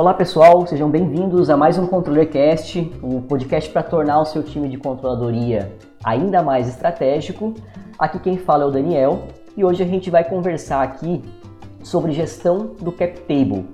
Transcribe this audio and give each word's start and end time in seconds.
Olá 0.00 0.14
pessoal, 0.14 0.66
sejam 0.66 0.88
bem-vindos 0.88 1.50
a 1.50 1.58
mais 1.58 1.76
um 1.76 1.86
ControllerCast, 1.86 2.90
o 3.02 3.16
um 3.16 3.20
podcast 3.20 3.68
para 3.68 3.82
tornar 3.82 4.18
o 4.22 4.24
seu 4.24 4.42
time 4.42 4.66
de 4.66 4.78
controladoria 4.78 5.76
ainda 6.02 6.42
mais 6.42 6.66
estratégico. 6.66 7.52
Aqui 7.98 8.18
quem 8.18 8.38
fala 8.38 8.64
é 8.64 8.66
o 8.66 8.70
Daniel 8.70 9.24
e 9.54 9.62
hoje 9.62 9.82
a 9.82 9.86
gente 9.86 10.08
vai 10.08 10.24
conversar 10.24 10.80
aqui 10.80 11.22
sobre 11.82 12.12
gestão 12.12 12.76
do 12.80 12.90
cap 12.90 13.12
table. 13.28 13.66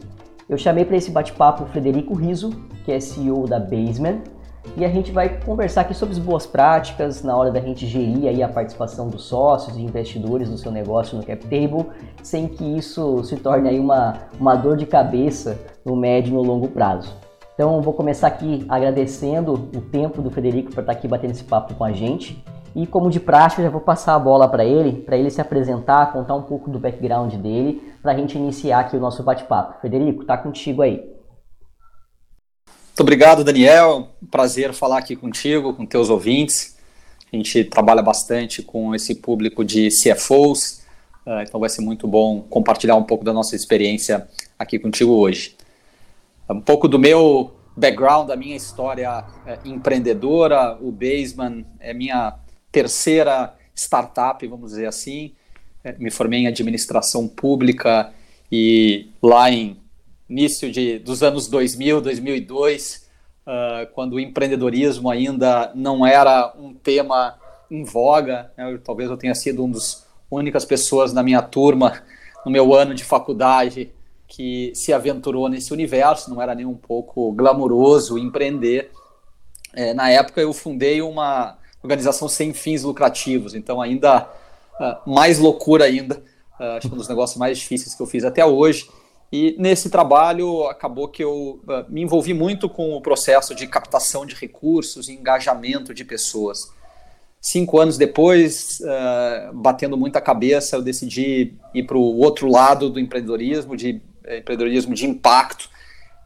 Eu 0.49 0.59
chamei 0.59 0.85
para 0.85 0.97
esse 0.97 1.13
bate-papo 1.13 1.63
o 1.63 1.67
Frederico 1.69 2.13
Riso, 2.13 2.51
que 2.85 2.91
é 2.91 2.99
CEO 2.99 3.47
da 3.47 3.61
Basement, 3.61 4.23
e 4.77 4.85
a 4.85 4.89
gente 4.89 5.11
vai 5.11 5.41
conversar 5.41 5.83
aqui 5.83 5.95
sobre 5.95 6.15
as 6.15 6.19
boas 6.19 6.47
práticas 6.47 7.23
na 7.23 7.37
hora 7.37 7.51
da 7.51 7.61
gente 7.61 7.87
gerir 7.87 8.29
aí 8.29 8.43
a 8.43 8.49
participação 8.49 9.09
dos 9.09 9.25
sócios 9.25 9.77
e 9.77 9.81
investidores 9.81 10.51
do 10.51 10.59
seu 10.59 10.71
negócio 10.71 11.17
no 11.17 11.25
cap 11.25 11.43
table, 11.45 11.87
sem 12.23 12.47
que 12.49 12.65
isso 12.65 13.25
se 13.25 13.37
torne 13.37 13.69
aí 13.69 13.79
uma, 13.79 14.15
uma 14.39 14.55
dor 14.55 14.77
de 14.77 14.87
cabeça 14.87 15.59
no 15.85 15.97
médio 15.97 16.31
e 16.31 16.35
no 16.35 16.43
longo 16.43 16.69
prazo. 16.69 17.15
Então 17.55 17.81
vou 17.81 17.95
começar 17.95 18.27
aqui 18.27 18.67
agradecendo 18.69 19.55
o 19.55 19.81
tempo 19.81 20.21
do 20.21 20.31
Frederico 20.31 20.73
por 20.73 20.81
estar 20.81 20.93
aqui 20.93 21.09
batendo 21.09 21.31
esse 21.31 21.45
papo 21.45 21.75
com 21.75 21.85
a 21.85 21.93
gente. 21.93 22.45
E 22.75 22.87
como 22.87 23.09
de 23.09 23.19
prática, 23.19 23.63
já 23.63 23.71
vou 23.71 23.81
passar 23.81 24.15
a 24.15 24.19
bola 24.19 24.47
para 24.47 24.63
ele, 24.63 25.01
para 25.01 25.17
ele 25.17 25.31
se 25.31 25.41
apresentar, 25.41 26.13
contar 26.13 26.35
um 26.35 26.43
pouco 26.43 26.69
do 26.71 26.79
background 26.79 27.33
dele, 27.37 27.95
para 28.03 28.13
a 28.13 28.15
gente 28.15 28.37
iniciar 28.37 28.81
aqui 28.81 28.95
o 28.95 29.01
nosso 29.01 29.23
bate-papo. 29.23 29.81
Frederico, 29.81 30.27
tá 30.27 30.37
contigo 30.37 30.83
aí. 30.83 31.16
Muito 32.97 33.03
obrigado, 33.03 33.45
Daniel. 33.45 34.09
Prazer 34.31 34.73
falar 34.73 34.97
aqui 34.97 35.15
contigo, 35.15 35.75
com 35.75 35.85
teus 35.85 36.09
ouvintes. 36.09 36.79
A 37.31 37.37
gente 37.37 37.63
trabalha 37.63 38.01
bastante 38.01 38.63
com 38.63 38.95
esse 38.95 39.17
público 39.17 39.63
de 39.63 39.91
CFOs, 39.91 40.81
eh, 41.27 41.45
então 41.47 41.61
vai 41.61 41.69
ser 41.69 41.83
muito 41.83 42.09
bom 42.09 42.41
compartilhar 42.49 42.97
um 42.97 43.03
pouco 43.03 43.23
da 43.23 43.35
nossa 43.35 43.55
experiência 43.55 44.27
aqui 44.59 44.79
contigo 44.79 45.13
hoje. 45.13 45.55
Um 46.49 46.63
pouco 46.63 46.89
do 46.89 46.99
meu 46.99 47.55
background, 47.77 48.29
da 48.29 48.35
minha 48.35 48.57
história 48.57 49.27
é, 49.47 49.59
empreendedora. 49.63 50.79
O 50.81 50.91
Baseman 50.91 51.67
é 51.79 51.93
minha 51.93 52.39
terceira 52.73 53.55
startup, 53.75 54.47
vamos 54.47 54.71
dizer 54.71 54.87
assim. 54.87 55.35
É, 55.85 55.93
me 55.99 56.11
formei 56.11 56.41
em 56.41 56.47
administração 56.47 57.29
pública 57.29 58.11
e 58.51 59.11
lá 59.23 59.51
em 59.51 59.77
início 60.29 60.71
de, 60.71 60.99
dos 60.99 61.23
anos 61.23 61.49
2000, 61.49 62.01
2002, 62.01 63.09
uh, 63.47 63.93
quando 63.95 64.15
o 64.15 64.21
empreendedorismo 64.21 65.11
ainda 65.11 65.73
não 65.75 66.07
era 66.07 66.55
um 66.59 66.75
tema 66.75 67.39
em 67.71 67.85
voga, 67.85 68.51
né, 68.57 68.73
eu, 68.73 68.79
talvez 68.81 69.11
eu 69.11 69.17
tenha 69.17 69.35
sido 69.35 69.65
um 69.65 69.71
dos 69.71 70.05
únicas 70.31 70.65
pessoas 70.65 71.13
na 71.13 71.23
minha 71.23 71.43
turma 71.43 72.03
no 72.45 72.51
meu 72.51 72.73
ano 72.75 72.95
de 72.95 73.03
faculdade 73.03 73.93
que 74.29 74.73
se 74.75 74.93
aventurou 74.93 75.49
nesse 75.49 75.73
universo, 75.73 76.31
não 76.31 76.41
era 76.41 76.55
nem 76.55 76.67
um 76.67 76.77
pouco 76.77 77.33
glamuroso 77.33 78.19
empreender. 78.19 78.91
É, 79.73 79.95
na 79.95 80.11
época 80.11 80.41
eu 80.41 80.53
fundei 80.53 81.03
uma 81.03 81.59
organização 81.83 82.29
sem 82.29 82.53
fins 82.53 82.83
lucrativos, 82.83 83.55
então 83.55 83.81
ainda 83.81 84.29
uh, 84.81 85.11
mais 85.11 85.39
loucura 85.39 85.85
ainda, 85.85 86.23
uh, 86.59 86.77
acho 86.77 86.89
que 86.89 86.95
um 86.95 86.99
dos 86.99 87.09
negócios 87.09 87.39
mais 87.39 87.59
difíceis 87.59 87.95
que 87.95 88.03
eu 88.03 88.07
fiz 88.07 88.25
até 88.25 88.45
hoje. 88.45 88.89
E 89.33 89.57
nesse 89.59 89.91
trabalho 89.91 90.65
acabou 90.69 91.09
que 91.09 91.23
eu 91.23 91.61
uh, 91.65 91.85
me 91.89 92.03
envolvi 92.03 92.33
muito 92.33 92.69
com 92.69 92.95
o 92.97 93.01
processo 93.01 93.55
de 93.55 93.67
captação 93.67 94.25
de 94.25 94.35
recursos 94.35 95.09
e 95.09 95.13
engajamento 95.13 95.93
de 95.93 96.05
pessoas. 96.05 96.71
Cinco 97.41 97.79
anos 97.79 97.97
depois, 97.97 98.81
batendo 99.55 99.97
muita 99.97 100.21
cabeça, 100.21 100.75
eu 100.75 100.83
decidi 100.83 101.55
ir 101.73 101.85
para 101.85 101.97
o 101.97 102.19
outro 102.19 102.51
lado 102.51 102.91
do 102.91 102.99
empreendedorismo, 102.99 103.77
de 103.77 104.03
é, 104.27 104.39
empreendedorismo 104.39 104.95
de 104.95 105.07
impacto. 105.07 105.71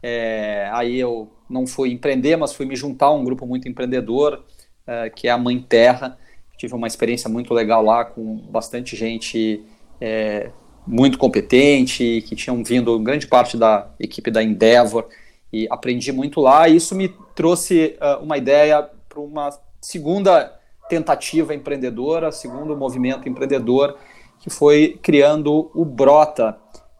É, 0.01 0.67
aí 0.73 0.99
eu 0.99 1.31
não 1.47 1.67
fui 1.67 1.91
empreender, 1.91 2.35
mas 2.35 2.53
fui 2.53 2.65
me 2.65 2.75
juntar 2.75 3.07
a 3.07 3.13
um 3.13 3.23
grupo 3.23 3.45
muito 3.45 3.69
empreendedor, 3.69 4.43
é, 4.87 5.09
que 5.09 5.27
é 5.27 5.31
a 5.31 5.37
Mãe 5.37 5.61
Terra. 5.61 6.17
Tive 6.57 6.73
uma 6.73 6.87
experiência 6.87 7.29
muito 7.29 7.53
legal 7.53 7.83
lá, 7.83 8.03
com 8.03 8.37
bastante 8.49 8.95
gente 8.95 9.63
é, 9.99 10.49
muito 10.85 11.17
competente, 11.17 12.23
que 12.27 12.35
tinham 12.35 12.63
vindo 12.63 12.97
grande 12.99 13.27
parte 13.27 13.57
da 13.57 13.89
equipe 13.99 14.31
da 14.31 14.43
Endeavor, 14.43 15.07
e 15.51 15.67
aprendi 15.69 16.11
muito 16.11 16.39
lá. 16.39 16.67
E 16.67 16.75
isso 16.75 16.95
me 16.95 17.09
trouxe 17.35 17.97
uh, 17.99 18.23
uma 18.23 18.37
ideia 18.37 18.89
para 19.07 19.19
uma 19.19 19.49
segunda 19.81 20.57
tentativa 20.89 21.53
empreendedora, 21.53 22.31
segundo 22.31 22.75
movimento 22.75 23.27
empreendedor, 23.27 23.97
que 24.39 24.49
foi 24.49 24.99
criando 25.01 25.71
o 25.73 25.85
Brota, 25.85 26.57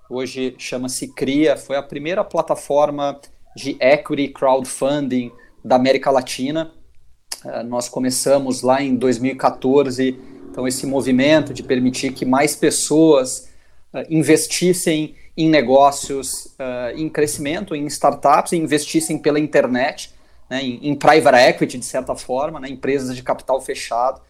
hoje 0.09 0.55
chama-se 0.57 1.07
CRIA, 1.07 1.57
foi 1.57 1.75
a 1.75 1.83
primeira 1.83 2.23
plataforma 2.23 3.19
de 3.55 3.77
equity 3.79 4.27
crowdfunding 4.27 5.31
da 5.63 5.75
América 5.75 6.11
Latina. 6.11 6.71
Uh, 7.43 7.63
nós 7.63 7.89
começamos 7.89 8.61
lá 8.61 8.81
em 8.81 8.95
2014, 8.95 10.19
então 10.49 10.67
esse 10.67 10.85
movimento 10.85 11.53
de 11.53 11.63
permitir 11.63 12.13
que 12.13 12.25
mais 12.25 12.55
pessoas 12.55 13.50
investissem 14.09 15.15
em 15.35 15.49
negócios 15.49 16.45
uh, 16.59 16.95
em 16.95 17.09
crescimento, 17.09 17.75
em 17.75 17.85
startups, 17.87 18.53
investissem 18.53 19.17
pela 19.17 19.39
internet, 19.39 20.13
né, 20.49 20.61
em, 20.61 20.89
em, 20.89 20.95
private 20.95 21.37
equity, 21.37 21.77
de 21.77 21.85
certa 21.85 22.15
forma, 22.15 22.59
né, 22.59 22.69
empresas 22.69 23.15
de 23.15 23.23
capital 23.23 23.59
fechado, 23.61 24.21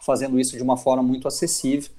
fazendo 0.00 0.38
isso 0.38 0.56
de 0.56 0.62
uma 0.62 0.76
forma 0.76 1.02
muito 1.02 1.28
acessível. 1.28 1.90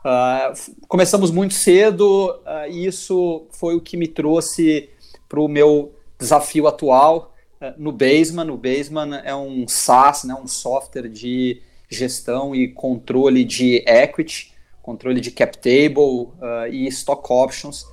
Uh, 0.00 0.74
começamos 0.86 1.30
muito 1.30 1.54
cedo 1.54 2.30
uh, 2.30 2.70
e 2.70 2.86
isso 2.86 3.46
foi 3.50 3.74
o 3.74 3.80
que 3.80 3.96
me 3.96 4.06
trouxe 4.06 4.90
para 5.28 5.40
o 5.40 5.48
meu 5.48 5.94
desafio 6.18 6.66
atual 6.66 7.34
uh, 7.60 7.72
no 7.78 7.90
Baseman. 7.90 8.50
O 8.52 8.56
Baseman 8.58 9.16
é 9.24 9.34
um 9.34 9.66
SaaS, 9.66 10.24
né, 10.24 10.34
um 10.34 10.46
software 10.46 11.08
de 11.08 11.62
gestão 11.88 12.54
e 12.54 12.68
controle 12.68 13.44
de 13.44 13.82
equity, 13.86 14.53
controle 14.84 15.18
de 15.18 15.30
cap 15.30 15.56
table 15.56 16.28
e 16.70 16.86
stock 16.88 17.26
options. 17.32 17.86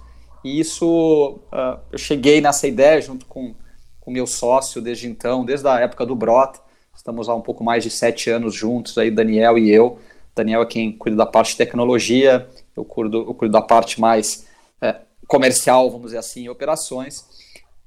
E 0.44 0.59
isso, 0.59 1.40
eu 1.91 1.97
cheguei 1.97 2.41
nessa 2.41 2.68
ideia 2.68 3.02
junto 3.02 3.25
com 3.25 3.56
o 4.06 4.12
meu 4.12 4.28
sócio 4.28 4.81
desde 4.81 5.07
então, 5.07 5.46
desde 5.46 5.68
a 5.68 5.79
época 5.79 6.06
do 6.06 6.16
Brota. 6.16 6.59
Estamos 6.94 7.29
há 7.29 7.34
um 7.34 7.41
pouco 7.41 7.63
mais 7.63 7.84
de 7.84 7.90
sete 7.90 8.29
anos 8.29 8.53
juntos, 8.53 8.97
aí 8.97 9.09
Daniel 9.09 9.57
e 9.57 9.72
eu. 9.72 10.00
Daniel 10.35 10.63
é 10.63 10.66
quem 10.66 10.91
cuida 10.91 11.16
da 11.16 11.25
parte 11.25 11.52
de 11.52 11.57
tecnologia, 11.57 12.47
eu 12.75 12.84
cuido, 12.84 13.18
eu 13.19 13.34
cuido 13.34 13.53
da 13.53 13.62
parte 13.62 14.00
mais 14.00 14.46
é, 14.81 14.97
comercial, 15.28 15.90
vamos 15.90 16.08
dizer 16.08 16.18
assim, 16.18 16.50
operações. 16.50 17.22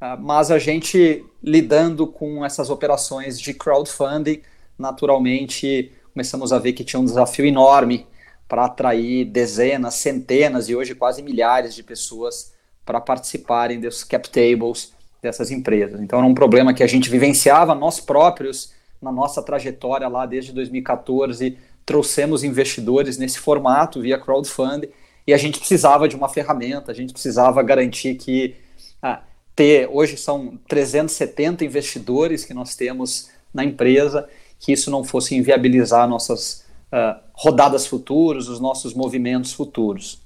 Uh, 0.00 0.21
mas 0.21 0.50
a 0.50 0.59
gente 0.59 1.25
lidando 1.42 2.06
com 2.06 2.44
essas 2.44 2.71
operações 2.71 3.41
de 3.41 3.54
crowdfunding, 3.54 4.42
naturalmente 4.78 5.92
começamos 6.12 6.53
a 6.53 6.59
ver 6.59 6.72
que 6.72 6.84
tinha 6.84 7.00
um 7.00 7.04
desafio 7.04 7.47
enorme 7.47 8.06
para 8.49 8.66
atrair 8.66 9.25
dezenas, 9.25 9.94
centenas 9.94 10.69
e 10.69 10.77
hoje 10.77 10.94
quase 10.94 11.22
milhares 11.22 11.75
de 11.75 11.82
pessoas 11.82 12.53
para 12.84 13.00
participarem 13.00 13.81
dos 13.81 14.05
cap 14.05 14.28
tables 14.28 14.93
dessas 15.22 15.50
empresas. 15.50 16.00
Então 16.00 16.19
era 16.19 16.28
um 16.28 16.34
problema 16.34 16.75
que 16.75 16.83
a 16.83 16.87
gente 16.87 17.09
vivenciava 17.09 17.75
nós 17.75 18.00
próprios 18.00 18.72
na 19.00 19.10
nossa 19.10 19.43
trajetória 19.43 20.09
lá 20.09 20.27
desde 20.27 20.53
2014 20.53 21.56
trouxemos 21.84 22.43
investidores 22.43 23.19
nesse 23.19 23.38
formato 23.38 24.00
via 24.00 24.19
crowdfunding 24.19 24.88
e 25.27 25.33
a 25.33 25.37
gente 25.37 25.59
precisava 25.59 26.09
de 26.09 26.16
uma 26.16 26.28
ferramenta, 26.28 26.93
a 26.93 26.94
gente 26.94 27.12
precisava 27.12 27.62
garantir 27.62 28.15
que 28.15 28.56
ah, 29.03 29.22
ter, 29.54 29.88
hoje 29.91 30.16
são 30.16 30.59
370 30.69 31.65
investidores 31.65 32.44
que 32.44 32.53
nós 32.53 32.75
temos 32.75 33.31
na 33.53 33.65
empresa, 33.65 34.28
que 34.59 34.72
isso 34.72 34.91
não 34.91 35.04
fosse 35.04 35.34
inviabilizar 35.34 36.09
nossas 36.09 36.63
uh, 36.94 37.21
rodadas 37.32 37.87
futuras, 37.87 38.49
os 38.49 38.60
nossos 38.60 38.94
movimentos 38.94 39.53
futuros. 39.53 40.22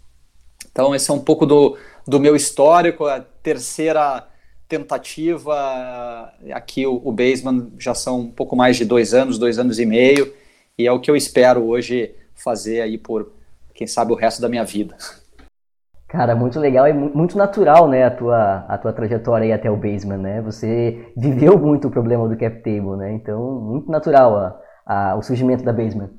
Então 0.71 0.95
esse 0.95 1.11
é 1.11 1.15
um 1.15 1.19
pouco 1.19 1.47
do, 1.47 1.79
do 2.07 2.21
meu 2.21 2.37
histórico, 2.37 3.07
a 3.07 3.21
terceira 3.43 4.29
tentativa, 4.69 5.55
aqui 6.53 6.87
o, 6.87 7.01
o 7.03 7.11
Baseman 7.11 7.73
já 7.79 7.95
são 7.95 8.21
um 8.21 8.31
pouco 8.31 8.55
mais 8.55 8.77
de 8.77 8.85
dois 8.85 9.15
anos, 9.15 9.39
dois 9.39 9.59
anos 9.59 9.79
e 9.79 9.87
meio, 9.87 10.33
e 10.77 10.87
é 10.87 10.93
o 10.93 11.01
que 11.01 11.11
eu 11.11 11.17
espero 11.17 11.65
hoje 11.65 12.15
fazer 12.35 12.83
aí 12.83 12.99
por, 12.99 13.33
quem 13.75 13.87
sabe, 13.87 14.13
o 14.13 14.17
resto 14.17 14.43
da 14.43 14.49
minha 14.49 14.65
vida. 14.65 14.95
Cara, 16.07 16.35
muito 16.37 16.59
legal 16.59 16.87
e 16.87 16.93
muito 16.93 17.37
natural, 17.37 17.89
né, 17.89 18.05
a 18.05 18.11
tua, 18.11 18.65
a 18.69 18.79
tua 18.79 18.93
trajetória 18.93 19.45
aí 19.47 19.53
até 19.53 19.71
o 19.71 19.77
basement, 19.77 20.19
né? 20.19 20.41
Você 20.43 21.13
viveu 21.15 21.59
muito 21.59 21.89
o 21.89 21.91
problema 21.91 22.27
do 22.27 22.37
cap 22.37 22.63
table, 22.63 22.97
né? 22.97 23.13
Então, 23.13 23.61
muito 23.61 23.91
natural 23.91 24.37
a, 24.37 24.61
a, 24.87 25.17
o 25.17 25.23
surgimento 25.23 25.63
da 25.63 25.73
basement. 25.73 26.11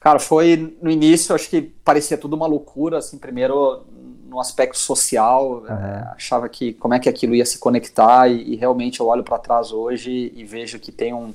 Cara, 0.00 0.18
foi 0.18 0.76
no 0.80 0.90
início, 0.90 1.34
acho 1.34 1.50
que 1.50 1.60
parecia 1.60 2.16
tudo 2.16 2.34
uma 2.34 2.46
loucura, 2.46 2.98
assim, 2.98 3.18
primeiro 3.18 3.84
no 4.26 4.40
aspecto 4.40 4.78
social, 4.78 5.58
uhum. 5.58 5.66
é, 5.66 6.12
achava 6.16 6.48
que 6.48 6.72
como 6.74 6.94
é 6.94 6.98
que 6.98 7.08
aquilo 7.08 7.34
ia 7.34 7.44
se 7.44 7.58
conectar 7.58 8.28
e, 8.28 8.54
e 8.54 8.56
realmente 8.56 9.00
eu 9.00 9.06
olho 9.06 9.24
para 9.24 9.38
trás 9.38 9.72
hoje 9.72 10.32
e 10.34 10.44
vejo 10.44 10.78
que 10.78 10.90
tem 10.90 11.12
um, 11.12 11.34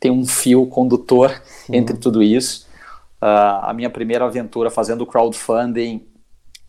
tem 0.00 0.10
um 0.10 0.24
fio 0.24 0.66
condutor 0.66 1.30
Sim. 1.66 1.76
entre 1.76 1.96
tudo 1.96 2.22
isso. 2.22 2.66
Uh, 3.20 3.60
a 3.62 3.72
minha 3.74 3.90
primeira 3.90 4.24
aventura 4.24 4.70
fazendo 4.70 5.04
crowdfunding 5.04 6.06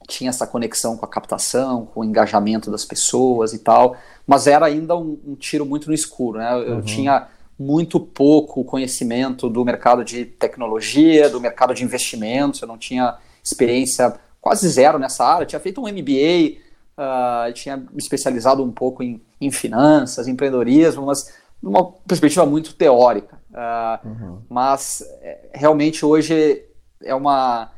tinha 0.07 0.29
essa 0.29 0.47
conexão 0.47 0.97
com 0.97 1.05
a 1.05 1.09
captação, 1.09 1.85
com 1.85 1.99
o 1.99 2.03
engajamento 2.03 2.71
das 2.71 2.83
pessoas 2.83 3.53
e 3.53 3.59
tal, 3.59 3.95
mas 4.25 4.47
era 4.47 4.65
ainda 4.65 4.97
um, 4.97 5.19
um 5.25 5.35
tiro 5.35 5.65
muito 5.65 5.87
no 5.87 5.93
escuro. 5.93 6.39
Né? 6.39 6.51
Eu, 6.53 6.75
uhum. 6.75 6.81
tinha 6.81 7.27
muito 7.59 7.99
pouco 7.99 8.63
conhecimento 8.63 9.49
do 9.49 9.65
mercado 9.65 10.03
de 10.03 10.25
tecnologia, 10.25 11.29
do 11.29 11.41
mercado 11.41 11.73
de 11.73 11.83
investimentos, 11.83 12.61
eu 12.61 12.67
não 12.67 12.77
tinha 12.77 13.17
experiência 13.43 14.19
quase 14.39 14.69
zero 14.69 14.99
nessa 14.99 15.25
área, 15.25 15.43
eu 15.43 15.47
tinha 15.47 15.59
feito 15.59 15.81
um 15.81 15.87
MBA, 15.87 16.59
uh, 16.97 16.99
ah, 16.99 17.51
tinha 17.53 17.77
me 17.77 17.97
especializado 17.97 18.63
um 18.63 18.71
pouco 18.71 19.01
em, 19.01 19.21
em 19.41 19.51
finanças, 19.51 20.27
empreendedorismo, 20.27 21.05
mas 21.05 21.33
numa 21.61 21.91
perspectiva 22.07 22.45
muito 22.45 22.75
teórica. 22.75 23.41
Uh, 23.51 24.07
uhum. 24.07 24.41
Mas 24.47 25.01
é, 25.21 25.49
realmente 25.53 26.05
hoje 26.05 26.63
é 27.03 27.15
uma, 27.15 27.71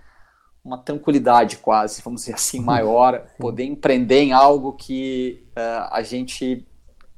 uma 0.63 0.77
tranquilidade 0.77 1.57
quase, 1.57 2.01
vamos 2.01 2.21
dizer 2.21 2.33
assim, 2.33 2.59
maior, 2.61 3.25
poder 3.39 3.63
empreender 3.63 4.19
em 4.19 4.33
algo 4.33 4.73
que 4.73 5.45
uh, 5.51 5.87
a 5.91 6.01
gente 6.01 6.67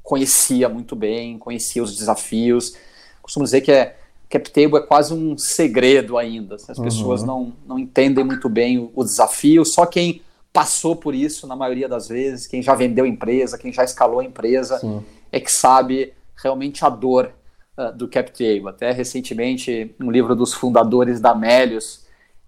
conhecia 0.04 0.68
muito 0.68 0.96
bem, 0.96 1.38
conhecia 1.38 1.82
os 1.82 1.96
desafios. 1.96 2.76
Costumo 3.22 3.46
dizer 3.46 3.62
que 3.62 3.72
é 3.72 3.98
CapTable 4.30 4.78
é 4.78 4.82
quase 4.82 5.14
um 5.14 5.38
segredo 5.38 6.18
ainda. 6.18 6.56
As 6.56 6.78
uhum. 6.78 6.84
pessoas 6.86 7.22
não, 7.22 7.54
não 7.68 7.78
entendem 7.78 8.24
muito 8.24 8.48
bem 8.48 8.80
o, 8.80 8.92
o, 8.96 9.04
desafio, 9.04 9.66
só 9.66 9.86
quem 9.86 10.22
passou 10.54 10.96
por 10.96 11.14
isso, 11.14 11.46
na 11.46 11.56
maioria 11.56 11.88
das 11.88 12.08
vezes, 12.08 12.48
quem 12.48 12.62
já 12.62 12.74
vendeu 12.74 13.06
empresa, 13.06 13.58
quem 13.58 13.72
já 13.72 13.84
escalou 13.84 14.20
a 14.20 14.24
empresa, 14.24 14.80
Sim. 14.80 15.04
é 15.32 15.40
que 15.40 15.52
sabe 15.52 16.14
realmente 16.42 16.84
a 16.84 16.90
dor 16.90 17.32
uh, 17.78 17.96
do 17.96 18.08
CapTable. 18.08 18.70
Até 18.70 18.92
recentemente, 18.92 19.94
um 20.00 20.10
livro 20.10 20.36
dos 20.36 20.54
fundadores 20.54 21.20
da 21.20 21.36
Melius, 21.36 22.06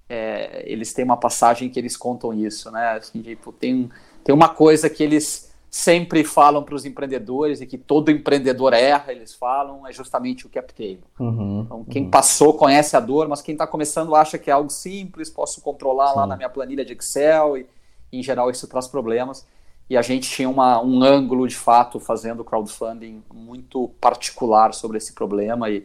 é, 0.10 0.64
eles 0.66 0.94
têm 0.94 1.06
uma 1.06 1.18
passagem 1.18 1.70
que 1.70 1.80
eles 1.80 1.98
contam 1.98 2.34
isso, 2.34 2.70
né? 2.72 2.98
Assim, 2.98 3.22
tipo, 3.22 3.52
tem, 3.52 3.90
tem 4.24 4.34
uma 4.34 4.50
coisa 4.50 4.90
que 4.90 5.02
eles 5.02 5.53
sempre 5.74 6.24
falam 6.24 6.62
para 6.62 6.76
os 6.76 6.86
empreendedores 6.86 7.60
e 7.60 7.66
que 7.66 7.80
todo 7.80 8.12
empreendedor 8.12 8.74
erra, 8.74 9.12
eles 9.12 9.34
falam, 9.34 9.88
é 9.88 9.92
justamente 9.92 10.46
o 10.46 10.50
CapTable. 10.50 11.04
Uhum, 11.20 11.62
então, 11.66 11.84
quem 11.86 12.04
uhum. 12.04 12.12
passou 12.12 12.54
conhece 12.54 12.96
a 12.96 13.00
dor, 13.00 13.28
mas 13.28 13.42
quem 13.42 13.54
está 13.54 13.66
começando 13.66 14.16
acha 14.16 14.38
que 14.38 14.52
é 14.52 14.54
algo 14.54 14.70
simples, 14.70 15.32
posso 15.32 15.62
controlar 15.62 16.10
Sim. 16.10 16.16
lá 16.18 16.28
na 16.28 16.38
minha 16.38 16.48
planilha 16.48 16.86
de 16.86 16.94
Excel 16.94 17.58
e, 17.58 17.66
em 18.12 18.22
geral, 18.22 18.52
isso 18.52 18.68
traz 18.68 18.88
problemas. 18.88 19.48
E 19.90 19.98
a 19.98 20.04
gente 20.04 20.30
tinha 20.30 20.48
uma, 20.48 20.80
um 20.80 21.02
ângulo, 21.02 21.48
de 21.48 21.56
fato, 21.56 22.00
fazendo 22.00 22.44
crowdfunding 22.44 23.24
muito 23.34 23.88
particular 24.00 24.76
sobre 24.76 25.00
esse 25.00 25.14
problema 25.14 25.72
e, 25.72 25.80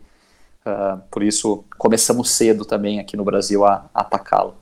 uh, 0.66 1.00
por 1.10 1.22
isso, 1.22 1.64
começamos 1.78 2.32
cedo 2.32 2.66
também 2.66 3.00
aqui 3.00 3.16
no 3.16 3.24
Brasil 3.24 3.64
a, 3.64 3.88
a 3.94 4.02
atacá-lo. 4.02 4.54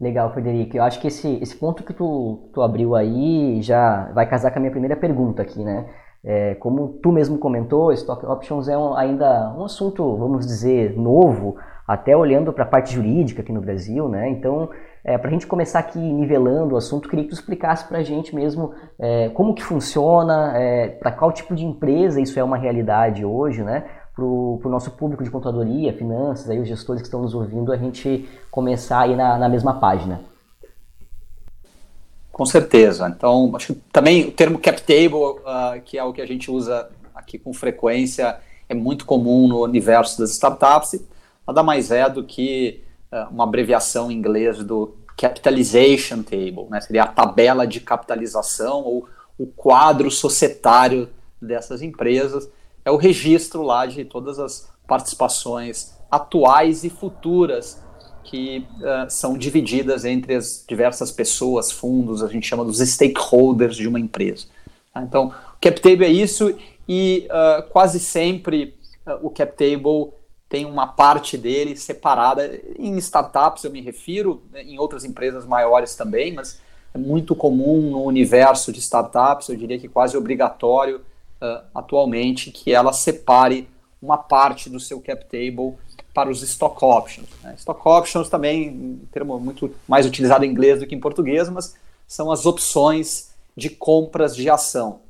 Legal, 0.00 0.30
Frederico. 0.32 0.76
Eu 0.76 0.82
acho 0.82 1.00
que 1.00 1.08
esse, 1.08 1.38
esse 1.40 1.56
ponto 1.56 1.82
que 1.82 1.94
tu, 1.94 2.50
tu 2.52 2.60
abriu 2.60 2.94
aí 2.94 3.62
já 3.62 4.10
vai 4.12 4.28
casar 4.28 4.50
com 4.50 4.58
a 4.58 4.60
minha 4.60 4.70
primeira 4.70 4.96
pergunta 4.96 5.40
aqui, 5.42 5.64
né? 5.64 5.86
É, 6.22 6.54
como 6.56 6.88
tu 7.02 7.12
mesmo 7.12 7.38
comentou, 7.38 7.92
Stock 7.92 8.26
Options 8.26 8.68
é 8.68 8.76
um, 8.76 8.94
ainda 8.94 9.54
um 9.56 9.64
assunto, 9.64 10.16
vamos 10.16 10.44
dizer, 10.44 10.96
novo, 10.96 11.56
até 11.86 12.16
olhando 12.16 12.52
para 12.52 12.64
a 12.64 12.66
parte 12.66 12.94
jurídica 12.94 13.42
aqui 13.42 13.52
no 13.52 13.60
Brasil, 13.60 14.08
né? 14.08 14.28
Então, 14.28 14.68
é, 15.04 15.16
para 15.16 15.28
a 15.28 15.32
gente 15.32 15.46
começar 15.46 15.78
aqui 15.78 16.00
nivelando 16.00 16.74
o 16.74 16.76
assunto, 16.76 17.08
queria 17.08 17.24
que 17.24 17.30
tu 17.30 17.36
explicasse 17.36 17.86
para 17.86 17.98
a 17.98 18.02
gente 18.02 18.34
mesmo 18.34 18.74
é, 18.98 19.28
como 19.30 19.54
que 19.54 19.62
funciona, 19.62 20.52
é, 20.56 20.88
para 20.88 21.12
qual 21.12 21.30
tipo 21.30 21.54
de 21.54 21.64
empresa 21.64 22.20
isso 22.20 22.38
é 22.38 22.44
uma 22.44 22.56
realidade 22.56 23.24
hoje, 23.24 23.62
né? 23.62 23.84
Para 24.16 24.24
o 24.24 24.60
nosso 24.64 24.90
público 24.92 25.22
de 25.22 25.30
contadoria, 25.30 25.92
finanças, 25.92 26.48
aí 26.48 26.58
os 26.58 26.66
gestores 26.66 27.02
que 27.02 27.06
estão 27.06 27.20
nos 27.20 27.34
ouvindo, 27.34 27.70
a 27.70 27.76
gente 27.76 28.26
começar 28.50 29.00
aí 29.00 29.14
na, 29.14 29.36
na 29.36 29.46
mesma 29.46 29.74
página. 29.78 30.22
Com 32.32 32.46
certeza. 32.46 33.12
Então, 33.14 33.52
acho 33.54 33.74
que 33.74 33.80
também 33.92 34.28
o 34.28 34.32
termo 34.32 34.58
cap 34.58 34.80
table, 34.80 35.14
uh, 35.14 35.80
que 35.84 35.98
é 35.98 36.02
o 36.04 36.14
que 36.14 36.22
a 36.22 36.26
gente 36.26 36.50
usa 36.50 36.88
aqui 37.14 37.38
com 37.38 37.52
frequência, 37.52 38.38
é 38.68 38.74
muito 38.74 39.04
comum 39.04 39.46
no 39.46 39.62
universo 39.62 40.18
das 40.18 40.32
startups. 40.32 40.98
Nada 41.46 41.62
mais 41.62 41.90
é 41.90 42.08
do 42.08 42.24
que 42.24 42.82
uh, 43.12 43.30
uma 43.30 43.44
abreviação 43.44 44.10
em 44.10 44.14
inglês 44.14 44.64
do 44.64 44.96
capitalization 45.16 46.22
table, 46.22 46.66
né? 46.70 46.80
Seria 46.80 47.04
a 47.04 47.06
tabela 47.06 47.66
de 47.66 47.80
capitalização 47.80 48.82
ou 48.82 49.08
o 49.38 49.46
quadro 49.46 50.10
societário 50.10 51.08
dessas 51.40 51.82
empresas. 51.82 52.48
É 52.86 52.90
o 52.90 52.96
registro 52.96 53.62
lá 53.62 53.84
de 53.84 54.04
todas 54.04 54.38
as 54.38 54.70
participações 54.86 55.98
atuais 56.08 56.84
e 56.84 56.88
futuras 56.88 57.82
que 58.22 58.64
uh, 58.78 59.10
são 59.10 59.36
divididas 59.36 60.04
entre 60.04 60.36
as 60.36 60.64
diversas 60.68 61.10
pessoas, 61.10 61.72
fundos, 61.72 62.22
a 62.22 62.28
gente 62.28 62.46
chama 62.46 62.64
dos 62.64 62.78
stakeholders 62.78 63.74
de 63.74 63.88
uma 63.88 63.98
empresa. 63.98 64.46
Tá? 64.94 65.02
Então, 65.02 65.26
o 65.26 65.60
cap 65.60 65.80
table 65.80 66.04
é 66.04 66.10
isso 66.10 66.56
e 66.88 67.26
uh, 67.28 67.68
quase 67.70 67.98
sempre 67.98 68.76
uh, 69.04 69.18
o 69.20 69.30
cap 69.30 69.56
table 69.56 70.12
tem 70.48 70.64
uma 70.64 70.86
parte 70.86 71.36
dele 71.36 71.74
separada 71.74 72.48
em 72.78 72.96
startups, 72.98 73.64
eu 73.64 73.72
me 73.72 73.80
refiro, 73.80 74.44
né, 74.52 74.62
em 74.62 74.78
outras 74.78 75.04
empresas 75.04 75.44
maiores 75.44 75.96
também, 75.96 76.32
mas 76.32 76.60
é 76.94 76.98
muito 76.98 77.34
comum 77.34 77.90
no 77.90 78.04
universo 78.04 78.72
de 78.72 78.78
startups, 78.78 79.48
eu 79.48 79.56
diria 79.56 79.76
que 79.76 79.88
quase 79.88 80.16
obrigatório 80.16 81.00
atualmente 81.74 82.50
que 82.50 82.72
ela 82.72 82.92
separe 82.92 83.68
uma 84.00 84.16
parte 84.16 84.68
do 84.70 84.78
seu 84.78 85.00
cap 85.00 85.24
table 85.26 85.74
para 86.14 86.30
os 86.30 86.42
stock 86.42 86.82
options. 86.82 87.28
Né? 87.42 87.54
Stock 87.58 87.80
options 87.84 88.28
também, 88.28 88.70
um 88.70 89.00
termo 89.12 89.38
muito 89.38 89.74
mais 89.86 90.06
utilizado 90.06 90.44
em 90.44 90.50
inglês 90.50 90.80
do 90.80 90.86
que 90.86 90.94
em 90.94 91.00
português, 91.00 91.48
mas 91.48 91.74
são 92.06 92.30
as 92.30 92.46
opções 92.46 93.30
de 93.56 93.68
compras 93.68 94.34
de 94.36 94.48
ação, 94.48 95.00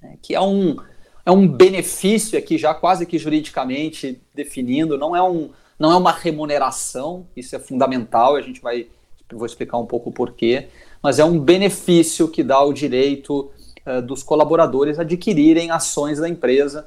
né? 0.00 0.16
que 0.22 0.34
é 0.34 0.40
um, 0.40 0.76
é 1.24 1.30
um 1.30 1.46
benefício 1.46 2.38
aqui 2.38 2.56
já 2.58 2.74
quase 2.74 3.06
que 3.06 3.18
juridicamente 3.18 4.20
definindo, 4.34 4.96
não 4.96 5.14
é, 5.14 5.22
um, 5.22 5.50
não 5.78 5.92
é 5.92 5.96
uma 5.96 6.12
remuneração, 6.12 7.26
isso 7.36 7.54
é 7.54 7.58
fundamental, 7.58 8.36
a 8.36 8.42
gente 8.42 8.60
vai 8.60 8.88
vou 9.32 9.46
explicar 9.46 9.78
um 9.78 9.86
pouco 9.86 10.10
o 10.10 10.12
porquê, 10.12 10.68
mas 11.02 11.18
é 11.18 11.24
um 11.24 11.38
benefício 11.38 12.28
que 12.28 12.44
dá 12.44 12.62
o 12.62 12.72
direito 12.72 13.50
uh, 13.86 14.02
dos 14.02 14.22
colaboradores 14.22 14.98
adquirirem 14.98 15.70
ações 15.70 16.18
da 16.18 16.28
empresa 16.28 16.86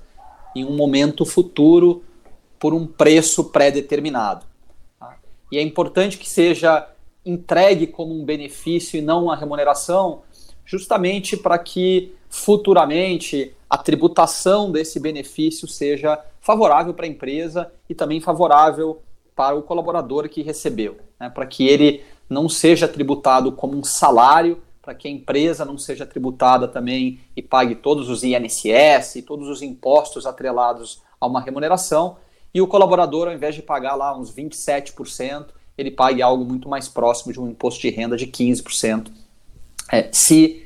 em 0.56 0.66
um 0.66 0.76
momento 0.76 1.26
futuro 1.26 2.04
por 2.60 2.74
um 2.74 2.86
preço 2.86 3.46
pré-determinado. 3.46 4.46
Tá? 5.00 5.18
E 5.52 5.58
é 5.58 5.62
importante 5.62 6.18
que 6.18 6.30
seja 6.30 6.88
entregue 7.26 7.88
como 7.88 8.14
um 8.14 8.26
benefício 8.26 8.98
e 8.98 9.02
não 9.02 9.26
uma 9.26 9.36
remuneração, 9.36 10.22
justamente 10.66 11.38
para 11.38 11.58
que 11.58 12.14
futuramente 12.30 13.54
a 13.70 13.78
tributação 13.78 14.72
desse 14.72 15.00
benefício 15.00 15.68
seja 15.68 16.20
favorável 16.42 16.94
para 16.94 17.06
a 17.06 17.10
empresa 17.10 17.72
e 17.90 17.94
também 17.94 18.20
favorável 18.20 19.02
para 19.36 19.56
o 19.56 19.62
colaborador 19.62 20.28
que 20.28 20.42
recebeu, 20.42 20.98
né? 21.20 21.30
para 21.30 21.46
que 21.46 21.68
ele 21.68 22.04
não 22.30 22.50
seja 22.50 22.88
tributado 22.88 23.52
como 23.52 23.78
um 23.78 23.84
salário, 23.84 24.62
para 24.82 24.96
que 24.96 25.08
a 25.08 25.12
empresa 25.12 25.66
não 25.66 25.78
seja 25.78 26.06
tributada 26.06 26.68
também 26.68 27.20
e 27.36 27.42
pague 27.42 27.76
todos 27.76 28.10
os 28.10 28.24
INSS 28.24 29.16
e 29.16 29.22
todos 29.22 29.48
os 29.48 29.62
impostos 29.62 30.26
atrelados 30.26 31.02
a 31.20 31.28
uma 31.28 31.42
remuneração, 31.42 32.18
e 32.54 32.62
o 32.62 32.68
colaborador, 32.68 33.28
ao 33.28 33.34
invés 33.34 33.54
de 33.54 33.62
pagar 33.62 33.96
lá 33.96 34.18
uns 34.18 34.34
27%, 34.34 35.48
ele 35.78 35.92
pague 35.92 36.22
algo 36.22 36.44
muito 36.44 36.68
mais 36.68 36.88
próximo 36.88 37.32
de 37.32 37.40
um 37.40 37.48
imposto 37.48 37.82
de 37.82 37.90
renda 37.90 38.18
de 38.18 38.28
15%, 38.28 39.12
é, 39.92 40.10
se 40.12 40.66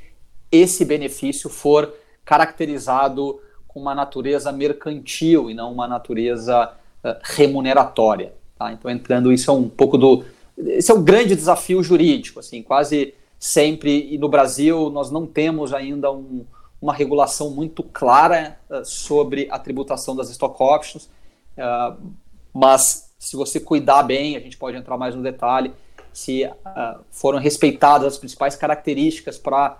esse 0.51 0.85
benefício 0.85 1.49
for 1.49 1.93
caracterizado 2.23 3.39
com 3.67 3.79
uma 3.79 3.95
natureza 3.95 4.51
mercantil 4.51 5.49
e 5.49 5.53
não 5.53 5.71
uma 5.71 5.87
natureza 5.87 6.71
uh, 7.03 7.15
remuneratória. 7.23 8.33
Tá? 8.57 8.71
Então, 8.71 8.89
entrando, 8.89 9.31
isso 9.31 9.49
é 9.49 9.53
um 9.53 9.67
pouco 9.67 9.97
do. 9.97 10.23
Esse 10.57 10.91
é 10.91 10.93
um 10.93 11.03
grande 11.03 11.35
desafio 11.35 11.81
jurídico, 11.81 12.39
assim, 12.39 12.61
quase 12.61 13.15
sempre, 13.43 14.07
e 14.09 14.17
no 14.17 14.29
Brasil 14.29 14.89
nós 14.89 15.11
não 15.11 15.27
temos 15.27 15.73
ainda 15.73 16.09
um, 16.09 16.45
uma 16.81 16.93
regulação 16.93 17.49
muito 17.49 17.83
clara 17.83 18.57
uh, 18.69 18.85
sobre 18.85 19.49
a 19.51 19.59
tributação 19.59 20.15
das 20.15 20.29
stock 20.29 20.55
options. 20.63 21.09
Uh, 21.57 22.01
mas 22.53 23.13
se 23.19 23.35
você 23.35 23.59
cuidar 23.59 24.01
bem, 24.03 24.37
a 24.37 24.39
gente 24.39 24.55
pode 24.55 24.77
entrar 24.77 24.97
mais 24.97 25.13
no 25.13 25.21
detalhe, 25.21 25.73
se 26.13 26.45
uh, 26.45 27.01
foram 27.11 27.37
respeitadas 27.37 28.13
as 28.13 28.17
principais 28.17 28.55
características 28.55 29.37
para 29.37 29.77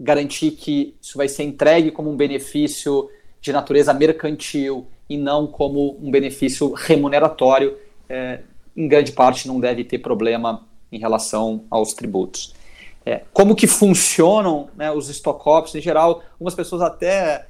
garantir 0.00 0.50
que 0.50 0.96
isso 1.00 1.16
vai 1.16 1.28
ser 1.28 1.44
entregue 1.44 1.92
como 1.92 2.10
um 2.10 2.16
benefício 2.16 3.08
de 3.40 3.52
natureza 3.52 3.94
mercantil 3.94 4.88
e 5.08 5.16
não 5.16 5.46
como 5.46 5.96
um 6.02 6.10
benefício 6.10 6.72
remuneratório, 6.74 7.78
em 8.76 8.88
grande 8.88 9.12
parte 9.12 9.46
não 9.46 9.60
deve 9.60 9.84
ter 9.84 9.98
problema 9.98 10.66
em 10.90 10.98
relação 10.98 11.64
aos 11.70 11.94
tributos. 11.94 12.52
É, 13.08 13.22
como 13.32 13.54
que 13.54 13.68
funcionam 13.68 14.68
né, 14.74 14.90
os 14.90 15.08
stock 15.08 15.40
options 15.48 15.76
em 15.76 15.80
geral? 15.80 16.24
Algumas 16.32 16.56
pessoas 16.56 16.82
até 16.82 17.46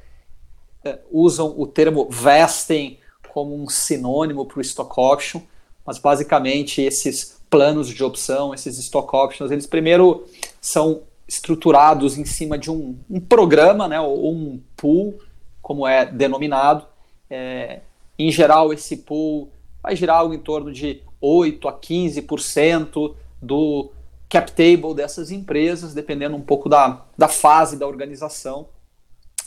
é, 0.85 0.99
usam 1.11 1.55
o 1.59 1.67
termo 1.67 2.07
vesting 2.11 2.99
como 3.33 3.55
um 3.55 3.67
sinônimo 3.67 4.45
para 4.45 4.59
o 4.59 4.61
stock 4.61 4.93
option, 5.01 5.41
mas 5.87 5.97
basicamente 5.99 6.83
esses 6.83 7.41
planos 7.49 7.89
de 7.89 8.05
opção, 8.05 8.53
esses 8.53 8.79
stock 8.79 9.09
options, 9.17 9.51
eles 9.51 9.67
primeiro 9.67 10.27
são 10.61 11.05
estruturados 11.27 12.19
em 12.19 12.27
cima 12.27 12.59
de 12.59 12.71
um, 12.71 12.99
um 13.09 13.19
programa, 13.19 13.89
né, 13.89 13.99
ou 13.99 14.31
um 14.35 14.61
pool, 14.77 15.19
como 15.63 15.87
é 15.89 16.05
denominado. 16.05 16.87
É, 17.31 17.81
em 18.19 18.31
geral, 18.31 18.75
esse 18.75 18.99
pool 18.99 19.51
vai 19.83 19.97
girar 19.97 20.23
em 20.27 20.39
torno 20.39 20.71
de 20.71 21.03
8 21.19 21.67
a 21.67 21.73
15% 21.73 23.15
do 23.41 23.91
cap 24.29 24.51
table 24.53 24.95
dessas 24.95 25.31
empresas, 25.31 25.95
dependendo 25.95 26.37
um 26.37 26.43
pouco 26.43 26.69
da, 26.69 27.05
da 27.17 27.29
fase 27.29 27.79
da 27.79 27.87
organização. 27.87 28.69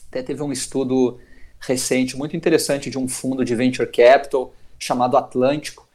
Até 0.07 0.23
teve 0.23 0.41
um 0.41 0.51
estudo 0.51 1.19
recente 1.59 2.17
muito 2.17 2.35
interessante 2.35 2.89
de 2.89 2.97
um 2.97 3.07
fundo 3.07 3.43
de 3.43 3.55
venture 3.55 3.89
capital 3.91 4.53
chamado 4.79 5.17
Atlântico, 5.17 5.87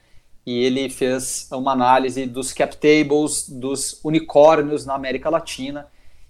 e 0.46 0.62
ele 0.62 0.90
fez 0.90 1.48
uma 1.50 1.72
análise 1.72 2.26
dos 2.26 2.52
cap 2.52 2.76
tables 2.76 3.48
dos 3.48 3.98
unicórnios 4.04 4.84
na 4.84 4.94
América 4.94 5.30
Latina 5.30 5.86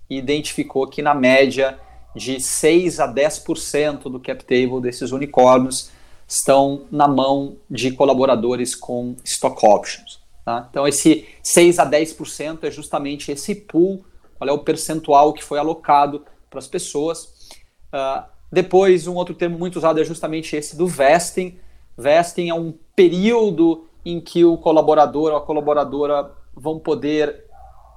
e 0.09 0.17
identificou 0.17 0.87
que, 0.87 1.03
na 1.03 1.15
média, 1.15 1.79
de 2.15 2.41
6 2.41 3.01
a 3.01 3.13
10% 3.13 4.03
do 4.05 4.21
cap 4.21 4.45
table 4.45 4.81
desses 4.81 5.11
unicórnios 5.11 5.91
estão 6.29 6.87
na 6.93 7.09
mão 7.09 7.57
de 7.69 7.91
colaboradores 7.91 8.75
com 8.75 9.17
stock 9.25 9.67
options. 9.67 10.24
Tá? 10.45 10.67
Então, 10.71 10.87
esse 10.87 11.27
6 11.43 11.79
a 11.79 11.91
10% 11.91 12.65
é 12.65 12.71
justamente 12.71 13.33
esse 13.33 13.55
pool, 13.55 14.05
qual 14.37 14.49
é 14.49 14.53
o 14.53 14.59
percentual 14.59 15.33
que 15.33 15.43
foi 15.43 15.59
alocado 15.59 16.25
para 16.51 16.59
as 16.59 16.69
pessoas. 16.69 17.51
Uh, 17.93 18.25
depois, 18.53 19.07
um 19.07 19.15
outro 19.15 19.35
termo 19.35 19.59
muito 19.59 19.77
usado 19.77 20.01
é 20.01 20.05
justamente 20.05 20.55
esse 20.55 20.77
do 20.77 20.87
vesting. 20.87 21.59
Vesting 21.97 22.51
é 22.51 22.55
um 22.55 22.75
período 22.95 23.87
em 24.05 24.21
que 24.21 24.45
o 24.45 24.59
colaborador 24.59 25.33
ou 25.33 25.39
a 25.39 25.41
colaboradora 25.41 26.31
vão 26.55 26.79
poder 26.79 27.45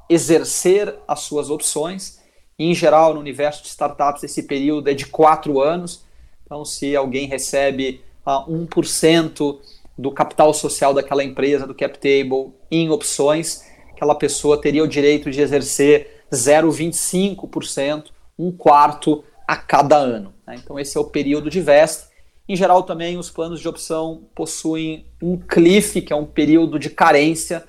exercer 0.10 0.96
as 1.08 1.20
suas 1.20 1.50
opções. 1.50 2.20
Em 2.58 2.74
geral, 2.74 3.14
no 3.14 3.20
universo 3.20 3.62
de 3.62 3.70
startups, 3.70 4.24
esse 4.24 4.44
período 4.44 4.90
é 4.90 4.94
de 4.94 5.06
quatro 5.06 5.62
anos. 5.62 6.06
Então, 6.46 6.64
se 6.64 6.96
alguém 6.96 7.28
recebe 7.28 8.02
uh, 8.26 8.50
1% 8.50 9.60
do 9.98 10.12
capital 10.12 10.54
social 10.54 10.94
daquela 10.94 11.24
empresa, 11.24 11.66
do 11.66 11.74
cap 11.74 11.98
table, 11.98 12.54
em 12.70 12.90
opções, 12.90 13.64
aquela 13.92 14.14
pessoa 14.14 14.62
teria 14.62 14.84
o 14.84 14.88
direito 14.88 15.32
de 15.32 15.42
exercer 15.42 16.24
0,25%, 16.32 18.12
um 18.38 18.52
quarto 18.52 19.24
a 19.48 19.56
cada 19.56 19.98
ano. 19.98 20.34
Né? 20.46 20.56
Então, 20.62 20.80
esse 20.80 20.98
é 20.98 21.00
o 21.00 21.06
período 21.06 21.50
de 21.50 21.62
veste. 21.62 22.08
Em 22.48 22.56
geral, 22.56 22.84
também 22.84 23.18
os 23.18 23.30
planos 23.30 23.60
de 23.60 23.68
opção 23.68 24.24
possuem 24.36 25.06
um 25.22 25.38
cliff, 25.38 26.02
que 26.02 26.14
é 26.14 26.16
um 26.16 26.26
período 26.26 26.78
de 26.78 26.90
carência, 26.90 27.66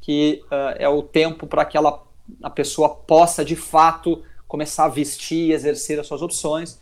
que 0.00 0.42
uh, 0.46 0.76
é 0.78 0.88
o 0.88 1.02
tempo 1.02 1.46
para 1.46 1.64
que 1.64 1.76
ela, 1.76 2.04
a 2.42 2.50
pessoa 2.50 2.88
possa 2.90 3.44
de 3.44 3.56
fato 3.56 4.22
começar 4.46 4.84
a 4.84 4.88
vestir 4.88 5.48
e 5.48 5.52
exercer 5.52 5.98
as 5.98 6.06
suas 6.06 6.22
opções. 6.22 6.80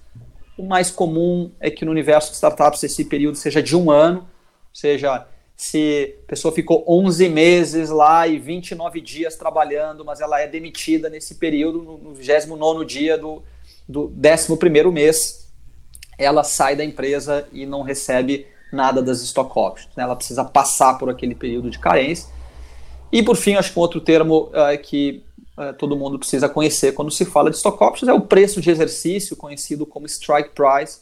O 0.58 0.64
mais 0.64 0.90
comum 0.90 1.52
é 1.60 1.70
que 1.70 1.84
no 1.84 1.90
universo 1.90 2.30
de 2.30 2.34
startups 2.34 2.82
esse 2.82 3.04
período 3.04 3.36
seja 3.36 3.62
de 3.62 3.76
um 3.76 3.90
ano, 3.90 4.28
seja, 4.72 5.26
se 5.56 6.16
a 6.24 6.26
pessoa 6.26 6.54
ficou 6.54 6.84
11 6.88 7.28
meses 7.28 7.90
lá 7.90 8.26
e 8.26 8.38
29 8.38 9.00
dias 9.00 9.36
trabalhando, 9.36 10.04
mas 10.04 10.20
ela 10.20 10.40
é 10.40 10.46
demitida 10.46 11.10
nesse 11.10 11.34
período, 11.34 11.82
no 12.02 12.14
29 12.14 12.84
dia 12.86 13.18
do, 13.18 13.42
do 13.86 14.10
11 14.10 14.90
mês, 14.90 15.52
ela 16.16 16.42
sai 16.44 16.76
da 16.76 16.84
empresa 16.84 17.46
e 17.52 17.66
não 17.66 17.82
recebe 17.82 18.46
nada 18.72 19.02
das 19.02 19.20
stock 19.22 19.52
options. 19.58 19.94
Né? 19.96 20.02
Ela 20.02 20.16
precisa 20.16 20.44
passar 20.44 20.98
por 20.98 21.10
aquele 21.10 21.34
período 21.34 21.68
de 21.68 21.78
carência. 21.78 22.28
E 23.12 23.22
por 23.22 23.36
fim, 23.36 23.54
acho 23.54 23.72
que 23.72 23.78
um 23.78 23.82
outro 23.82 24.00
termo 24.00 24.50
uh, 24.54 24.80
que 24.82 25.22
uh, 25.58 25.74
todo 25.74 25.96
mundo 25.96 26.18
precisa 26.18 26.48
conhecer 26.48 26.92
quando 26.92 27.10
se 27.10 27.24
fala 27.24 27.50
de 27.50 27.56
stock 27.56 27.82
options 27.82 28.08
é 28.08 28.14
o 28.14 28.20
preço 28.20 28.60
de 28.60 28.70
exercício, 28.70 29.36
conhecido 29.36 29.84
como 29.84 30.06
strike 30.06 30.54
price, 30.54 31.00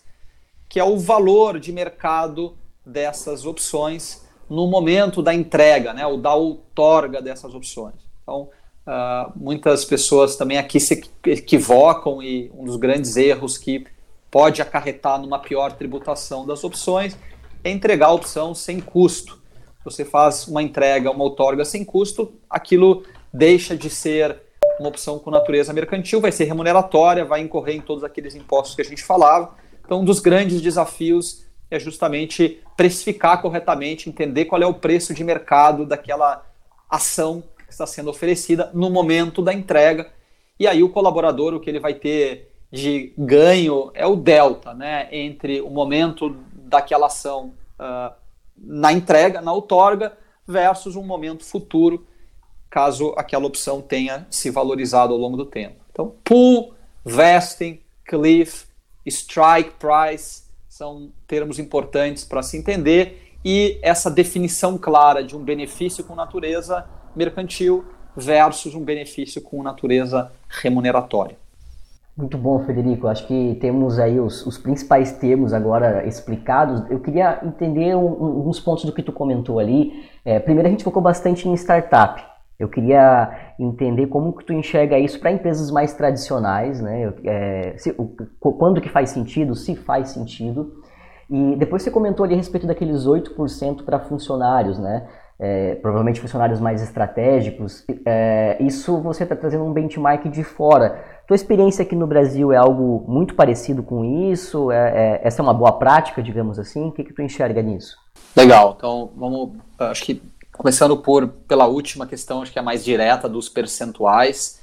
que 0.68 0.80
é 0.80 0.84
o 0.84 0.98
valor 0.98 1.60
de 1.60 1.70
mercado 1.70 2.56
dessas 2.88 3.44
opções 3.44 4.26
no 4.48 4.66
momento 4.66 5.22
da 5.22 5.34
entrega, 5.34 5.92
né, 5.92 6.06
ou 6.06 6.16
da 6.16 6.34
outorga 6.34 7.20
dessas 7.20 7.54
opções. 7.54 7.94
Então, 8.22 8.48
uh, 8.86 9.32
muitas 9.36 9.84
pessoas 9.84 10.36
também 10.36 10.56
aqui 10.56 10.80
se 10.80 11.02
equivocam 11.26 12.22
e 12.22 12.50
um 12.54 12.64
dos 12.64 12.76
grandes 12.76 13.16
erros 13.16 13.58
que 13.58 13.86
pode 14.30 14.62
acarretar 14.62 15.20
numa 15.20 15.38
pior 15.38 15.72
tributação 15.72 16.46
das 16.46 16.64
opções 16.64 17.16
é 17.62 17.70
entregar 17.70 18.06
a 18.06 18.12
opção 18.12 18.54
sem 18.54 18.80
custo. 18.80 19.38
Você 19.84 20.04
faz 20.04 20.46
uma 20.48 20.62
entrega, 20.62 21.10
uma 21.10 21.24
outorga 21.24 21.64
sem 21.64 21.84
custo, 21.84 22.32
aquilo 22.48 23.04
deixa 23.32 23.76
de 23.76 23.90
ser 23.90 24.40
uma 24.78 24.88
opção 24.88 25.18
com 25.18 25.30
natureza 25.30 25.72
mercantil, 25.72 26.20
vai 26.20 26.30
ser 26.32 26.44
remuneratória, 26.44 27.24
vai 27.24 27.40
incorrer 27.40 27.76
em 27.76 27.80
todos 27.80 28.04
aqueles 28.04 28.34
impostos 28.34 28.74
que 28.74 28.82
a 28.82 28.84
gente 28.84 29.02
falava. 29.02 29.54
Então, 29.84 30.00
um 30.00 30.04
dos 30.04 30.20
grandes 30.20 30.60
desafios 30.60 31.47
é 31.70 31.78
justamente 31.78 32.60
precificar 32.76 33.42
corretamente, 33.42 34.08
entender 34.08 34.46
qual 34.46 34.62
é 34.62 34.66
o 34.66 34.74
preço 34.74 35.12
de 35.12 35.22
mercado 35.22 35.84
daquela 35.84 36.44
ação 36.88 37.42
que 37.66 37.72
está 37.72 37.86
sendo 37.86 38.10
oferecida 38.10 38.70
no 38.72 38.88
momento 38.88 39.42
da 39.42 39.52
entrega. 39.52 40.10
E 40.58 40.66
aí 40.66 40.82
o 40.82 40.88
colaborador, 40.88 41.54
o 41.54 41.60
que 41.60 41.68
ele 41.68 41.80
vai 41.80 41.94
ter 41.94 42.50
de 42.70 43.12
ganho 43.16 43.90
é 43.94 44.06
o 44.06 44.16
delta, 44.16 44.74
né, 44.74 45.08
entre 45.10 45.60
o 45.60 45.70
momento 45.70 46.36
daquela 46.52 47.06
ação 47.06 47.54
uh, 47.78 48.14
na 48.56 48.92
entrega, 48.92 49.40
na 49.40 49.52
outorga, 49.52 50.16
versus 50.46 50.96
um 50.96 51.02
momento 51.02 51.44
futuro, 51.44 52.06
caso 52.70 53.14
aquela 53.16 53.46
opção 53.46 53.80
tenha 53.80 54.26
se 54.30 54.50
valorizado 54.50 55.12
ao 55.12 55.18
longo 55.18 55.36
do 55.36 55.46
tempo. 55.46 55.76
Então, 55.90 56.14
pool, 56.24 56.74
vesting, 57.04 57.80
cliff, 58.04 58.66
strike 59.06 59.72
price 59.78 60.47
são 60.78 61.08
termos 61.26 61.58
importantes 61.58 62.24
para 62.24 62.40
se 62.40 62.56
entender 62.56 63.34
e 63.44 63.80
essa 63.82 64.08
definição 64.08 64.78
clara 64.78 65.24
de 65.24 65.36
um 65.36 65.42
benefício 65.42 66.04
com 66.04 66.14
natureza 66.14 66.86
mercantil 67.16 67.84
versus 68.16 68.76
um 68.76 68.84
benefício 68.84 69.42
com 69.42 69.60
natureza 69.60 70.30
remuneratória. 70.48 71.36
Muito 72.16 72.38
bom, 72.38 72.64
Federico. 72.64 73.08
Acho 73.08 73.26
que 73.26 73.58
temos 73.60 73.98
aí 73.98 74.20
os, 74.20 74.46
os 74.46 74.56
principais 74.56 75.10
termos 75.10 75.52
agora 75.52 76.06
explicados. 76.06 76.88
Eu 76.88 77.00
queria 77.00 77.40
entender 77.42 77.96
um, 77.96 78.48
uns 78.48 78.60
pontos 78.60 78.84
do 78.84 78.92
que 78.92 79.02
tu 79.02 79.10
comentou 79.10 79.58
ali. 79.58 80.08
É, 80.24 80.38
primeiro, 80.38 80.68
a 80.68 80.70
gente 80.70 80.84
focou 80.84 81.02
bastante 81.02 81.48
em 81.48 81.54
startup. 81.54 82.24
Eu 82.58 82.68
queria 82.68 83.52
entender 83.58 84.08
como 84.08 84.32
que 84.32 84.44
tu 84.44 84.52
enxerga 84.52 84.98
isso 84.98 85.20
para 85.20 85.30
empresas 85.30 85.70
mais 85.70 85.94
tradicionais, 85.94 86.80
né? 86.80 87.12
É, 87.24 87.74
se, 87.76 87.94
o, 87.96 88.06
quando 88.40 88.80
que 88.80 88.88
faz 88.88 89.10
sentido, 89.10 89.54
se 89.54 89.76
faz 89.76 90.08
sentido. 90.08 90.82
E 91.30 91.54
depois 91.56 91.82
você 91.82 91.90
comentou 91.90 92.24
ali 92.24 92.34
a 92.34 92.36
respeito 92.36 92.66
daqueles 92.66 93.06
8% 93.06 93.84
para 93.84 94.00
funcionários, 94.00 94.76
né? 94.78 95.06
É, 95.38 95.76
provavelmente 95.76 96.20
funcionários 96.20 96.58
mais 96.58 96.82
estratégicos. 96.82 97.84
É, 98.04 98.56
isso 98.60 99.00
você 99.00 99.22
está 99.22 99.36
trazendo 99.36 99.64
um 99.64 99.72
benchmark 99.72 100.28
de 100.28 100.42
fora. 100.42 101.04
Tua 101.28 101.36
experiência 101.36 101.84
aqui 101.84 101.94
no 101.94 102.08
Brasil 102.08 102.52
é 102.52 102.56
algo 102.56 103.04
muito 103.06 103.36
parecido 103.36 103.84
com 103.84 104.04
isso? 104.04 104.72
É, 104.72 105.20
é, 105.20 105.20
essa 105.22 105.40
é 105.40 105.44
uma 105.44 105.54
boa 105.54 105.78
prática, 105.78 106.20
digamos 106.20 106.58
assim? 106.58 106.88
O 106.88 106.92
que, 106.92 107.04
que 107.04 107.12
tu 107.12 107.22
enxerga 107.22 107.62
nisso? 107.62 107.96
Legal, 108.36 108.74
então 108.76 109.12
vamos, 109.16 109.52
acho 109.78 110.04
que 110.04 110.20
começando 110.58 110.96
por 110.96 111.28
pela 111.46 111.66
última 111.66 112.06
questão, 112.06 112.42
acho 112.42 112.52
que 112.52 112.58
é 112.58 112.62
a 112.62 112.64
mais 112.64 112.84
direta 112.84 113.28
dos 113.28 113.48
percentuais. 113.48 114.60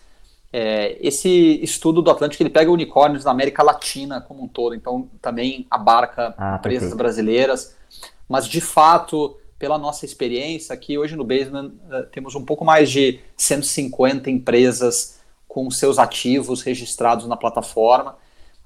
É, 0.52 0.98
esse 1.02 1.30
estudo 1.64 2.02
do 2.02 2.12
Atlântico 2.12 2.44
ele 2.44 2.50
pega 2.50 2.70
unicórnios 2.70 3.24
na 3.24 3.32
América 3.32 3.64
Latina 3.64 4.22
como 4.22 4.44
um 4.44 4.48
todo, 4.48 4.75
então 4.75 5.10
também 5.22 5.66
abarca 5.72 6.36
ah, 6.38 6.58
empresas 6.60 6.90
perfeito. 6.90 6.98
brasileiras, 6.98 7.75
mas 8.28 8.46
de 8.46 8.62
fato, 8.62 9.38
pela 9.58 9.78
nossa 9.78 10.06
experiência 10.06 10.74
aqui 10.74 10.98
hoje 10.98 11.16
no 11.16 11.24
Basement, 11.24 11.72
uh, 11.90 12.06
temos 12.12 12.36
um 12.36 12.44
pouco 12.44 12.64
mais 12.66 12.92
de 12.92 13.20
150 13.38 14.30
empresas 14.30 15.20
com 15.48 15.72
seus 15.72 15.98
ativos 15.98 16.62
registrados 16.62 17.25
na 17.25 17.38
plataforma. 17.38 18.18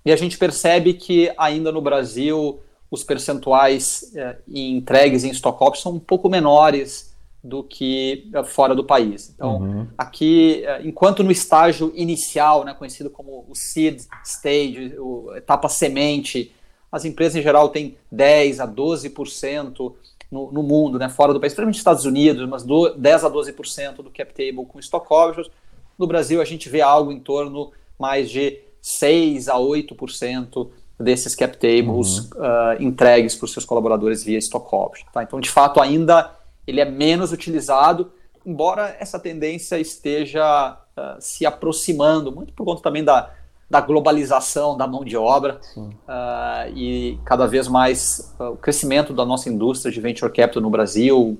E 0.03 0.11
a 0.11 0.15
gente 0.15 0.37
percebe 0.37 0.93
que 0.93 1.31
ainda 1.37 1.71
no 1.71 1.81
Brasil 1.81 2.59
os 2.89 3.03
percentuais 3.03 4.11
eh, 4.15 4.37
entregues 4.47 5.23
em 5.23 5.29
stock 5.29 5.63
options 5.63 5.83
são 5.83 5.91
um 5.91 5.99
pouco 5.99 6.27
menores 6.27 7.08
do 7.43 7.63
que 7.63 8.29
eh, 8.33 8.43
fora 8.43 8.75
do 8.75 8.83
país. 8.83 9.31
Então, 9.33 9.57
uhum. 9.57 9.87
aqui, 9.97 10.63
eh, 10.65 10.81
enquanto 10.83 11.23
no 11.23 11.31
estágio 11.31 11.91
inicial, 11.95 12.65
né, 12.65 12.73
conhecido 12.73 13.09
como 13.09 13.45
o 13.47 13.55
seed 13.55 14.01
stage, 14.25 14.95
o, 14.97 15.33
etapa 15.35 15.69
semente, 15.69 16.53
as 16.91 17.05
empresas 17.05 17.37
em 17.37 17.41
geral 17.41 17.69
têm 17.69 17.97
10 18.11 18.59
a 18.59 18.67
12% 18.67 19.93
no, 20.29 20.51
no 20.51 20.61
mundo, 20.61 20.99
né, 20.99 21.07
fora 21.07 21.33
do 21.33 21.39
país, 21.39 21.53
principalmente 21.53 21.75
nos 21.75 21.79
Estados 21.79 22.05
Unidos, 22.05 22.47
mas 22.47 22.63
do, 22.63 22.89
10 22.89 23.23
a 23.23 23.31
12% 23.31 23.95
do 23.97 24.11
cap 24.11 24.33
table 24.33 24.65
com 24.65 24.79
stock 24.79 25.07
options. 25.09 25.49
No 25.97 26.07
Brasil, 26.07 26.41
a 26.41 26.45
gente 26.45 26.67
vê 26.67 26.81
algo 26.81 27.11
em 27.11 27.19
torno 27.19 27.71
mais 27.97 28.29
de 28.29 28.59
6 28.81 29.47
a 29.47 29.55
8% 29.55 30.69
desses 30.99 31.33
cap 31.33 31.57
tables 31.57 32.29
uhum. 32.31 32.41
uh, 32.41 32.83
entregues 32.83 33.35
para 33.35 33.45
os 33.45 33.53
seus 33.53 33.63
colaboradores 33.63 34.23
via 34.23 34.37
stock 34.37 34.67
option. 34.75 35.07
Tá? 35.13 35.23
Então, 35.23 35.39
de 35.39 35.49
fato, 35.49 35.79
ainda 35.79 36.38
ele 36.69 36.81
é 36.81 36.85
menos 36.85 37.31
utilizado, 37.31 38.11
embora 38.45 38.95
essa 38.99 39.19
tendência 39.19 39.79
esteja 39.79 40.77
uh, 40.95 41.17
se 41.19 41.45
aproximando, 41.45 42.31
muito 42.31 42.53
por 42.53 42.65
conta 42.65 42.81
também 42.81 43.03
da, 43.03 43.31
da 43.69 43.81
globalização 43.81 44.77
da 44.77 44.87
mão 44.87 45.03
de 45.03 45.17
obra 45.17 45.59
uh, 45.75 46.69
e 46.75 47.19
cada 47.25 47.45
vez 47.47 47.67
mais 47.67 48.33
uh, 48.39 48.51
o 48.51 48.57
crescimento 48.57 49.13
da 49.13 49.25
nossa 49.25 49.49
indústria 49.49 49.91
de 49.91 49.99
venture 49.99 50.31
capital 50.31 50.61
no 50.61 50.69
Brasil, 50.69 51.39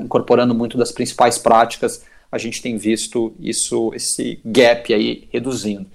incorporando 0.00 0.54
muito 0.54 0.78
das 0.78 0.92
principais 0.92 1.36
práticas, 1.36 2.04
a 2.30 2.38
gente 2.38 2.62
tem 2.62 2.76
visto 2.76 3.32
isso, 3.40 3.92
esse 3.92 4.40
gap 4.44 4.94
aí 4.94 5.28
reduzindo. 5.32 5.86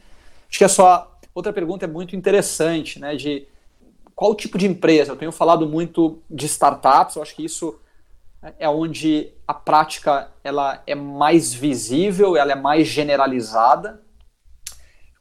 Acho 0.49 0.57
que 0.57 0.63
a 0.65 0.69
sua 0.69 1.07
outra 1.33 1.53
pergunta 1.53 1.85
é 1.85 1.87
muito 1.87 2.15
interessante, 2.15 2.99
né? 2.99 3.15
De 3.15 3.47
qual 4.13 4.35
tipo 4.35 4.57
de 4.57 4.65
empresa? 4.65 5.11
Eu 5.11 5.15
tenho 5.15 5.31
falado 5.31 5.65
muito 5.67 6.19
de 6.29 6.45
startups, 6.45 7.15
eu 7.15 7.21
acho 7.21 7.35
que 7.35 7.45
isso 7.45 7.79
é 8.59 8.69
onde 8.69 9.31
a 9.47 9.53
prática 9.53 10.29
ela 10.43 10.81
é 10.85 10.95
mais 10.95 11.53
visível, 11.53 12.35
ela 12.35 12.51
é 12.51 12.55
mais 12.55 12.87
generalizada. 12.87 14.01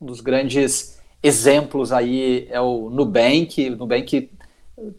Um 0.01 0.07
dos 0.07 0.21
grandes 0.21 1.01
exemplos 1.23 1.93
aí 1.93 2.47
é 2.51 2.61
o 2.61 2.91
Nubank. 2.91 3.71
O 3.71 3.77
Nubank 3.77 4.31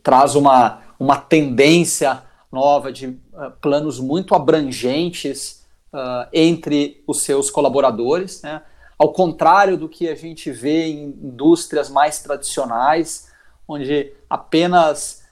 traz 0.02 0.36
uma, 0.36 0.82
uma 1.00 1.18
tendência 1.18 2.24
nova 2.52 2.92
de 2.92 3.08
uh, 3.08 3.52
planos 3.62 4.00
muito 4.00 4.34
abrangentes 4.34 5.66
uh, 5.94 6.28
entre 6.34 7.04
os 7.06 7.22
seus 7.22 7.50
colaboradores, 7.50 8.42
né? 8.42 8.62
ao 8.98 9.12
contrário 9.12 9.78
do 9.78 9.90
que 9.90 10.08
a 10.08 10.16
gente 10.16 10.52
vê 10.52 10.86
em 10.86 11.04
indústrias 11.08 11.90
mais 11.90 12.20
tradicionais, 12.20 13.30
onde 13.68 14.14
apenas 14.30 15.25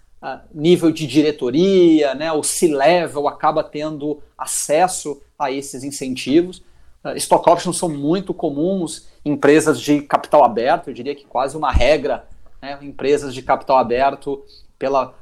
nível 0.54 0.92
de 0.92 1.06
diretoria, 1.06 2.16
né, 2.16 2.32
o 2.32 2.44
C-level 2.44 3.28
acaba 3.28 3.64
tendo 3.64 4.22
acesso 4.38 5.22
a 5.38 5.52
esses 5.52 5.84
incentivos. 5.84 6.64
Uh, 7.04 7.16
stock 7.18 7.50
options 7.50 7.78
são 7.78 7.90
muito 7.90 8.34
comuns 8.34 9.10
em 9.26 9.32
empresas 9.32 9.82
de 9.82 10.02
capital 10.02 10.44
aberto, 10.44 10.88
eu 10.88 10.94
diria 10.94 11.14
que 11.14 11.26
quase 11.26 11.58
uma 11.58 11.72
regra, 11.72 12.26
né, 12.62 12.80
empresas 12.82 13.34
de 13.34 13.42
capital 13.42 13.78
aberto, 13.78 14.44
pela 14.80 15.14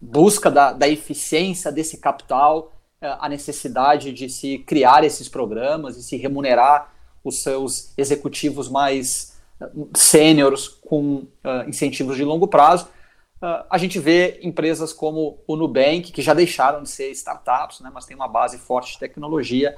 busca 0.00 0.50
da, 0.50 0.72
da 0.72 0.88
eficiência 0.88 1.72
desse 1.72 1.98
capital, 1.98 2.72
uh, 3.02 3.18
a 3.18 3.28
necessidade 3.28 4.12
de 4.12 4.28
se 4.28 4.58
criar 4.58 5.02
esses 5.02 5.28
programas 5.28 5.96
e 5.96 6.02
se 6.02 6.16
remunerar 6.16 6.92
os 7.24 7.42
seus 7.42 7.92
executivos 7.98 8.68
mais 8.68 9.36
uh, 9.60 9.88
sêniores 9.96 10.68
com 10.68 11.26
incentivos 11.66 12.16
de 12.16 12.24
longo 12.24 12.46
prazo 12.46 12.86
Uh, 12.86 13.03
a 13.40 13.76
gente 13.76 13.98
vê 13.98 14.40
empresas 14.42 14.92
como 14.92 15.38
o 15.46 15.56
Nubank, 15.56 16.12
que 16.12 16.22
já 16.22 16.32
deixaram 16.32 16.82
de 16.82 16.88
ser 16.88 17.10
startups, 17.10 17.80
né, 17.80 17.90
mas 17.92 18.06
tem 18.06 18.16
uma 18.16 18.28
base 18.28 18.58
forte 18.58 18.92
de 18.92 18.98
tecnologia, 18.98 19.76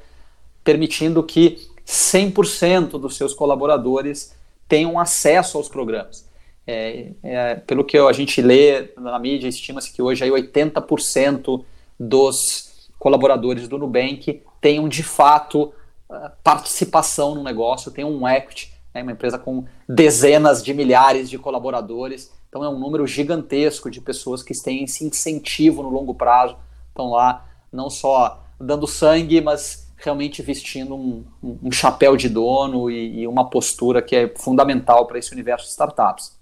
permitindo 0.63 1.23
que 1.23 1.67
100% 1.85 2.99
dos 2.99 3.17
seus 3.17 3.35
colaboradores 3.35 4.35
tenham 4.69 4.99
acesso 4.99 5.57
aos 5.59 5.69
programas. 5.69 6.29
É, 6.67 7.13
é, 7.23 7.55
pelo 7.55 7.85
que 7.85 7.97
a 7.97 8.13
gente 8.13 8.43
lê 8.43 8.93
na 8.97 9.19
mídia, 9.19 9.49
estima-se 9.49 9.93
que 9.93 10.03
hoje 10.03 10.25
aí 10.25 10.31
80% 10.31 11.65
dos 11.99 12.89
colaboradores 12.99 13.69
do 13.69 13.79
Nubank 13.79 14.43
tenham 14.61 14.89
de 14.89 15.03
fato 15.03 15.73
ah, 16.11 16.33
participação 16.43 17.35
no 17.35 17.43
negócio, 17.43 17.91
tenham 17.91 18.11
um 18.11 18.29
equity, 18.29 18.73
né, 18.97 19.03
uma 19.03 19.13
empresa 19.13 19.39
com 19.39 19.65
dezenas 19.89 20.63
de 20.63 20.73
milhares 20.75 21.31
de 21.31 21.39
colaboradores 21.39 22.31
então 22.57 22.65
é 22.65 22.71
um 22.71 22.79
número 22.79 23.07
gigantesco 23.07 23.91
de 23.91 24.01
pessoas 24.01 24.43
que 24.43 24.59
têm 24.59 24.85
esse 24.85 25.05
incentivo 25.05 25.83
no 25.83 25.91
longo 25.91 26.15
prazo, 26.15 26.57
estão 26.89 27.11
lá 27.11 27.47
não 27.71 27.91
só 27.91 28.43
dando 28.59 28.87
sangue, 28.87 29.43
mas 29.43 29.93
realmente 29.99 30.41
vestindo 30.41 30.95
um, 30.95 31.27
um, 31.43 31.59
um 31.65 31.71
chapéu 31.71 32.17
de 32.17 32.31
dono 32.31 32.91
e, 32.91 33.21
e, 33.21 33.27
uma 33.27 33.51
postura 33.51 34.01
que 34.01 34.17
é 34.17 34.35
fundamental 34.37 35.07
para 35.07 35.19
esse 35.19 35.33
universo 35.33 35.67
de 35.67 35.73
startups. 35.73 36.39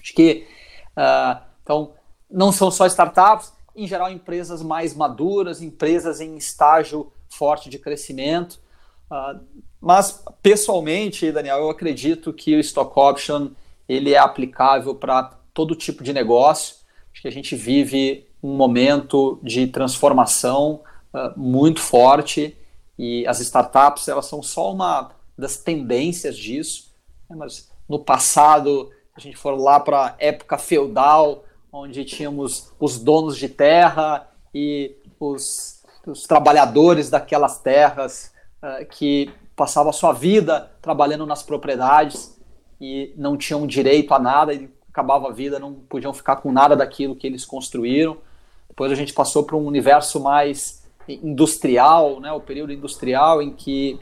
Acho 0.00 0.12
que 0.12 0.44
uh, 0.96 1.40
então 1.62 1.92
não 2.28 2.50
são 2.50 2.68
só 2.68 2.84
startups, 2.86 3.52
em 3.76 3.86
geral 3.86 4.10
empresas 4.10 4.60
mais 4.60 4.92
maduras, 4.92 5.62
empresas 5.62 6.20
em 6.20 6.36
estágio 6.36 7.12
forte 7.28 7.70
de 7.70 7.78
crescimento. 7.78 8.58
Uh, 9.08 9.40
mas 9.84 10.24
pessoalmente, 10.42 11.30
Daniel, 11.30 11.58
eu 11.58 11.70
acredito 11.70 12.32
que 12.32 12.56
o 12.56 12.60
stock 12.60 12.98
option 12.98 13.50
ele 13.86 14.14
é 14.14 14.18
aplicável 14.18 14.94
para 14.94 15.24
todo 15.52 15.76
tipo 15.76 16.02
de 16.02 16.10
negócio. 16.10 16.76
Acho 17.12 17.20
que 17.20 17.28
a 17.28 17.32
gente 17.32 17.54
vive 17.54 18.26
um 18.42 18.56
momento 18.56 19.38
de 19.42 19.66
transformação 19.66 20.82
uh, 21.12 21.38
muito 21.38 21.80
forte 21.80 22.56
e 22.98 23.26
as 23.26 23.40
startups 23.40 24.08
elas 24.08 24.24
são 24.24 24.42
só 24.42 24.72
uma 24.72 25.10
das 25.36 25.58
tendências 25.58 26.34
disso. 26.34 26.90
Né? 27.28 27.36
Mas 27.36 27.70
no 27.86 27.98
passado, 27.98 28.90
a 29.14 29.20
gente 29.20 29.36
for 29.36 29.50
lá 29.50 29.78
para 29.78 30.06
a 30.06 30.14
época 30.18 30.56
feudal, 30.56 31.44
onde 31.70 32.06
tínhamos 32.06 32.72
os 32.80 32.98
donos 32.98 33.36
de 33.36 33.50
terra 33.50 34.30
e 34.54 34.96
os, 35.20 35.84
os 36.06 36.22
trabalhadores 36.22 37.10
daquelas 37.10 37.58
terras 37.58 38.32
uh, 38.62 38.86
que 38.86 39.30
passavam 39.56 39.90
a 39.90 39.92
sua 39.92 40.12
vida 40.12 40.70
trabalhando 40.82 41.26
nas 41.26 41.42
propriedades 41.42 42.38
e 42.80 43.12
não 43.16 43.36
tinham 43.36 43.66
direito 43.66 44.12
a 44.12 44.18
nada, 44.18 44.52
e 44.52 44.68
acabava 44.88 45.28
a 45.28 45.32
vida, 45.32 45.58
não 45.58 45.74
podiam 45.74 46.12
ficar 46.12 46.36
com 46.36 46.52
nada 46.52 46.76
daquilo 46.76 47.16
que 47.16 47.26
eles 47.26 47.44
construíram. 47.44 48.16
Depois 48.68 48.90
a 48.90 48.94
gente 48.94 49.12
passou 49.12 49.44
para 49.44 49.56
um 49.56 49.66
universo 49.66 50.20
mais 50.20 50.84
industrial, 51.08 52.20
né, 52.20 52.32
o 52.32 52.40
período 52.40 52.72
industrial 52.72 53.42
em 53.42 53.52
que 53.52 53.98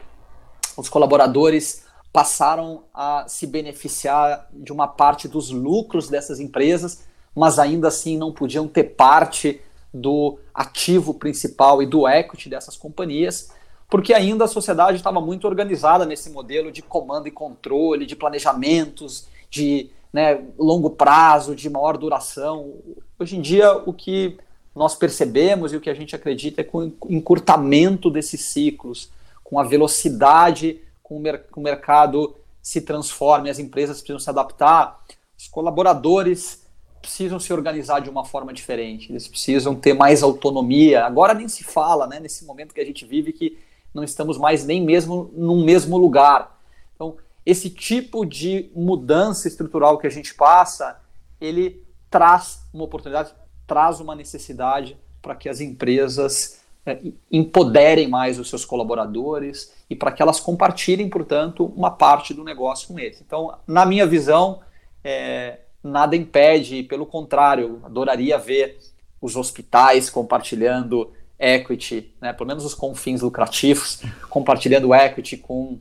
os 0.77 0.89
colaboradores 0.89 1.85
passaram 2.13 2.85
a 2.93 3.25
se 3.27 3.47
beneficiar 3.47 4.49
de 4.53 4.73
uma 4.73 4.87
parte 4.87 5.27
dos 5.27 5.51
lucros 5.51 6.09
dessas 6.09 6.41
empresas, 6.41 7.07
mas 7.35 7.59
ainda 7.59 7.89
assim 7.89 8.17
não 8.17 8.33
podiam 8.33 8.69
ter 8.69 8.85
parte 8.85 9.61
do 9.93 10.39
ativo 10.55 11.15
principal 11.15 11.83
e 11.83 11.87
do 11.87 12.09
equity 12.09 12.49
dessas 12.49 12.77
companhias 12.77 13.51
porque 13.93 14.15
ainda 14.15 14.47
a 14.47 14.49
sociedade 14.49 14.97
estava 14.97 15.21
muito 15.21 15.47
organizada 15.47 16.07
nesse 16.07 16.31
modelo 16.31 16.73
de 16.73 16.81
comando 16.81 17.29
e 17.29 17.31
controle, 17.31 18.07
de 18.07 18.17
planejamentos, 18.17 19.27
de 19.51 19.91
né, 20.11 20.43
longo 20.59 20.89
prazo, 20.89 21.55
de 21.55 21.69
maior 21.69 21.99
duração. 21.99 22.73
Hoje 23.19 23.37
em 23.37 23.43
dia, 23.43 23.71
o 23.85 23.93
que 23.93 24.39
nós 24.75 24.95
percebemos 24.95 25.75
e 25.75 25.77
o 25.77 25.81
que 25.83 25.91
a 25.91 25.95
gente 25.95 26.17
acredita 26.17 26.63
é 26.63 26.65
com 26.65 26.91
o 27.03 27.13
encurtamento 27.13 28.11
desses 28.11 28.41
ciclos, 28.41 29.11
com 29.45 29.61
a 29.61 29.63
velocidade 29.63 30.81
com 31.03 31.19
o, 31.19 31.39
com 31.51 31.61
o 31.61 31.63
mercado 31.63 32.35
se 32.63 32.81
transforma 32.81 33.51
as 33.51 33.59
empresas 33.59 33.99
precisam 33.99 34.19
se 34.19 34.31
adaptar, 34.31 35.05
os 35.39 35.49
colaboradores 35.49 36.63
precisam 37.03 37.39
se 37.39 37.53
organizar 37.53 38.01
de 38.01 38.09
uma 38.09 38.25
forma 38.25 38.55
diferente, 38.55 39.13
eles 39.13 39.29
precisam 39.29 39.75
ter 39.75 39.93
mais 39.93 40.23
autonomia. 40.23 41.05
Agora 41.05 41.35
nem 41.35 41.47
se 41.47 41.63
fala, 41.63 42.07
né, 42.07 42.19
nesse 42.19 42.47
momento 42.47 42.73
que 42.73 42.81
a 42.81 42.87
gente 42.87 43.05
vive, 43.05 43.35
que 43.35 43.59
não 43.95 44.03
estamos 44.03 44.39
mais 44.39 44.65
nem 44.65 44.83
mesmo 44.83 45.31
num 45.35 45.65
mesmo 45.65 45.97
lugar. 45.97 46.59
Então, 46.95 47.17
esse 47.45 47.69
tipo 47.69 48.25
de 48.25 48.71
mudança 48.75 49.49
estrutural 49.49 49.99
que 49.99 50.07
a 50.07 50.11
gente 50.11 50.35
passa, 50.35 51.01
ele 51.41 51.85
traz 52.11 52.65
uma 52.73 52.85
oportunidade, 52.85 53.35
traz 53.67 54.01
uma 54.01 54.15
necessidade 54.15 54.97
para 55.21 55.35
que 55.35 55.49
as 55.49 55.61
empresas 55.61 56.61
é, 56.85 56.99
empoderem 57.31 58.09
mais 58.09 58.39
os 58.39 58.49
seus 58.49 58.65
colaboradores 58.65 59.73
e 59.89 59.95
para 59.95 60.11
que 60.11 60.23
elas 60.23 60.41
compartilhem, 60.41 61.09
portanto, 61.09 61.73
uma 61.77 61.91
parte 61.91 62.35
do 62.35 62.43
negócio 62.43 62.89
com 62.89 62.99
eles. 62.99 63.21
Então, 63.21 63.57
na 63.67 63.87
minha 63.87 64.07
visão, 64.07 64.61
é, 65.05 65.61
nada 65.83 66.17
impede, 66.17 66.83
pelo 66.83 67.07
contrário, 67.07 67.81
adoraria 67.85 68.39
ver 68.39 68.79
os 69.21 69.37
hospitais 69.37 70.11
compartilhando 70.11 71.13
equity, 71.43 72.15
né, 72.21 72.33
pelo 72.33 72.47
menos 72.47 72.65
os 72.65 72.73
com 72.73 72.95
fins 72.95 73.21
lucrativos, 73.21 74.01
compartilhando 74.31 74.95
equity 74.95 75.37
com 75.37 75.81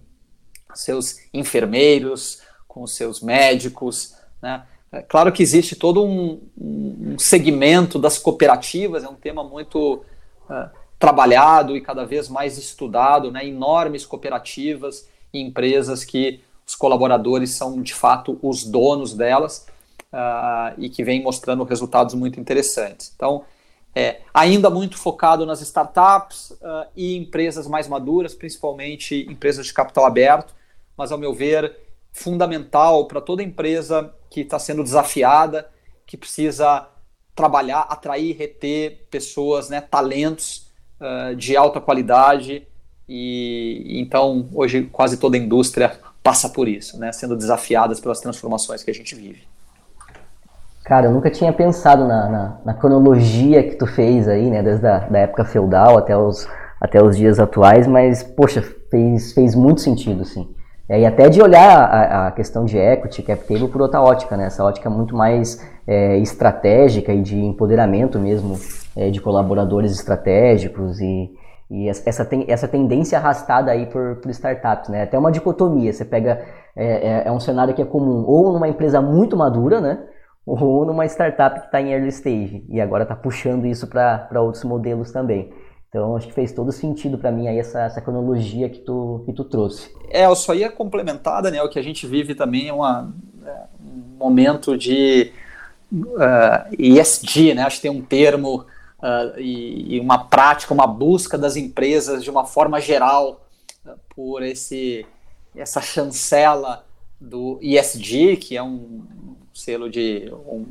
seus 0.74 1.18
enfermeiros, 1.32 2.42
com 2.68 2.88
seus 2.88 3.22
médicos. 3.22 4.16
Né. 4.42 4.64
É 4.92 5.02
claro 5.02 5.32
que 5.32 5.44
existe 5.44 5.76
todo 5.76 6.04
um, 6.04 6.42
um, 6.58 7.20
segmento 7.20 8.00
das 8.00 8.18
cooperativas, 8.18 9.04
é 9.04 9.08
um 9.08 9.16
tema 9.16 9.44
muito 9.44 10.04
uh, 10.50 10.70
trabalhado 10.98 11.78
e 11.78 11.82
cada 11.82 12.06
vez 12.06 12.28
mais 12.28 12.58
estudado, 12.58 13.32
né, 13.32 13.46
enormes 13.46 14.06
cooperativas 14.06 15.08
e 15.32 15.40
empresas 15.40 16.04
que 16.04 16.42
os 16.66 16.76
colaboradores 16.76 17.52
são 17.52 17.82
de 17.82 17.94
fato 17.94 18.40
os 18.42 18.64
donos 18.64 19.14
delas 19.14 19.68
uh, 20.12 20.74
e 20.78 20.90
que 20.90 21.04
vêm 21.04 21.22
mostrando 21.22 21.64
resultados 21.64 22.16
muito 22.16 22.40
interessantes. 22.40 23.14
Então, 23.16 23.44
é, 23.94 24.22
ainda 24.34 24.70
muito 24.70 24.98
focado 24.98 25.46
nas 25.46 25.62
startups 25.62 26.52
uh, 26.52 26.88
e 26.96 27.18
empresas 27.18 27.68
mais 27.68 27.88
maduras, 27.88 28.34
principalmente 28.34 29.26
empresas 29.30 29.66
de 29.66 29.74
capital 29.74 30.06
aberto, 30.06 30.54
mas, 30.96 31.12
ao 31.12 31.18
meu 31.18 31.34
ver, 31.34 31.78
fundamental 32.14 33.06
para 33.06 33.20
toda 33.20 33.44
empresa 33.44 34.14
que 34.30 34.42
está 34.42 34.58
sendo 34.58 34.84
desafiada, 34.84 35.70
que 36.06 36.16
precisa 36.16 36.88
trabalhar, 37.36 37.82
atrair, 37.82 38.36
reter 38.38 39.08
pessoas, 39.10 39.70
né, 39.70 39.82
talentos 39.82 40.68
uh, 41.00 41.36
de 41.36 41.56
alta 41.56 41.80
qualidade 41.80 42.68
e 43.08 44.00
então 44.00 44.48
hoje 44.54 44.84
quase 44.92 45.18
toda 45.18 45.36
a 45.36 45.40
indústria 45.40 46.00
passa 46.24 46.50
por 46.50 46.68
isso, 46.68 46.98
né, 46.98 47.12
sendo 47.12 47.36
desafiadas 47.36 48.00
pelas 48.00 48.20
transformações 48.22 48.84
que 48.84 48.92
a 48.92 48.94
gente 48.94 49.16
vive. 49.16 49.51
Cara, 50.84 51.08
eu 51.08 51.12
nunca 51.12 51.30
tinha 51.30 51.54
pensado 51.54 52.08
na, 52.08 52.30
na, 52.30 52.58
na 52.66 52.74
cronologia 52.74 53.64
que 53.64 53.76
tu 53.76 53.86
fez 53.86 54.28
aí, 54.28 54.50
né, 54.50 54.64
desde 54.64 54.86
a 54.88 55.00
da 55.00 55.20
época 55.20 55.46
feudal 55.46 55.98
até 55.98 56.18
os, 56.18 56.48
até 56.80 57.02
os 57.02 57.16
dias 57.16 57.40
atuais, 57.40 57.86
mas, 57.86 58.24
poxa, 58.24 58.64
fez, 58.90 59.32
fez 59.34 59.56
muito 59.56 59.82
sentido, 59.82 60.26
sim. 60.26 60.54
E 60.90 61.06
até 61.06 61.30
de 61.30 61.42
olhar 61.42 61.80
a, 61.80 62.28
a, 62.28 62.32
questão 62.32 62.66
de 62.66 62.78
equity, 62.78 63.24
cap 63.24 63.42
table 63.46 63.70
por 63.70 63.82
outra 63.82 64.02
ótica, 64.02 64.36
né? 64.36 64.48
Essa 64.48 64.62
ótica 64.62 64.90
muito 64.90 65.16
mais 65.16 65.66
é, 65.88 66.18
estratégica 66.18 67.14
e 67.14 67.22
de 67.22 67.40
empoderamento 67.40 68.20
mesmo 68.20 68.60
é, 68.94 69.10
de 69.10 69.22
colaboradores 69.22 69.94
estratégicos 69.94 71.00
e, 71.00 71.32
e 71.70 71.88
essa, 71.88 72.28
essa 72.46 72.68
tendência 72.68 73.18
arrastada 73.18 73.72
aí 73.72 73.86
por, 73.86 74.18
por 74.18 74.30
startups, 74.32 74.90
né? 74.90 75.04
Até 75.04 75.18
uma 75.18 75.32
dicotomia, 75.32 75.94
você 75.94 76.04
pega, 76.04 76.42
é, 76.76 76.86
é, 76.86 77.24
é 77.28 77.32
um 77.32 77.40
cenário 77.40 77.74
que 77.74 77.82
é 77.82 77.86
comum 77.86 78.26
ou 78.28 78.52
numa 78.52 78.68
empresa 78.68 79.02
muito 79.02 79.38
madura, 79.38 79.80
né? 79.80 79.98
Ou 80.46 80.86
numa 80.86 81.06
startup 81.06 81.60
que 81.60 81.66
está 81.68 81.82
em 81.82 81.92
early 81.92 82.10
stage 82.10 82.66
e 82.68 82.82
agora 82.82 83.04
está 83.04 83.16
puxando 83.16 83.66
isso 83.66 83.88
para 83.88 84.42
outros 84.42 84.64
modelos 84.64 85.12
também. 85.12 85.54
Então, 85.88 86.16
acho 86.16 86.28
que 86.28 86.34
fez 86.34 86.54
todo 86.54 86.72
sentido 86.72 87.18
para 87.18 87.32
mim 87.32 87.48
aí 87.48 87.60
essa, 87.60 87.82
essa 87.82 88.02
cronologia 88.02 88.70
que 88.70 88.80
tu, 88.80 89.24
que 89.26 89.34
tu 89.34 89.44
trouxe. 89.44 89.94
É, 90.10 90.26
eu 90.26 90.36
só 90.36 90.54
ia 90.54 90.72
complementar, 90.72 91.42
Daniel, 91.42 91.70
que 91.70 91.78
a 91.78 91.82
gente 91.82 92.08
vive 92.08 92.34
também 92.34 92.70
é 92.70 92.74
uma, 92.74 93.14
é, 93.46 93.64
um 93.84 94.18
momento 94.18 94.78
de 94.78 95.34
uh, 95.92 96.22
é, 96.22 96.68
ESG, 96.80 97.54
né? 97.54 97.64
Acho 97.64 97.76
que 97.76 97.82
tem 97.82 97.92
um 97.92 98.02
termo 98.02 98.62
uh, 99.00 99.38
e, 99.38 99.98
e, 99.98 100.00
uma 100.00 100.30
prática, 100.30 100.74
uma 100.74 100.88
busca 100.88 101.38
das 101.38 101.58
empresas 101.58 102.24
de 102.24 102.30
uma 102.30 102.46
forma 102.46 102.80
geral 102.80 103.46
uh, 103.86 103.92
por 104.16 104.44
esse, 104.44 105.06
essa 105.54 105.82
chancela 105.82 106.86
do 107.20 107.60
ESG, 107.62 108.38
que 108.38 108.56
é 108.56 108.64
um 108.64 109.31
selo 109.54 109.90
de 109.90 110.32
um, 110.48 110.66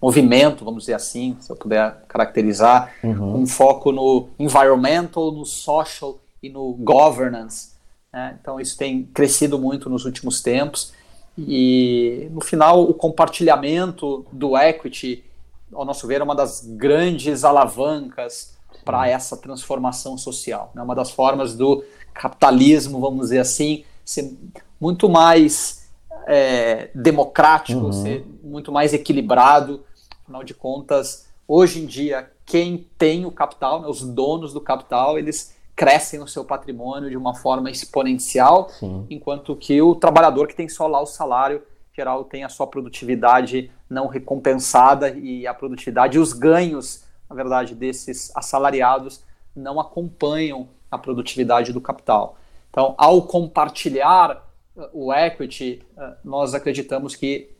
movimento, 0.00 0.64
vamos 0.64 0.84
dizer 0.84 0.94
assim, 0.94 1.36
se 1.40 1.50
eu 1.50 1.56
puder 1.56 2.04
caracterizar, 2.06 2.94
uhum. 3.02 3.40
um 3.42 3.46
foco 3.46 3.90
no 3.90 4.28
environmental, 4.38 5.32
no 5.32 5.44
social 5.44 6.18
e 6.42 6.48
no 6.48 6.72
governance. 6.74 7.72
Né? 8.12 8.38
Então, 8.40 8.60
isso 8.60 8.76
tem 8.76 9.04
crescido 9.04 9.58
muito 9.58 9.90
nos 9.90 10.04
últimos 10.04 10.40
tempos. 10.40 10.92
E, 11.36 12.28
no 12.30 12.40
final, 12.40 12.82
o 12.82 12.94
compartilhamento 12.94 14.24
do 14.32 14.56
equity, 14.56 15.24
ao 15.72 15.84
nosso 15.84 16.06
ver, 16.06 16.20
é 16.20 16.24
uma 16.24 16.34
das 16.34 16.64
grandes 16.64 17.44
alavancas 17.44 18.56
para 18.84 19.08
essa 19.08 19.36
transformação 19.36 20.16
social. 20.16 20.70
É 20.74 20.78
né? 20.78 20.82
uma 20.82 20.94
das 20.94 21.10
formas 21.10 21.54
do 21.56 21.84
capitalismo, 22.14 23.00
vamos 23.00 23.26
dizer 23.26 23.40
assim, 23.40 23.84
ser 24.04 24.32
muito 24.80 25.08
mais 25.08 25.77
é, 26.26 26.90
democrático, 26.94 27.86
uhum. 27.86 27.92
ser 27.92 28.26
muito 28.42 28.72
mais 28.72 28.92
equilibrado 28.92 29.84
Afinal 30.28 30.44
de 30.44 30.52
contas, 30.52 31.26
hoje 31.48 31.80
em 31.82 31.86
dia, 31.86 32.30
quem 32.44 32.86
tem 32.98 33.24
o 33.24 33.32
capital, 33.32 33.80
né, 33.80 33.88
os 33.88 34.02
donos 34.02 34.52
do 34.52 34.60
capital, 34.60 35.18
eles 35.18 35.56
crescem 35.74 36.20
o 36.20 36.28
seu 36.28 36.44
patrimônio 36.44 37.08
de 37.08 37.16
uma 37.16 37.34
forma 37.34 37.70
exponencial, 37.70 38.68
Sim. 38.68 39.06
enquanto 39.08 39.56
que 39.56 39.80
o 39.80 39.94
trabalhador 39.94 40.46
que 40.46 40.54
tem 40.54 40.68
só 40.68 40.86
lá 40.86 41.00
o 41.00 41.06
salário 41.06 41.62
geral 41.96 42.24
tem 42.24 42.44
a 42.44 42.50
sua 42.50 42.66
produtividade 42.66 43.70
não 43.88 44.06
recompensada 44.06 45.08
e 45.08 45.46
a 45.46 45.54
produtividade 45.54 46.18
e 46.18 46.20
os 46.20 46.34
ganhos, 46.34 47.04
na 47.26 47.34
verdade, 47.34 47.74
desses 47.74 48.30
assalariados 48.36 49.24
não 49.56 49.80
acompanham 49.80 50.68
a 50.90 50.98
produtividade 50.98 51.72
do 51.72 51.80
capital. 51.80 52.36
Então, 52.68 52.94
ao 52.98 53.22
compartilhar 53.22 54.46
o 54.92 55.12
equity, 55.12 55.82
uh, 55.96 56.14
nós 56.24 56.54
acreditamos 56.54 57.14
que 57.16 57.50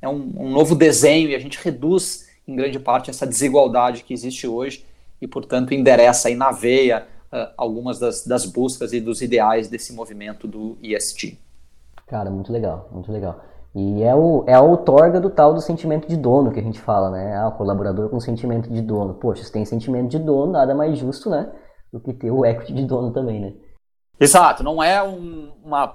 é 0.00 0.08
um, 0.08 0.32
um 0.38 0.50
novo 0.50 0.74
desenho 0.74 1.28
e 1.28 1.34
a 1.34 1.38
gente 1.38 1.58
reduz 1.62 2.28
em 2.46 2.54
grande 2.54 2.78
parte 2.78 3.10
essa 3.10 3.26
desigualdade 3.26 4.04
que 4.04 4.14
existe 4.14 4.46
hoje 4.46 4.84
e, 5.20 5.26
portanto, 5.26 5.74
endereça 5.74 6.28
aí 6.28 6.34
na 6.34 6.52
veia 6.52 7.06
uh, 7.32 7.52
algumas 7.56 7.98
das, 7.98 8.24
das 8.24 8.44
buscas 8.46 8.92
e 8.92 9.00
dos 9.00 9.22
ideais 9.22 9.68
desse 9.68 9.92
movimento 9.92 10.46
do 10.46 10.76
ESG. 10.82 11.38
Cara, 12.06 12.30
muito 12.30 12.52
legal, 12.52 12.88
muito 12.92 13.10
legal. 13.10 13.42
E 13.74 14.02
é, 14.02 14.14
o, 14.14 14.44
é 14.46 14.54
a 14.54 14.60
outorga 14.60 15.20
do 15.20 15.28
tal 15.28 15.52
do 15.52 15.60
sentimento 15.60 16.08
de 16.08 16.16
dono 16.16 16.50
que 16.50 16.60
a 16.60 16.62
gente 16.62 16.80
fala, 16.80 17.10
né? 17.10 17.36
Ah, 17.36 17.48
o 17.48 17.52
colaborador 17.52 18.08
com 18.08 18.18
sentimento 18.18 18.70
de 18.70 18.80
dono. 18.80 19.14
Poxa, 19.14 19.44
se 19.44 19.52
tem 19.52 19.66
sentimento 19.66 20.08
de 20.08 20.18
dono, 20.18 20.52
nada 20.52 20.74
mais 20.74 20.96
justo, 20.96 21.28
né? 21.28 21.52
Do 21.92 22.00
que 22.00 22.14
ter 22.14 22.30
o 22.30 22.46
equity 22.46 22.72
de 22.72 22.84
dono 22.86 23.12
também, 23.12 23.40
né? 23.40 23.52
Exato, 24.18 24.62
não 24.62 24.82
é 24.82 25.02
um, 25.02 25.52
uma 25.62 25.94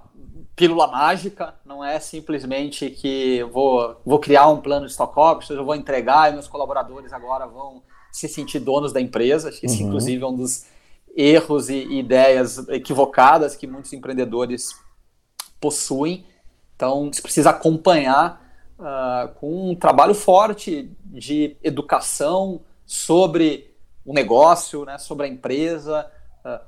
pílula 0.56 0.88
mágica, 0.88 1.56
não 1.66 1.84
é 1.84 2.00
simplesmente 2.00 2.90
que 2.90 3.44
vou, 3.52 4.00
vou 4.06 4.20
criar 4.20 4.48
um 4.48 4.62
plano 4.62 4.86
de 4.86 4.92
stock 4.92 5.18
options, 5.18 5.58
eu 5.58 5.66
vou 5.66 5.76
entregar 5.76 6.30
e 6.30 6.34
meus 6.34 6.48
colaboradores 6.48 7.14
agora 7.14 7.48
vão 7.48 7.82
se 8.12 8.28
sentir 8.28 8.60
donos 8.60 8.92
da 8.92 9.02
empresa. 9.02 9.50
Acho 9.50 9.62
que 9.62 9.68
uhum. 9.68 9.88
inclusive, 9.88 10.24
é 10.24 10.28
um 10.28 10.36
dos 10.36 10.66
erros 11.16 11.70
e 11.70 11.84
ideias 11.94 12.58
equivocadas 12.70 13.56
que 13.56 13.68
muitos 13.68 13.94
empreendedores 13.94 14.76
possuem. 15.60 16.26
Então, 16.76 17.12
você 17.12 17.22
precisa 17.22 17.52
acompanhar 17.52 18.42
uh, 18.80 19.34
com 19.36 19.72
um 19.72 19.76
trabalho 19.76 20.14
forte 20.14 20.92
de 21.06 21.56
educação 21.64 22.62
sobre 22.86 23.74
o 24.06 24.14
negócio, 24.14 24.84
né, 24.84 24.98
sobre 24.98 25.28
a 25.28 25.30
empresa, 25.30 26.10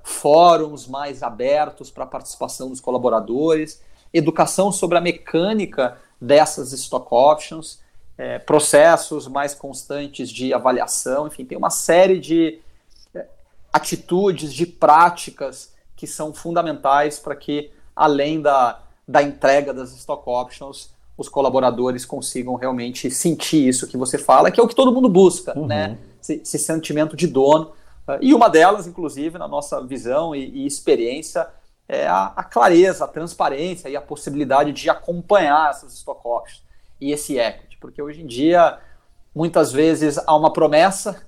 fóruns 0.03 0.87
mais 0.87 1.23
abertos 1.23 1.89
para 1.89 2.03
a 2.03 2.07
participação 2.07 2.69
dos 2.69 2.79
colaboradores, 2.79 3.81
educação 4.13 4.71
sobre 4.71 4.97
a 4.97 5.01
mecânica 5.01 5.97
dessas 6.21 6.71
stock 6.73 7.07
options, 7.11 7.79
é, 8.17 8.37
processos 8.37 9.27
mais 9.27 9.55
constantes 9.55 10.29
de 10.29 10.53
avaliação, 10.53 11.27
enfim, 11.27 11.43
tem 11.43 11.57
uma 11.57 11.71
série 11.71 12.19
de 12.19 12.59
é, 13.15 13.25
atitudes, 13.71 14.53
de 14.53 14.65
práticas 14.65 15.73
que 15.95 16.05
são 16.05 16.33
fundamentais 16.33 17.19
para 17.19 17.35
que, 17.35 17.71
além 17.95 18.41
da, 18.41 18.79
da 19.07 19.23
entrega 19.23 19.73
das 19.73 19.91
stock 19.93 20.23
options, 20.29 20.93
os 21.17 21.29
colaboradores 21.29 22.05
consigam 22.05 22.55
realmente 22.55 23.09
sentir 23.09 23.67
isso 23.67 23.87
que 23.87 23.97
você 23.97 24.17
fala, 24.17 24.51
que 24.51 24.59
é 24.59 24.63
o 24.63 24.67
que 24.67 24.75
todo 24.75 24.91
mundo 24.91 25.09
busca, 25.09 25.57
uhum. 25.57 25.67
né? 25.67 25.97
Esse, 26.21 26.41
esse 26.41 26.59
sentimento 26.59 27.15
de 27.15 27.27
dono 27.27 27.71
e 28.21 28.33
uma 28.33 28.49
delas, 28.49 28.87
inclusive, 28.87 29.37
na 29.37 29.47
nossa 29.47 29.81
visão 29.85 30.35
e, 30.35 30.63
e 30.63 30.65
experiência, 30.65 31.47
é 31.87 32.07
a, 32.07 32.33
a, 32.35 32.43
clareza, 32.43 33.05
a 33.05 33.07
transparência 33.07 33.89
e 33.89 33.95
a 33.95 34.01
possibilidade 34.01 34.71
de 34.71 34.89
acompanhar 34.89 35.69
essas 35.69 35.93
stock 35.93 36.21
options 36.23 36.63
e 36.99 37.11
esse 37.11 37.37
equity, 37.37 37.77
porque 37.77 38.01
hoje 38.01 38.21
em 38.21 38.27
dia, 38.27 38.77
muitas 39.35 39.71
vezes, 39.71 40.17
há 40.17 40.35
uma 40.35 40.51
promessa, 40.51 41.25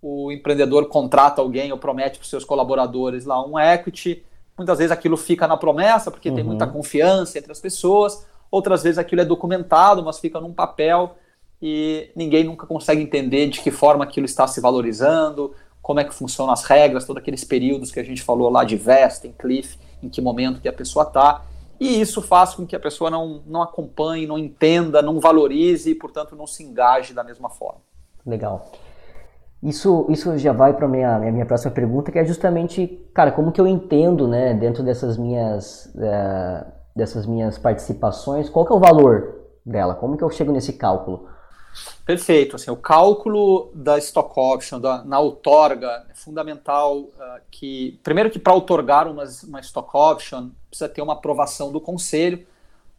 o 0.00 0.32
empreendedor 0.32 0.86
contrata 0.88 1.42
alguém 1.42 1.72
ou 1.72 1.78
promete 1.78 2.18
para 2.18 2.24
os 2.24 2.30
seus 2.30 2.44
colaboradores 2.44 3.24
lá 3.24 3.44
um 3.44 3.58
equity, 3.58 4.24
muitas 4.56 4.78
vezes 4.78 4.90
aquilo 4.90 5.16
fica 5.16 5.46
na 5.46 5.56
promessa, 5.56 6.10
porque 6.10 6.30
uhum. 6.30 6.34
tem 6.34 6.44
muita 6.44 6.66
confiança 6.66 7.38
entre 7.38 7.52
as 7.52 7.60
pessoas, 7.60 8.26
outras 8.50 8.82
vezes 8.82 8.98
aquilo 8.98 9.20
é 9.20 9.24
documentado, 9.24 10.02
mas 10.02 10.18
fica 10.18 10.40
num 10.40 10.52
papel 10.52 11.16
e 11.60 12.10
ninguém 12.14 12.44
nunca 12.44 12.66
consegue 12.66 13.02
entender 13.02 13.48
de 13.48 13.60
que 13.60 13.70
forma 13.70 14.04
aquilo 14.04 14.26
está 14.26 14.46
se 14.46 14.60
valorizando, 14.60 15.54
como 15.88 16.00
é 16.00 16.04
que 16.04 16.12
funcionam 16.12 16.52
as 16.52 16.64
regras, 16.64 17.06
todos 17.06 17.22
aqueles 17.22 17.44
períodos 17.44 17.90
que 17.90 17.98
a 17.98 18.04
gente 18.04 18.20
falou 18.20 18.50
lá 18.50 18.62
de 18.62 18.76
vesting, 18.76 19.32
cliff, 19.32 19.78
em 20.02 20.10
que 20.10 20.20
momento 20.20 20.60
que 20.60 20.68
a 20.68 20.72
pessoa 20.72 21.04
está. 21.04 21.46
E 21.80 21.98
isso 21.98 22.20
faz 22.20 22.54
com 22.54 22.66
que 22.66 22.76
a 22.76 22.78
pessoa 22.78 23.10
não, 23.10 23.42
não 23.46 23.62
acompanhe, 23.62 24.26
não 24.26 24.36
entenda, 24.36 25.00
não 25.00 25.18
valorize 25.18 25.90
e, 25.90 25.94
portanto, 25.94 26.36
não 26.36 26.46
se 26.46 26.62
engaje 26.62 27.14
da 27.14 27.24
mesma 27.24 27.48
forma. 27.48 27.80
Legal. 28.26 28.70
Isso, 29.62 30.04
isso 30.10 30.36
já 30.36 30.52
vai 30.52 30.74
para 30.74 30.84
a 30.84 30.88
minha, 30.90 31.18
minha 31.20 31.46
próxima 31.46 31.72
pergunta, 31.72 32.12
que 32.12 32.18
é 32.18 32.24
justamente, 32.26 33.08
cara, 33.14 33.32
como 33.32 33.50
que 33.50 33.58
eu 33.58 33.66
entendo, 33.66 34.28
né, 34.28 34.52
dentro 34.52 34.82
dessas 34.82 35.16
minhas, 35.16 35.86
uh, 35.94 36.70
dessas 36.94 37.24
minhas 37.24 37.56
participações, 37.56 38.50
qual 38.50 38.66
que 38.66 38.72
é 38.74 38.76
o 38.76 38.78
valor 38.78 39.46
dela? 39.64 39.94
Como 39.94 40.18
que 40.18 40.22
eu 40.22 40.28
chego 40.28 40.52
nesse 40.52 40.74
cálculo? 40.74 41.30
Perfeito. 42.04 42.56
Assim, 42.56 42.70
o 42.70 42.76
cálculo 42.76 43.70
da 43.74 43.98
stock 43.98 44.32
option 44.34 44.80
da, 44.80 45.04
na 45.04 45.20
outorga 45.20 46.06
é 46.10 46.14
fundamental 46.14 47.00
uh, 47.00 47.12
que, 47.50 48.00
primeiro 48.02 48.30
que 48.30 48.38
para 48.38 48.54
outorgar 48.54 49.06
uma, 49.06 49.24
uma 49.46 49.60
stock 49.60 49.90
option, 49.92 50.50
precisa 50.70 50.88
ter 50.88 51.02
uma 51.02 51.12
aprovação 51.12 51.70
do 51.70 51.80
conselho. 51.80 52.46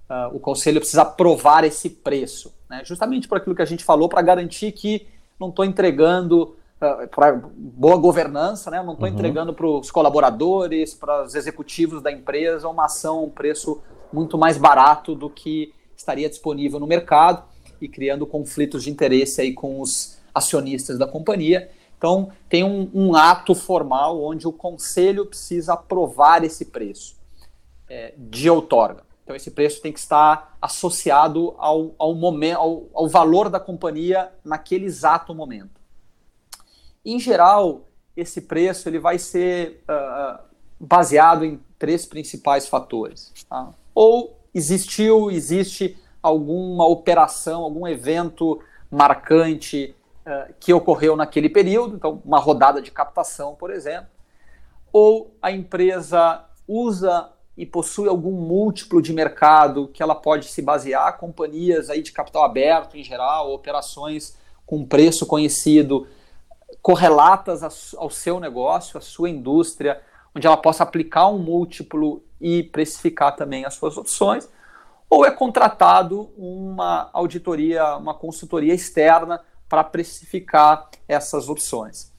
Uh, 0.09 0.35
o 0.35 0.39
conselho 0.39 0.79
precisa 0.79 1.01
aprovar 1.01 1.63
esse 1.63 1.89
preço, 1.89 2.53
né? 2.69 2.81
justamente 2.83 3.27
por 3.27 3.37
aquilo 3.37 3.55
que 3.55 3.61
a 3.61 3.65
gente 3.65 3.83
falou, 3.83 4.07
para 4.07 4.21
garantir 4.21 4.71
que 4.71 5.07
não 5.39 5.49
estou 5.49 5.65
entregando 5.65 6.55
uh, 6.79 7.07
para 7.07 7.33
boa 7.33 7.97
governança, 7.97 8.69
né? 8.69 8.81
não 8.81 8.93
estou 8.93 9.07
uhum. 9.07 9.13
entregando 9.13 9.53
para 9.53 9.67
os 9.67 9.89
colaboradores, 9.89 10.93
para 10.93 11.23
os 11.23 11.35
executivos 11.35 12.01
da 12.01 12.11
empresa 12.11 12.67
uma 12.67 12.85
ação, 12.85 13.23
um 13.23 13.29
preço 13.29 13.81
muito 14.13 14.37
mais 14.37 14.57
barato 14.57 15.15
do 15.15 15.29
que 15.29 15.73
estaria 15.95 16.29
disponível 16.29 16.79
no 16.79 16.87
mercado 16.87 17.48
e 17.81 17.87
criando 17.87 18.25
conflitos 18.25 18.83
de 18.83 18.89
interesse 18.89 19.41
aí 19.41 19.53
com 19.53 19.79
os 19.81 20.17
acionistas 20.33 20.97
da 20.97 21.07
companhia. 21.07 21.69
Então, 21.97 22.31
tem 22.47 22.63
um, 22.63 22.89
um 22.93 23.15
ato 23.15 23.53
formal 23.53 24.23
onde 24.23 24.47
o 24.47 24.53
conselho 24.53 25.25
precisa 25.25 25.73
aprovar 25.73 26.43
esse 26.43 26.65
preço 26.65 27.17
é, 27.89 28.13
de 28.17 28.49
outorga. 28.49 29.03
Então, 29.23 29.35
esse 29.35 29.51
preço 29.51 29.81
tem 29.81 29.91
que 29.91 29.99
estar 29.99 30.57
associado 30.61 31.53
ao, 31.57 31.93
ao, 31.99 32.15
momento, 32.15 32.57
ao, 32.57 32.83
ao 32.93 33.07
valor 33.07 33.49
da 33.49 33.59
companhia 33.59 34.31
naquele 34.43 34.85
exato 34.85 35.35
momento. 35.35 35.79
Em 37.05 37.19
geral, 37.19 37.87
esse 38.15 38.41
preço 38.41 38.89
ele 38.89 38.99
vai 38.99 39.19
ser 39.19 39.83
uh, 39.89 40.39
baseado 40.79 41.45
em 41.45 41.59
três 41.77 42.05
principais 42.05 42.67
fatores. 42.67 43.31
Tá? 43.47 43.71
Ou 43.93 44.39
existiu, 44.53 45.29
existe 45.29 45.97
alguma 46.21 46.85
operação, 46.87 47.63
algum 47.63 47.87
evento 47.87 48.61
marcante 48.91 49.95
uh, 50.25 50.53
que 50.59 50.73
ocorreu 50.73 51.15
naquele 51.15 51.49
período, 51.49 51.95
então 51.95 52.21
uma 52.25 52.39
rodada 52.39 52.81
de 52.81 52.91
captação, 52.91 53.55
por 53.55 53.71
exemplo, 53.71 54.09
ou 54.91 55.35
a 55.41 55.51
empresa 55.51 56.43
usa 56.67 57.29
e 57.57 57.65
possui 57.65 58.07
algum 58.07 58.31
múltiplo 58.31 59.01
de 59.01 59.11
mercado 59.11 59.89
que 59.89 60.01
ela 60.01 60.15
pode 60.15 60.45
se 60.45 60.61
basear, 60.61 61.17
companhias 61.17 61.89
aí 61.89 62.01
de 62.01 62.11
capital 62.11 62.43
aberto 62.43 62.97
em 62.97 63.03
geral, 63.03 63.51
operações 63.51 64.37
com 64.65 64.85
preço 64.85 65.25
conhecido, 65.25 66.07
correlatas 66.81 67.93
ao 67.95 68.09
seu 68.09 68.39
negócio, 68.39 68.97
à 68.97 69.01
sua 69.01 69.29
indústria, 69.29 70.01
onde 70.33 70.47
ela 70.47 70.55
possa 70.55 70.83
aplicar 70.83 71.27
um 71.27 71.37
múltiplo 71.37 72.23
e 72.39 72.63
precificar 72.63 73.35
também 73.35 73.65
as 73.65 73.73
suas 73.73 73.97
opções, 73.97 74.47
ou 75.09 75.25
é 75.25 75.31
contratado 75.31 76.31
uma 76.37 77.09
auditoria, 77.11 77.95
uma 77.95 78.13
consultoria 78.13 78.73
externa 78.73 79.41
para 79.67 79.83
precificar 79.83 80.89
essas 81.07 81.49
opções. 81.49 82.11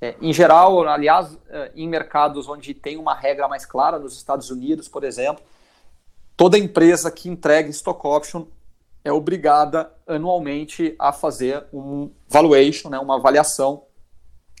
É, 0.00 0.14
em 0.20 0.32
geral, 0.32 0.86
aliás, 0.86 1.36
é, 1.48 1.72
em 1.74 1.88
mercados 1.88 2.48
onde 2.48 2.74
tem 2.74 2.96
uma 2.96 3.14
regra 3.14 3.48
mais 3.48 3.64
clara, 3.66 3.98
nos 3.98 4.16
Estados 4.16 4.50
Unidos, 4.50 4.88
por 4.88 5.02
exemplo, 5.02 5.42
toda 6.36 6.58
empresa 6.58 7.10
que 7.10 7.28
entrega 7.28 7.68
stock 7.70 8.06
option 8.06 8.46
é 9.02 9.10
obrigada 9.10 9.92
anualmente 10.06 10.94
a 10.98 11.12
fazer 11.12 11.64
um 11.72 12.10
valuation, 12.28 12.90
né, 12.90 12.98
uma 12.98 13.16
avaliação 13.16 13.84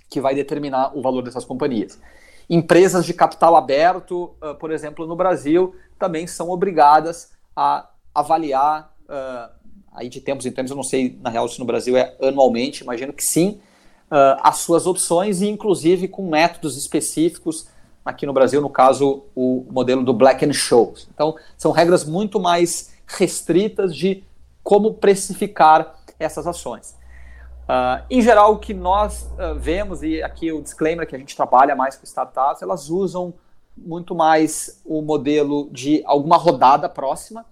que 0.08 0.20
vai 0.20 0.34
determinar 0.34 0.96
o 0.96 1.02
valor 1.02 1.22
dessas 1.22 1.44
companhias. 1.44 2.00
Empresas 2.48 3.04
de 3.04 3.12
capital 3.12 3.56
aberto, 3.56 4.36
uh, 4.40 4.54
por 4.54 4.70
exemplo, 4.70 5.04
no 5.04 5.16
Brasil, 5.16 5.74
também 5.98 6.28
são 6.28 6.48
obrigadas 6.48 7.35
a 7.56 7.88
avaliar, 8.14 8.94
uh, 9.08 9.50
aí 9.92 10.08
de 10.08 10.20
tempos 10.20 10.44
em 10.44 10.52
tempos, 10.52 10.70
eu 10.70 10.76
não 10.76 10.84
sei 10.84 11.18
na 11.22 11.30
real 11.30 11.48
se 11.48 11.58
no 11.58 11.64
Brasil 11.64 11.96
é 11.96 12.14
anualmente, 12.20 12.82
imagino 12.82 13.12
que 13.12 13.24
sim, 13.24 13.60
uh, 14.10 14.38
as 14.42 14.58
suas 14.58 14.86
opções 14.86 15.40
e 15.40 15.48
inclusive 15.48 16.06
com 16.06 16.28
métodos 16.28 16.76
específicos, 16.76 17.68
aqui 18.04 18.24
no 18.24 18.32
Brasil, 18.32 18.60
no 18.60 18.70
caso, 18.70 19.24
o 19.34 19.66
modelo 19.70 20.04
do 20.04 20.12
Black 20.12 20.44
and 20.44 20.52
Shows. 20.52 21.08
Então, 21.12 21.34
são 21.58 21.72
regras 21.72 22.04
muito 22.04 22.38
mais 22.38 22.94
restritas 23.06 23.94
de 23.94 24.22
como 24.62 24.94
precificar 24.94 25.96
essas 26.18 26.46
ações. 26.46 26.96
Uh, 27.64 28.04
em 28.08 28.22
geral, 28.22 28.52
o 28.52 28.58
que 28.58 28.72
nós 28.72 29.28
uh, 29.32 29.58
vemos, 29.58 30.04
e 30.04 30.22
aqui 30.22 30.52
o 30.52 30.62
disclaimer 30.62 31.06
que 31.06 31.16
a 31.16 31.18
gente 31.18 31.34
trabalha 31.34 31.74
mais 31.74 31.96
com 31.96 32.04
startups, 32.04 32.62
elas 32.62 32.88
usam 32.88 33.34
muito 33.76 34.14
mais 34.14 34.80
o 34.84 35.02
modelo 35.02 35.68
de 35.70 36.02
alguma 36.04 36.36
rodada 36.36 36.88
próxima, 36.88 37.44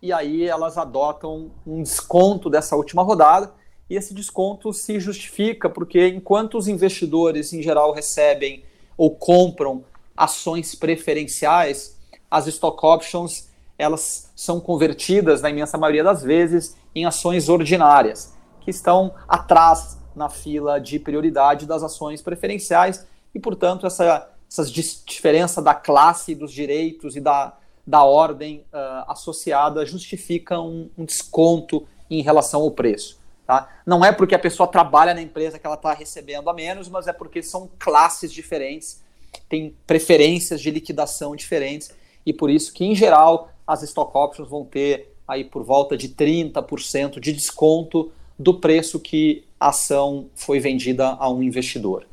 e 0.00 0.12
aí 0.12 0.44
elas 0.44 0.76
adotam 0.76 1.50
um 1.66 1.82
desconto 1.82 2.50
dessa 2.50 2.76
última 2.76 3.02
rodada, 3.02 3.52
e 3.88 3.96
esse 3.96 4.14
desconto 4.14 4.72
se 4.72 4.98
justifica 5.00 5.68
porque 5.68 6.08
enquanto 6.08 6.56
os 6.56 6.68
investidores 6.68 7.52
em 7.52 7.62
geral 7.62 7.92
recebem 7.92 8.64
ou 8.96 9.10
compram 9.14 9.84
ações 10.16 10.74
preferenciais, 10.74 11.98
as 12.30 12.46
stock 12.46 12.84
options 12.84 13.48
elas 13.78 14.30
são 14.36 14.60
convertidas 14.60 15.42
na 15.42 15.50
imensa 15.50 15.76
maioria 15.76 16.04
das 16.04 16.22
vezes 16.22 16.76
em 16.94 17.04
ações 17.04 17.48
ordinárias 17.48 18.34
que 18.60 18.70
estão 18.70 19.12
atrás 19.28 19.98
na 20.14 20.28
fila 20.28 20.80
de 20.80 20.98
prioridade 20.98 21.66
das 21.66 21.82
ações 21.82 22.22
preferenciais. 22.22 23.06
E, 23.34 23.40
portanto, 23.40 23.86
essa, 23.86 24.28
essa 24.50 24.64
diferença 24.64 25.60
da 25.60 25.74
classe, 25.74 26.34
dos 26.34 26.52
direitos 26.52 27.16
e 27.16 27.20
da, 27.20 27.56
da 27.86 28.04
ordem 28.04 28.64
uh, 28.72 29.10
associada 29.10 29.84
justifica 29.84 30.60
um, 30.60 30.88
um, 30.96 31.04
desconto 31.04 31.86
em 32.10 32.22
relação 32.22 32.62
ao 32.62 32.70
preço. 32.70 33.18
Tá? 33.46 33.68
Não 33.84 34.04
é 34.04 34.12
porque 34.12 34.34
a 34.34 34.38
pessoa 34.38 34.66
trabalha 34.66 35.12
na 35.12 35.20
empresa 35.20 35.58
que 35.58 35.66
ela 35.66 35.74
está 35.74 35.92
recebendo 35.92 36.48
a 36.48 36.54
menos, 36.54 36.88
mas 36.88 37.06
é 37.06 37.12
porque 37.12 37.42
são 37.42 37.68
classes 37.78 38.32
diferentes, 38.32 39.02
tem 39.48 39.76
preferências 39.86 40.60
de 40.60 40.70
liquidação 40.70 41.36
diferentes 41.36 41.92
e 42.24 42.32
por 42.32 42.48
isso 42.48 42.72
que, 42.72 42.84
em 42.84 42.94
geral, 42.94 43.50
as 43.66 43.82
stock 43.82 44.16
options 44.16 44.48
vão 44.48 44.64
ter 44.64 45.14
aí 45.26 45.44
por 45.44 45.62
volta 45.62 45.96
de 45.96 46.08
30% 46.08 47.18
de 47.20 47.32
desconto 47.32 48.12
do 48.38 48.54
preço 48.54 49.00
que 49.00 49.44
a 49.58 49.68
ação 49.68 50.28
foi 50.34 50.60
vendida 50.60 51.08
a 51.08 51.30
um 51.30 51.42
investidor. 51.42 52.06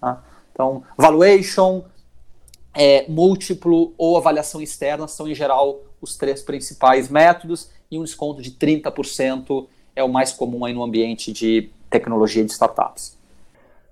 Tá? 0.00 0.22
Então, 0.56 0.82
valuation, 0.96 1.84
é, 2.74 3.04
múltiplo 3.10 3.92
ou 3.98 4.16
avaliação 4.16 4.62
externa 4.62 5.06
são, 5.06 5.28
em 5.28 5.34
geral, 5.34 5.80
os 6.00 6.16
três 6.16 6.40
principais 6.40 7.10
métodos 7.10 7.70
e 7.90 7.98
um 7.98 8.02
desconto 8.02 8.40
de 8.40 8.52
30% 8.52 9.66
é 9.94 10.02
o 10.02 10.08
mais 10.08 10.32
comum 10.32 10.64
aí 10.64 10.72
no 10.72 10.82
ambiente 10.82 11.30
de 11.30 11.68
tecnologia 11.90 12.42
de 12.42 12.50
startups. 12.50 13.18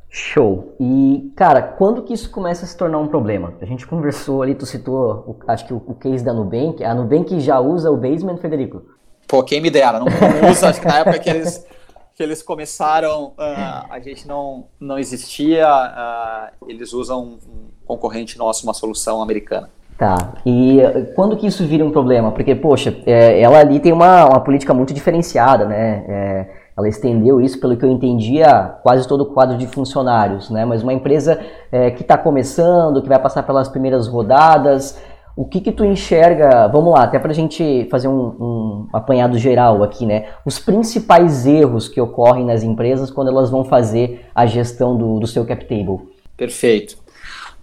Show. 0.09 0.74
E, 0.81 1.31
cara, 1.37 1.61
quando 1.61 2.03
que 2.03 2.14
isso 2.14 2.31
começa 2.31 2.64
a 2.64 2.68
se 2.68 2.74
tornar 2.74 2.98
um 2.98 3.09
problema? 3.09 3.53
A 3.61 3.66
gente 3.66 3.87
conversou 3.87 4.42
ali, 4.42 4.55
tu 4.55 4.64
citou, 4.64 5.24
o, 5.27 5.37
acho 5.46 5.66
que 5.66 5.74
o, 5.74 5.83
o, 5.87 5.94
case 5.94 6.24
da 6.24 6.33
Nubank. 6.33 6.83
A 6.83 6.94
Nubank 6.94 7.40
já 7.40 7.61
usa 7.61 7.90
o 7.90 7.96
Basement, 7.96 8.38
Federico? 8.38 8.83
Pô, 9.29 9.42
quem 9.42 9.61
me 9.61 9.70
dera, 9.70 9.98
não, 9.98 10.07
não 10.07 10.50
usa, 10.50 10.70
acho 10.70 10.81
que 10.81 10.87
na 10.87 11.00
época 11.00 11.18
que 11.18 11.29
eles, 11.29 11.66
que 12.14 12.22
eles 12.22 12.42
começaram, 12.42 13.33
uh, 13.38 13.87
a 13.90 13.98
gente 14.00 14.27
não, 14.27 14.66
não 14.79 14.98
existia, 14.98 15.66
uh, 15.68 16.64
eles 16.68 16.92
usam 16.92 17.38
um 17.48 17.68
concorrente 17.85 18.38
nosso, 18.38 18.64
uma 18.64 18.74
solução 18.74 19.20
americana. 19.20 19.68
Tá, 19.96 20.35
e 20.44 20.79
quando 21.14 21.37
que 21.37 21.46
isso 21.46 21.64
vira 21.66 21.85
um 21.85 21.90
problema? 21.90 22.33
Porque, 22.33 22.55
poxa, 22.55 22.96
é, 23.07 23.40
ela 23.40 23.59
ali 23.59 23.79
tem 23.79 23.92
uma, 23.92 24.27
uma 24.27 24.40
política 24.40 24.74
muito 24.74 24.92
diferenciada, 24.92 25.66
né? 25.66 26.05
É, 26.09 26.64
ela 26.77 26.88
estendeu 26.88 27.40
isso, 27.40 27.61
pelo 27.61 27.77
que 27.77 27.85
eu 27.85 27.90
entendia, 27.90 28.74
quase 28.83 29.07
todo 29.07 29.20
o 29.20 29.27
quadro 29.27 29.57
de 29.57 29.68
funcionários, 29.68 30.50
né? 30.50 30.64
Mas 30.64 30.83
uma 30.83 30.92
empresa 30.92 31.40
é, 31.70 31.92
que 31.92 32.03
está 32.03 32.18
começando, 32.18 33.00
que 33.00 33.09
vai 33.09 33.20
passar 33.20 33.44
pelas 33.44 33.68
primeiras 33.68 34.09
rodadas, 34.09 35.00
o 35.37 35.44
que 35.44 35.61
que 35.61 35.73
tu 35.73 35.85
enxerga, 35.85 36.68
vamos 36.68 36.92
lá, 36.92 37.03
até 37.05 37.18
para 37.18 37.33
a 37.33 37.35
gente 37.35 37.88
fazer 37.90 38.07
um, 38.07 38.27
um, 38.27 38.88
apanhado 38.92 39.37
geral 39.37 39.83
aqui, 39.83 40.07
né? 40.07 40.33
Os 40.44 40.59
principais 40.61 41.44
erros 41.44 41.88
que 41.88 42.01
ocorrem 42.01 42.44
nas 42.44 42.62
empresas 42.62 43.11
quando 43.11 43.29
elas 43.29 43.51
vão 43.51 43.64
fazer 43.64 44.27
a 44.35 44.47
gestão 44.47 44.97
do, 44.97 45.18
do 45.18 45.27
seu 45.27 45.44
cap 45.44 45.64
table. 45.64 46.09
Perfeito. 46.37 46.97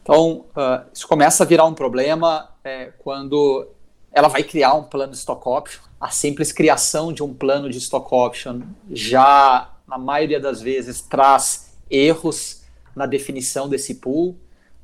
Então, 0.04 0.46
uh, 0.56 0.84
isso 0.94 1.08
começa 1.08 1.44
a 1.44 1.48
virar 1.48 1.66
um 1.66 1.74
problema 1.74 2.50
é, 2.64 2.92
quando 3.00 3.68
ela 4.12 4.28
vai 4.28 4.44
criar 4.44 4.74
um 4.74 4.84
plano 4.84 5.12
de 5.14 5.18
stock 5.18 5.48
option. 5.48 5.82
A 6.00 6.10
simples 6.10 6.52
criação 6.52 7.14
de 7.14 7.24
um 7.24 7.34
plano 7.34 7.70
de 7.70 7.78
stock 7.78 8.14
option 8.14 8.62
já, 8.92 9.70
na 9.88 9.98
maioria 9.98 10.40
das 10.40 10.62
vezes, 10.62 11.02
traz 11.02 11.72
erros 11.90 12.64
na 12.94 13.06
definição 13.06 13.70
desse 13.70 13.96
pool. 13.96 14.36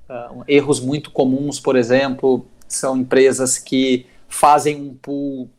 Uh, 0.10 0.43
erros 0.47 0.80
muito 0.80 1.12
comuns, 1.12 1.60
por 1.60 1.76
exemplo, 1.76 2.45
são 2.67 2.97
empresas 2.97 3.58
que 3.58 4.06
fazem 4.27 4.82
um 4.82 4.93
pool 4.93 5.49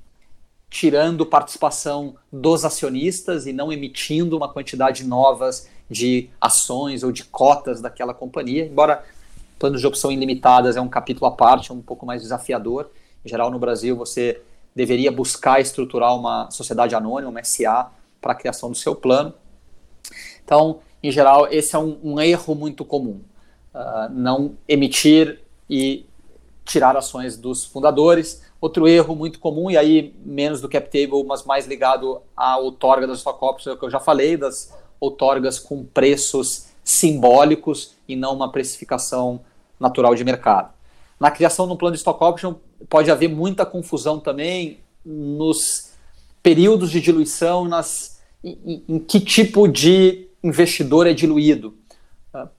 tirando 0.70 1.24
participação 1.24 2.16
dos 2.30 2.64
acionistas 2.64 3.46
e 3.46 3.52
não 3.52 3.72
emitindo 3.72 4.36
uma 4.36 4.48
quantidade 4.48 5.04
novas 5.04 5.68
de 5.90 6.28
ações 6.40 7.02
ou 7.02 7.10
de 7.10 7.24
cotas 7.24 7.80
daquela 7.80 8.12
companhia, 8.12 8.66
embora 8.66 9.02
planos 9.58 9.80
de 9.80 9.86
opção 9.86 10.12
ilimitadas 10.12 10.76
é 10.76 10.80
um 10.80 10.88
capítulo 10.88 11.26
à 11.26 11.30
parte, 11.30 11.72
um 11.72 11.80
pouco 11.80 12.04
mais 12.04 12.22
desafiador. 12.22 12.90
Em 13.24 13.28
geral, 13.28 13.50
no 13.50 13.58
Brasil, 13.58 13.96
você 13.96 14.40
deveria 14.74 15.10
buscar 15.10 15.60
estruturar 15.60 16.14
uma 16.14 16.50
sociedade 16.50 16.94
anônima, 16.94 17.30
uma 17.30 17.42
SA, 17.42 17.90
para 18.20 18.32
a 18.32 18.34
criação 18.34 18.70
do 18.70 18.76
seu 18.76 18.94
plano. 18.94 19.32
Então, 20.44 20.80
em 21.02 21.10
geral, 21.10 21.48
esse 21.50 21.74
é 21.74 21.78
um, 21.78 21.98
um 22.02 22.20
erro 22.20 22.54
muito 22.54 22.84
comum. 22.84 23.20
Uh, 23.74 24.12
não 24.12 24.56
emitir 24.68 25.40
e 25.68 26.06
tirar 26.68 26.96
ações 26.96 27.36
dos 27.36 27.64
fundadores. 27.64 28.42
Outro 28.60 28.86
erro 28.86 29.16
muito 29.16 29.38
comum, 29.38 29.70
e 29.70 29.76
aí 29.76 30.14
menos 30.24 30.60
do 30.60 30.68
cap 30.68 30.86
table, 30.90 31.24
mas 31.24 31.44
mais 31.44 31.66
ligado 31.66 32.20
à 32.36 32.58
outorga 32.58 33.06
das 33.06 33.18
stock 33.18 33.42
options, 33.44 33.68
é 33.68 33.72
o 33.72 33.78
que 33.78 33.84
eu 33.84 33.90
já 33.90 34.00
falei, 34.00 34.36
das 34.36 34.72
outorgas 35.00 35.58
com 35.58 35.84
preços 35.84 36.66
simbólicos 36.84 37.94
e 38.08 38.16
não 38.16 38.34
uma 38.34 38.50
precificação 38.50 39.40
natural 39.78 40.14
de 40.14 40.24
mercado. 40.24 40.72
Na 41.18 41.30
criação 41.30 41.66
de 41.66 41.72
um 41.72 41.76
plano 41.76 41.94
de 41.94 41.98
stock 41.98 42.22
option 42.22 42.54
pode 42.88 43.10
haver 43.10 43.28
muita 43.28 43.64
confusão 43.64 44.18
também 44.20 44.80
nos 45.04 45.92
períodos 46.42 46.90
de 46.90 47.00
diluição, 47.00 47.64
nas, 47.64 48.20
em, 48.42 48.84
em 48.88 48.98
que 48.98 49.20
tipo 49.20 49.66
de 49.68 50.28
investidor 50.42 51.06
é 51.06 51.12
diluído. 51.12 51.74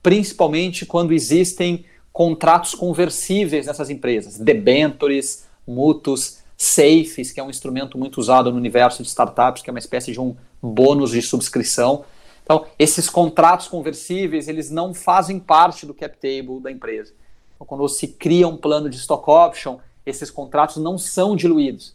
principalmente 0.02 0.84
quando 0.84 1.12
existem 1.12 1.84
contratos 2.12 2.74
conversíveis 2.74 3.66
nessas 3.66 3.90
empresas, 3.90 4.38
debentures, 4.38 5.46
mútuos, 5.66 6.40
safes, 6.56 7.32
que 7.32 7.40
é 7.40 7.42
um 7.42 7.50
instrumento 7.50 7.96
muito 7.96 8.18
usado 8.18 8.50
no 8.50 8.56
universo 8.58 9.02
de 9.02 9.08
startups, 9.08 9.62
que 9.62 9.70
é 9.70 9.72
uma 9.72 9.78
espécie 9.78 10.12
de 10.12 10.20
um 10.20 10.36
bônus 10.60 11.10
de 11.10 11.22
subscrição. 11.22 12.04
Então, 12.42 12.66
esses 12.78 13.08
contratos 13.08 13.68
conversíveis, 13.68 14.48
eles 14.48 14.70
não 14.70 14.92
fazem 14.92 15.38
parte 15.38 15.86
do 15.86 15.94
cap 15.94 16.16
table 16.18 16.60
da 16.60 16.70
empresa. 16.70 17.14
Então, 17.54 17.66
quando 17.66 17.88
se 17.88 18.08
cria 18.08 18.48
um 18.48 18.56
plano 18.56 18.90
de 18.90 18.96
stock 18.96 19.30
option, 19.30 19.78
esses 20.04 20.30
contratos 20.30 20.76
não 20.76 20.98
são 20.98 21.36
diluídos. 21.36 21.94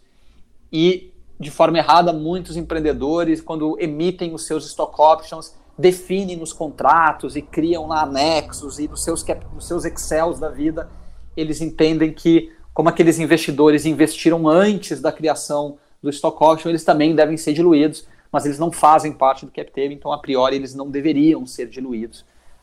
E, 0.71 1.11
de 1.39 1.51
forma 1.51 1.77
errada, 1.77 2.13
muitos 2.13 2.55
empreendedores, 2.55 3.41
quando 3.41 3.77
emitem 3.79 4.33
os 4.33 4.45
seus 4.45 4.65
stock 4.65 4.99
options, 4.99 5.53
definem 5.77 6.37
nos 6.37 6.53
contratos 6.53 7.35
e 7.35 7.41
criam 7.41 7.87
lá 7.87 8.03
anexos 8.03 8.79
e 8.79 8.87
nos 8.87 9.03
seus, 9.03 9.25
nos 9.53 9.67
seus 9.67 9.85
Excels 9.85 10.39
da 10.39 10.49
vida, 10.49 10.89
eles 11.35 11.61
entendem 11.61 12.13
que, 12.13 12.51
como 12.73 12.89
aqueles 12.89 13.19
investidores 13.19 13.85
investiram 13.85 14.47
antes 14.47 15.01
da 15.01 15.11
criação 15.11 15.77
do 16.01 16.09
stock 16.09 16.41
option, 16.43 16.69
eles 16.69 16.83
também 16.83 17.13
devem 17.13 17.35
ser 17.35 17.53
diluídos, 17.53 18.07
mas 18.31 18.45
eles 18.45 18.59
não 18.59 18.71
fazem 18.71 19.11
parte 19.11 19.45
do 19.45 19.51
cap 19.51 19.69
table, 19.71 19.93
então 19.93 20.11
a 20.11 20.17
priori 20.17 20.55
eles 20.55 20.73
não 20.73 20.89
deveriam 20.89 21.45
ser 21.45 21.67
diluídos. 21.67 22.21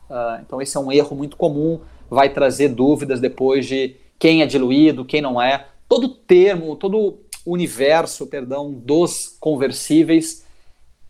Uh, 0.09 0.41
então 0.41 0.61
esse 0.61 0.75
é 0.75 0.79
um 0.79 0.91
erro 0.91 1.15
muito 1.15 1.37
comum, 1.37 1.79
vai 2.09 2.29
trazer 2.29 2.69
dúvidas 2.69 3.19
depois 3.19 3.65
de 3.65 3.95
quem 4.17 4.41
é 4.41 4.45
diluído, 4.45 5.05
quem 5.05 5.21
não 5.21 5.41
é. 5.41 5.67
Todo 5.87 6.09
termo, 6.09 6.75
todo 6.75 7.19
universo, 7.45 8.25
perdão, 8.25 8.71
dos 8.71 9.35
conversíveis 9.39 10.42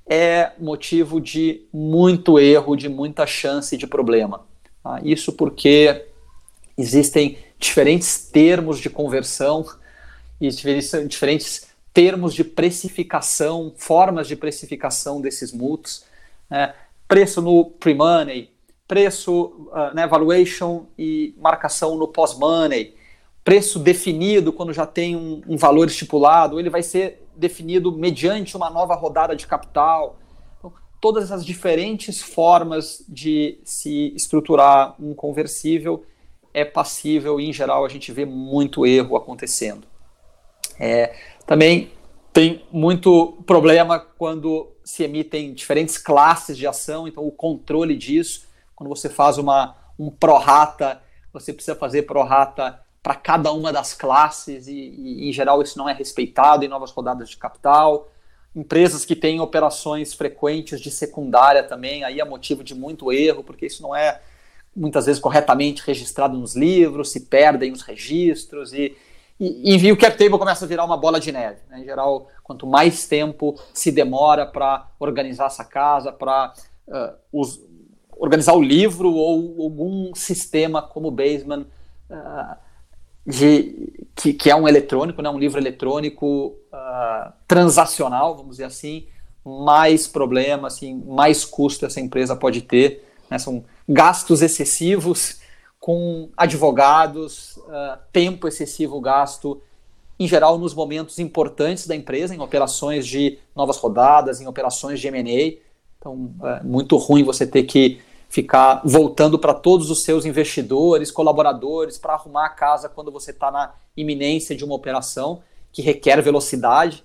é 0.08 0.52
motivo 0.60 1.22
de 1.22 1.66
muito 1.72 2.40
erro, 2.40 2.76
de 2.76 2.90
muita 2.90 3.26
chance 3.26 3.76
de 3.78 3.88
problema. 3.88 4.46
Tá? 4.84 5.00
Isso 5.04 5.34
porque 5.34 6.06
existem 6.78 7.38
diferentes 7.58 8.18
termos 8.18 8.80
de 8.80 8.90
conversão 8.90 9.66
e 10.42 10.50
diferentes 10.50 11.68
termos 11.94 12.34
de 12.34 12.44
precificação, 12.44 13.74
formas 13.78 14.28
de 14.28 14.36
precificação 14.36 15.22
desses 15.22 15.54
multos. 15.54 16.04
Né? 16.50 16.74
Preço 17.08 17.42
no 17.42 17.66
pre-money, 17.66 18.50
preço, 18.88 19.70
uh, 19.72 19.94
né, 19.94 20.06
valuation 20.06 20.86
e 20.98 21.34
marcação 21.40 21.96
no 21.96 22.08
pós-money, 22.08 22.96
preço 23.44 23.78
definido 23.78 24.54
quando 24.54 24.74
já 24.74 24.86
tem 24.86 25.16
um, 25.16 25.42
um 25.48 25.58
valor 25.58 25.88
estipulado, 25.88 26.60
ele 26.60 26.70
vai 26.70 26.82
ser 26.82 27.28
definido 27.36 27.92
mediante 27.92 28.56
uma 28.56 28.70
nova 28.70 28.96
rodada 28.96 29.36
de 29.36 29.46
capital. 29.46 30.18
Então, 30.58 30.72
todas 31.02 31.26
essas 31.26 31.46
diferentes 31.46 32.22
formas 32.22 33.04
de 33.08 33.60
se 33.64 34.14
estruturar 34.16 34.96
um 35.00 35.14
conversível 35.14 36.06
é 36.54 36.64
passível 36.64 37.40
e, 37.40 37.50
em 37.50 37.54
geral, 37.54 37.86
a 37.86 37.90
gente 37.90 38.12
vê 38.12 38.26
muito 38.26 38.86
erro 38.86 39.16
acontecendo. 39.16 39.88
É, 40.80 41.16
também 41.46 41.92
tem 42.32 42.64
muito 42.72 43.44
problema 43.46 44.00
quando 44.00 44.72
se 44.84 45.04
emitem 45.04 45.54
diferentes 45.54 45.98
classes 45.98 46.58
de 46.58 46.68
ação, 46.68 47.08
então 47.08 47.26
o 47.26 47.32
controle 47.32 47.96
disso, 47.96 48.48
quando 48.76 48.90
você 48.90 49.10
faz 49.10 49.38
uma, 49.38 49.76
um 49.98 50.10
prorata, 50.10 51.02
você 51.32 51.54
precisa 51.54 51.76
fazer 51.76 52.04
prorata 52.04 52.83
para 53.04 53.16
cada 53.16 53.52
uma 53.52 53.74
das 53.74 53.94
classes 53.94 54.68
e, 54.68 54.72
e, 54.72 55.30
em 55.30 55.34
geral, 55.34 55.62
isso 55.62 55.78
não 55.78 55.90
é 55.90 55.94
respeitado 55.94 56.64
em 56.64 56.70
novas 56.70 56.90
rodadas 56.90 57.30
de 57.30 57.36
capital. 57.36 58.10
Empresas 58.56 59.04
que 59.04 59.14
têm 59.14 59.42
operações 59.42 60.14
frequentes 60.14 60.80
de 60.80 60.90
secundária 60.90 61.62
também, 61.64 62.06
aí 62.06 62.22
é 62.22 62.26
motivo 62.26 62.64
de 62.64 62.74
muito 62.74 63.12
erro, 63.12 63.44
porque 63.44 63.66
isso 63.66 63.84
não 63.84 63.94
é 63.94 64.22
muitas 64.74 65.06
vezes 65.06 65.22
corretamente 65.22 65.84
registrado 65.86 66.38
nos 66.38 66.56
livros, 66.56 67.12
se 67.12 67.20
perdem 67.22 67.74
os 67.74 67.82
registros 67.82 68.74
e, 68.74 68.96
e, 69.40 69.76
e 69.76 69.92
o 69.92 69.98
cap 69.98 70.18
table 70.18 70.40
começa 70.40 70.64
a 70.64 70.68
virar 70.68 70.86
uma 70.86 70.98
bola 70.98 71.20
de 71.20 71.32
neve. 71.32 71.60
Né? 71.70 71.82
Em 71.82 71.84
geral, 71.84 72.30
quanto 72.42 72.66
mais 72.66 73.06
tempo 73.06 73.60
se 73.74 73.92
demora 73.92 74.46
para 74.46 74.88
organizar 74.98 75.48
essa 75.48 75.66
casa, 75.66 76.12
para 76.12 76.54
uh, 76.88 77.42
organizar 78.18 78.54
o 78.54 78.62
livro 78.62 79.12
ou 79.12 79.62
algum 79.62 80.16
sistema 80.16 80.82
como 80.82 81.10
o 81.10 81.12
Baseman, 81.12 81.66
uh, 82.10 82.56
de, 83.26 83.94
que, 84.16 84.34
que, 84.34 84.50
é 84.50 84.56
um 84.56 84.68
eletrônico, 84.68 85.22
né, 85.22 85.30
um 85.30 85.40
livro 85.40 85.60
eletrônico 85.60 86.56
uh, 86.74 87.32
transacional, 87.48 88.36
vamos 88.36 88.52
dizer 88.52 88.66
assim, 88.66 89.08
mais 89.46 90.08
problema, 90.08 90.68
assim, 90.68 91.02
mais 91.06 91.46
custo 91.46 91.86
essa 91.86 92.02
empresa 92.02 92.36
pode 92.36 92.62
ter. 92.62 93.06
Né, 93.30 93.40
são 93.40 93.64
gastos 93.88 94.42
excessivos 94.42 95.40
com 95.80 96.30
advogados, 96.38 97.58
uh, 97.58 97.98
tempo 98.12 98.48
excessivo 98.48 99.00
gasto, 99.02 99.62
em 100.20 100.28
geral 100.28 100.58
nos 100.58 100.74
momentos 100.74 101.20
importantes 101.20 101.88
da 101.88 101.96
empresa, 101.96 102.36
em 102.36 102.40
operações 102.40 103.06
de 103.08 103.40
novas 103.56 103.78
rodadas, 103.78 104.40
em 104.40 104.48
operações 104.48 105.00
de 105.00 105.08
M&A. 105.08 105.60
Então, 105.98 106.34
é 106.44 106.64
muito 106.64 106.98
ruim 106.98 107.24
você 107.24 107.48
ter 107.48 107.64
que 107.64 108.00
ficar 108.34 108.82
voltando 108.84 109.38
para 109.38 109.54
todos 109.54 109.92
os 109.92 110.02
seus 110.02 110.26
investidores, 110.26 111.12
colaboradores, 111.12 112.00
para 112.00 112.16
arrumar 112.16 112.48
a 112.48 112.50
casa 112.50 112.90
quando 112.90 113.12
você 113.12 113.30
está 113.30 113.52
na 113.52 113.76
iminência 113.96 114.56
de 114.56 114.66
uma 114.66 114.74
operação 114.74 115.44
que 115.72 115.84
requer 115.84 116.20
velocidade. 116.20 117.04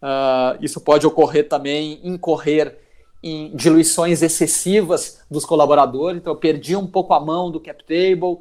Uh, 0.00 0.56
isso 0.60 0.80
pode 0.80 1.04
ocorrer 1.08 1.48
também, 1.48 1.98
incorrer 2.04 2.78
em 3.20 3.50
diluições 3.56 4.22
excessivas 4.22 5.22
dos 5.28 5.44
colaboradores. 5.44 6.20
Então, 6.20 6.34
eu 6.34 6.38
perdi 6.38 6.76
um 6.76 6.86
pouco 6.86 7.12
a 7.14 7.18
mão 7.18 7.50
do 7.50 7.58
cap 7.58 7.82
table 7.82 8.38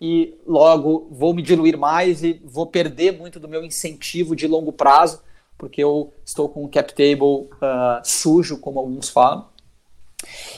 e 0.00 0.38
logo 0.46 1.08
vou 1.10 1.34
me 1.34 1.42
diluir 1.42 1.76
mais 1.76 2.22
e 2.22 2.40
vou 2.44 2.68
perder 2.68 3.18
muito 3.18 3.40
do 3.40 3.48
meu 3.48 3.64
incentivo 3.64 4.36
de 4.36 4.46
longo 4.46 4.72
prazo, 4.72 5.20
porque 5.58 5.82
eu 5.82 6.12
estou 6.24 6.48
com 6.48 6.64
o 6.64 6.68
cap 6.68 6.94
table 6.94 7.48
uh, 7.56 8.00
sujo, 8.04 8.58
como 8.58 8.78
alguns 8.78 9.08
falam. 9.08 9.48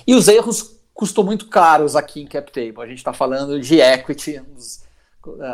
E 0.06 0.14
os 0.14 0.28
erros 0.28 0.77
custou 0.98 1.22
muito 1.22 1.46
caros 1.46 1.94
aqui 1.94 2.22
em 2.22 2.26
CapTable. 2.26 2.82
A 2.82 2.86
gente 2.88 2.98
está 2.98 3.12
falando 3.12 3.60
de 3.60 3.80
equity, 3.80 4.40
dos 4.40 4.82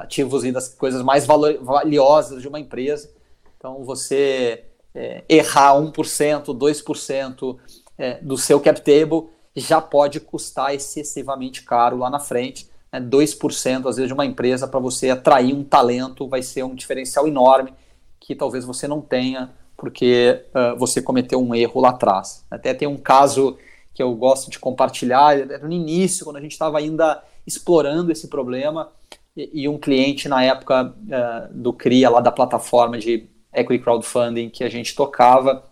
ativos 0.00 0.42
e 0.42 0.50
das 0.50 0.70
coisas 0.70 1.02
mais 1.02 1.26
valiosas 1.26 2.40
de 2.40 2.48
uma 2.48 2.58
empresa. 2.58 3.10
Então, 3.58 3.84
você 3.84 4.64
é, 4.94 5.22
errar 5.28 5.74
1%, 5.74 6.44
2% 6.46 7.58
é, 7.98 8.14
do 8.22 8.38
seu 8.38 8.58
cap 8.58 8.80
table 8.80 9.28
já 9.54 9.82
pode 9.82 10.18
custar 10.18 10.74
excessivamente 10.74 11.62
caro 11.62 11.98
lá 11.98 12.08
na 12.08 12.18
frente. 12.18 12.66
Né? 12.90 12.98
2% 12.98 13.86
às 13.86 13.96
vezes 13.96 14.08
de 14.08 14.14
uma 14.14 14.24
empresa 14.24 14.66
para 14.66 14.80
você 14.80 15.10
atrair 15.10 15.52
um 15.52 15.62
talento 15.62 16.26
vai 16.26 16.42
ser 16.42 16.62
um 16.62 16.74
diferencial 16.74 17.28
enorme 17.28 17.74
que 18.18 18.34
talvez 18.34 18.64
você 18.64 18.88
não 18.88 19.02
tenha 19.02 19.52
porque 19.76 20.42
uh, 20.54 20.78
você 20.78 21.02
cometeu 21.02 21.38
um 21.38 21.54
erro 21.54 21.82
lá 21.82 21.90
atrás. 21.90 22.46
Até 22.50 22.72
tem 22.72 22.88
um 22.88 22.96
caso 22.96 23.58
que 23.94 24.02
eu 24.02 24.14
gosto 24.14 24.50
de 24.50 24.58
compartilhar. 24.58 25.38
Era 25.38 25.66
no 25.66 25.72
início, 25.72 26.24
quando 26.24 26.36
a 26.36 26.40
gente 26.40 26.52
estava 26.52 26.78
ainda 26.78 27.22
explorando 27.46 28.10
esse 28.10 28.28
problema, 28.28 28.90
e, 29.36 29.62
e 29.62 29.68
um 29.68 29.78
cliente 29.78 30.28
na 30.28 30.42
época 30.42 30.86
uh, 30.86 31.54
do 31.54 31.72
CRIA, 31.72 32.10
lá 32.10 32.20
da 32.20 32.32
plataforma 32.32 32.98
de 32.98 33.28
equity 33.52 33.82
crowdfunding 33.82 34.50
que 34.50 34.64
a 34.64 34.68
gente 34.68 34.94
tocava, 34.94 35.64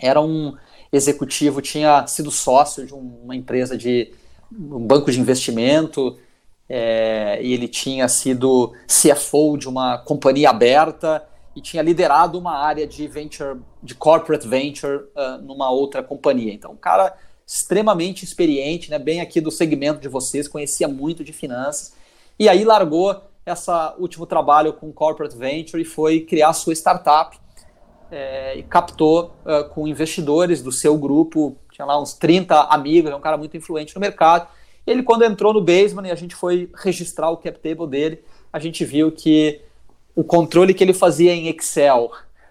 era 0.00 0.20
um 0.20 0.54
executivo, 0.92 1.62
tinha 1.62 2.06
sido 2.06 2.30
sócio 2.30 2.86
de 2.86 2.92
uma 2.92 3.34
empresa 3.34 3.76
de 3.76 4.12
um 4.52 4.86
banco 4.86 5.10
de 5.10 5.18
investimento, 5.18 6.18
é, 6.68 7.38
e 7.42 7.52
ele 7.52 7.68
tinha 7.68 8.08
sido 8.08 8.72
CFO 8.86 9.56
de 9.56 9.68
uma 9.68 9.98
companhia 9.98 10.50
aberta 10.50 11.26
e 11.54 11.60
tinha 11.60 11.82
liderado 11.82 12.38
uma 12.38 12.58
área 12.58 12.86
de 12.86 13.06
venture, 13.06 13.60
de 13.82 13.94
corporate 13.94 14.46
venture 14.46 15.04
uh, 15.16 15.38
numa 15.42 15.70
outra 15.70 16.02
companhia. 16.02 16.52
Então, 16.52 16.72
o 16.72 16.76
cara 16.76 17.16
extremamente 17.46 18.24
experiente, 18.24 18.90
né, 18.90 18.98
bem 18.98 19.20
aqui 19.20 19.40
do 19.40 19.50
segmento 19.50 20.00
de 20.00 20.08
vocês, 20.08 20.48
conhecia 20.48 20.88
muito 20.88 21.22
de 21.22 21.32
finanças, 21.32 21.94
e 22.38 22.48
aí 22.48 22.64
largou 22.64 23.22
esse 23.46 23.70
último 23.98 24.26
trabalho 24.26 24.72
com 24.72 24.92
Corporate 24.92 25.36
Venture 25.36 25.80
e 25.80 25.84
foi 25.84 26.20
criar 26.20 26.52
sua 26.52 26.72
startup 26.72 27.38
é, 28.10 28.58
e 28.58 28.62
captou 28.64 29.36
uh, 29.44 29.68
com 29.70 29.86
investidores 29.86 30.60
do 30.60 30.72
seu 30.72 30.98
grupo, 30.98 31.56
tinha 31.72 31.86
lá 31.86 32.00
uns 32.00 32.14
30 32.14 32.62
amigos, 32.62 33.10
é 33.10 33.14
um 33.14 33.20
cara 33.20 33.36
muito 33.36 33.56
influente 33.56 33.94
no 33.94 34.00
mercado. 34.00 34.48
Ele, 34.86 35.02
quando 35.02 35.24
entrou 35.24 35.52
no 35.52 35.60
Basement 35.60 36.06
e 36.06 36.10
a 36.10 36.14
gente 36.14 36.34
foi 36.34 36.70
registrar 36.74 37.30
o 37.30 37.36
cap 37.36 37.58
table 37.58 37.86
dele, 37.86 38.24
a 38.52 38.58
gente 38.58 38.84
viu 38.84 39.12
que 39.12 39.60
o 40.14 40.24
controle 40.24 40.72
que 40.72 40.82
ele 40.82 40.94
fazia 40.94 41.32
em 41.32 41.48
Excel 41.48 42.10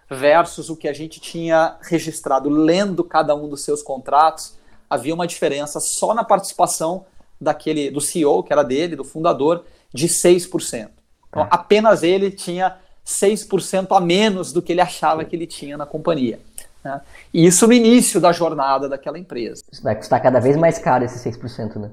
versus 0.09 0.69
o 0.69 0.75
que 0.75 0.87
a 0.87 0.93
gente 0.93 1.19
tinha 1.19 1.77
registrado 1.81 2.49
lendo 2.49 3.03
cada 3.03 3.33
um 3.35 3.49
dos 3.49 3.61
seus 3.61 3.81
contratos, 3.81 4.57
havia 4.89 5.13
uma 5.13 5.27
diferença 5.27 5.79
só 5.79 6.13
na 6.13 6.23
participação 6.23 7.05
daquele 7.39 7.91
do 7.91 8.01
CEO, 8.01 8.43
que 8.43 8.53
era 8.53 8.63
dele, 8.63 8.95
do 8.95 9.03
fundador, 9.03 9.65
de 9.93 10.07
6%. 10.07 10.89
Então, 11.29 11.43
é. 11.43 11.47
apenas 11.51 12.03
ele 12.03 12.31
tinha 12.31 12.77
6% 13.05 13.95
a 13.95 13.99
menos 13.99 14.51
do 14.51 14.61
que 14.61 14.71
ele 14.71 14.81
achava 14.81 15.23
que 15.23 15.35
ele 15.35 15.45
tinha 15.45 15.77
na 15.77 15.85
companhia. 15.85 16.39
Né? 16.83 17.01
E 17.33 17.45
isso 17.45 17.67
no 17.67 17.73
início 17.73 18.19
da 18.19 18.31
jornada 18.31 18.87
daquela 18.87 19.19
empresa. 19.19 19.63
Isso 19.71 19.83
vai 19.83 19.95
custar 19.95 20.21
cada 20.21 20.39
vez 20.39 20.55
mais 20.55 20.77
caro 20.77 21.03
esse 21.03 21.29
6%, 21.29 21.77
né? 21.77 21.91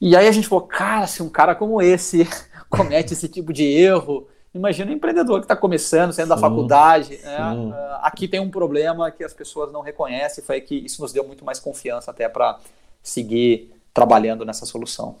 E 0.00 0.16
aí 0.16 0.26
a 0.26 0.32
gente 0.32 0.48
falou, 0.48 0.66
cara, 0.66 1.06
se 1.06 1.22
um 1.22 1.28
cara 1.28 1.54
como 1.54 1.80
esse 1.82 2.26
comete 2.70 3.12
esse 3.12 3.28
tipo 3.28 3.52
de 3.52 3.64
erro, 3.64 4.26
imagina 4.54 4.90
um 4.90 4.94
empreendedor 4.94 5.38
que 5.38 5.44
está 5.44 5.56
começando, 5.56 6.12
saindo 6.12 6.28
sim, 6.28 6.34
da 6.34 6.40
faculdade. 6.40 7.18
Né? 7.22 7.74
Aqui 8.02 8.26
tem 8.28 8.40
um 8.40 8.50
problema 8.50 9.10
que 9.10 9.24
as 9.24 9.32
pessoas 9.32 9.72
não 9.72 9.80
reconhecem, 9.80 10.42
foi 10.42 10.60
que 10.60 10.74
isso 10.74 11.00
nos 11.02 11.12
deu 11.12 11.24
muito 11.26 11.44
mais 11.44 11.58
confiança 11.58 12.10
até 12.10 12.28
para 12.28 12.58
seguir 13.02 13.72
trabalhando 13.92 14.44
nessa 14.44 14.66
solução. 14.66 15.16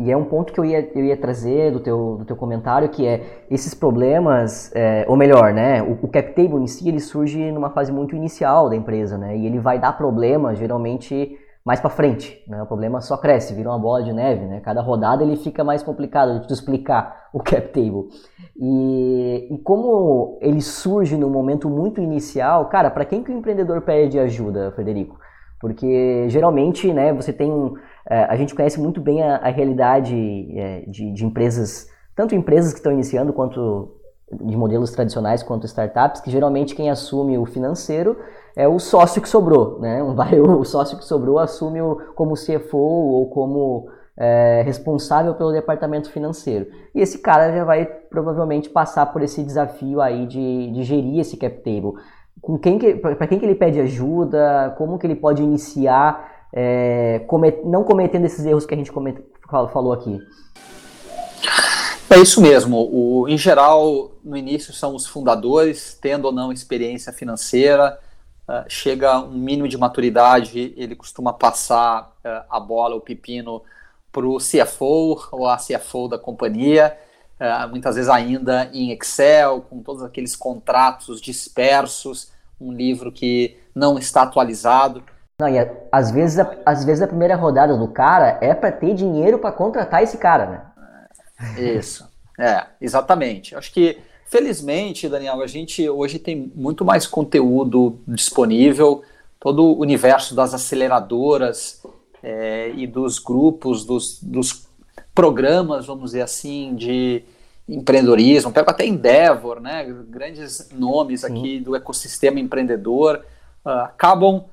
E 0.00 0.12
é 0.12 0.16
um 0.16 0.24
ponto 0.24 0.52
que 0.52 0.60
eu 0.60 0.64
ia, 0.64 0.88
eu 0.94 1.04
ia 1.04 1.16
trazer 1.16 1.72
do 1.72 1.80
teu, 1.80 2.16
do 2.20 2.24
teu 2.24 2.36
comentário, 2.36 2.88
que 2.88 3.04
é 3.04 3.44
esses 3.50 3.74
problemas, 3.74 4.70
é, 4.72 5.04
ou 5.08 5.16
melhor, 5.16 5.52
né, 5.52 5.82
o, 5.82 5.98
o 6.02 6.08
cap 6.08 6.34
table 6.34 6.62
em 6.62 6.68
si, 6.68 6.88
ele 6.88 7.00
surge 7.00 7.50
numa 7.50 7.70
fase 7.70 7.90
muito 7.90 8.14
inicial 8.14 8.70
da 8.70 8.76
empresa, 8.76 9.18
né, 9.18 9.36
e 9.36 9.44
ele 9.44 9.58
vai 9.58 9.76
dar 9.76 9.92
problema, 9.94 10.54
geralmente, 10.54 11.36
mais 11.68 11.80
para 11.80 11.90
frente, 11.90 12.42
né, 12.48 12.62
o 12.62 12.66
problema 12.66 12.98
só 13.02 13.18
cresce, 13.18 13.52
vira 13.52 13.68
uma 13.68 13.78
bola 13.78 14.02
de 14.02 14.10
neve, 14.10 14.46
né, 14.46 14.58
cada 14.60 14.80
rodada 14.80 15.22
ele 15.22 15.36
fica 15.36 15.62
mais 15.62 15.82
complicado 15.82 16.46
de 16.46 16.50
explicar 16.50 17.28
o 17.30 17.40
cap 17.40 17.68
table. 17.68 18.08
E, 18.58 19.48
e 19.50 19.58
como 19.58 20.38
ele 20.40 20.62
surge 20.62 21.14
no 21.14 21.28
momento 21.28 21.68
muito 21.68 22.00
inicial, 22.00 22.70
cara, 22.70 22.90
para 22.90 23.04
quem 23.04 23.22
que 23.22 23.30
o 23.30 23.34
empreendedor 23.34 23.82
pede 23.82 24.18
ajuda, 24.18 24.72
Frederico? 24.72 25.18
Porque 25.60 26.24
geralmente, 26.30 26.90
né, 26.90 27.12
você 27.12 27.34
tem 27.34 27.52
é, 28.08 28.24
a 28.24 28.34
gente 28.36 28.54
conhece 28.54 28.80
muito 28.80 29.02
bem 29.02 29.22
a, 29.22 29.36
a 29.36 29.50
realidade 29.50 30.16
é, 30.58 30.84
de, 30.88 31.12
de, 31.12 31.26
empresas, 31.26 31.86
tanto 32.16 32.34
empresas 32.34 32.72
que 32.72 32.78
estão 32.78 32.90
iniciando 32.90 33.34
quanto 33.34 33.94
de 34.32 34.56
modelos 34.56 34.90
tradicionais 34.90 35.42
quanto 35.42 35.66
startups, 35.66 36.22
que 36.22 36.30
geralmente 36.30 36.74
quem 36.74 36.88
assume 36.88 37.36
o 37.36 37.44
financeiro 37.44 38.16
é 38.58 38.66
o 38.66 38.80
sócio 38.80 39.22
que 39.22 39.28
sobrou, 39.28 39.78
né? 39.78 40.02
O 40.58 40.64
sócio 40.64 40.98
que 40.98 41.04
sobrou 41.04 41.38
assume 41.38 41.80
o, 41.80 41.94
como 42.16 42.34
CFO 42.34 42.76
ou 42.76 43.30
como 43.30 43.88
é, 44.16 44.62
responsável 44.66 45.32
pelo 45.36 45.52
departamento 45.52 46.10
financeiro. 46.10 46.66
E 46.92 47.00
esse 47.00 47.18
cara 47.18 47.52
já 47.52 47.62
vai 47.62 47.84
provavelmente 47.86 48.68
passar 48.68 49.06
por 49.06 49.22
esse 49.22 49.44
desafio 49.44 50.00
aí 50.00 50.26
de, 50.26 50.72
de 50.72 50.82
gerir 50.82 51.20
esse 51.20 51.36
cap 51.36 51.56
table. 51.58 51.92
Com 52.40 52.58
quem 52.58 52.78
para 52.98 53.28
quem 53.28 53.38
que 53.38 53.46
ele 53.46 53.54
pede 53.54 53.80
ajuda? 53.80 54.74
Como 54.76 54.98
que 54.98 55.06
ele 55.06 55.14
pode 55.14 55.40
iniciar 55.40 56.48
é, 56.52 57.20
comet, 57.28 57.62
não 57.64 57.84
cometendo 57.84 58.24
esses 58.24 58.44
erros 58.44 58.66
que 58.66 58.74
a 58.74 58.76
gente 58.76 58.90
comet, 58.90 59.22
falou 59.48 59.92
aqui? 59.92 60.18
É 62.10 62.18
isso 62.18 62.40
mesmo. 62.40 62.88
O, 62.90 63.28
em 63.28 63.38
geral, 63.38 64.10
no 64.24 64.36
início 64.36 64.72
são 64.72 64.96
os 64.96 65.06
fundadores, 65.06 65.96
tendo 66.00 66.24
ou 66.24 66.32
não 66.32 66.50
experiência 66.50 67.12
financeira, 67.12 67.98
uh, 68.48 68.64
chega 68.68 69.18
um 69.20 69.32
mínimo 69.32 69.68
de 69.68 69.76
maturidade, 69.76 70.74
ele 70.76 70.96
costuma 70.96 71.32
passar 71.32 72.12
uh, 72.24 72.44
a 72.48 72.58
bola, 72.58 72.96
o 72.96 73.00
pepino, 73.00 73.62
para 74.10 74.26
o 74.26 74.38
CFO 74.38 75.28
ou 75.30 75.46
a 75.46 75.56
CFO 75.56 76.08
da 76.08 76.18
companhia, 76.18 76.96
uh, 77.38 77.68
muitas 77.68 77.94
vezes 77.94 78.10
ainda 78.10 78.70
em 78.72 78.90
Excel, 78.90 79.60
com 79.62 79.82
todos 79.82 80.02
aqueles 80.02 80.34
contratos 80.34 81.20
dispersos, 81.20 82.32
um 82.60 82.72
livro 82.72 83.12
que 83.12 83.56
não 83.74 83.98
está 83.98 84.22
atualizado. 84.22 85.02
Não, 85.40 85.48
e 85.48 85.58
às 85.92 86.10
vezes, 86.10 86.38
a, 86.40 86.56
às 86.66 86.84
vezes 86.84 87.02
a 87.02 87.06
primeira 87.06 87.36
rodada 87.36 87.76
do 87.76 87.88
cara 87.88 88.38
é 88.40 88.54
para 88.54 88.72
ter 88.72 88.94
dinheiro 88.94 89.38
para 89.38 89.52
contratar 89.52 90.02
esse 90.02 90.18
cara, 90.18 90.46
né? 90.46 90.62
Isso, 91.56 92.08
é, 92.38 92.66
exatamente. 92.80 93.54
Acho 93.54 93.72
que, 93.72 94.00
felizmente, 94.28 95.08
Daniel, 95.08 95.42
a 95.42 95.46
gente 95.46 95.88
hoje 95.88 96.18
tem 96.18 96.52
muito 96.54 96.84
mais 96.84 97.06
conteúdo 97.06 97.98
disponível, 98.06 99.02
todo 99.40 99.64
o 99.64 99.80
universo 99.80 100.34
das 100.34 100.54
aceleradoras 100.54 101.82
é, 102.22 102.70
e 102.76 102.86
dos 102.86 103.18
grupos, 103.18 103.84
dos, 103.84 104.22
dos 104.22 104.68
programas, 105.14 105.86
vamos 105.86 106.10
dizer 106.10 106.22
assim, 106.22 106.74
de 106.74 107.24
empreendedorismo, 107.68 108.52
pego 108.52 108.70
até 108.70 108.86
Endeavor, 108.86 109.60
né, 109.60 109.84
grandes 110.08 110.70
nomes 110.72 111.24
aqui 111.24 111.60
do 111.60 111.76
ecossistema 111.76 112.40
empreendedor, 112.40 113.24
uh, 113.64 113.68
acabam 113.80 114.44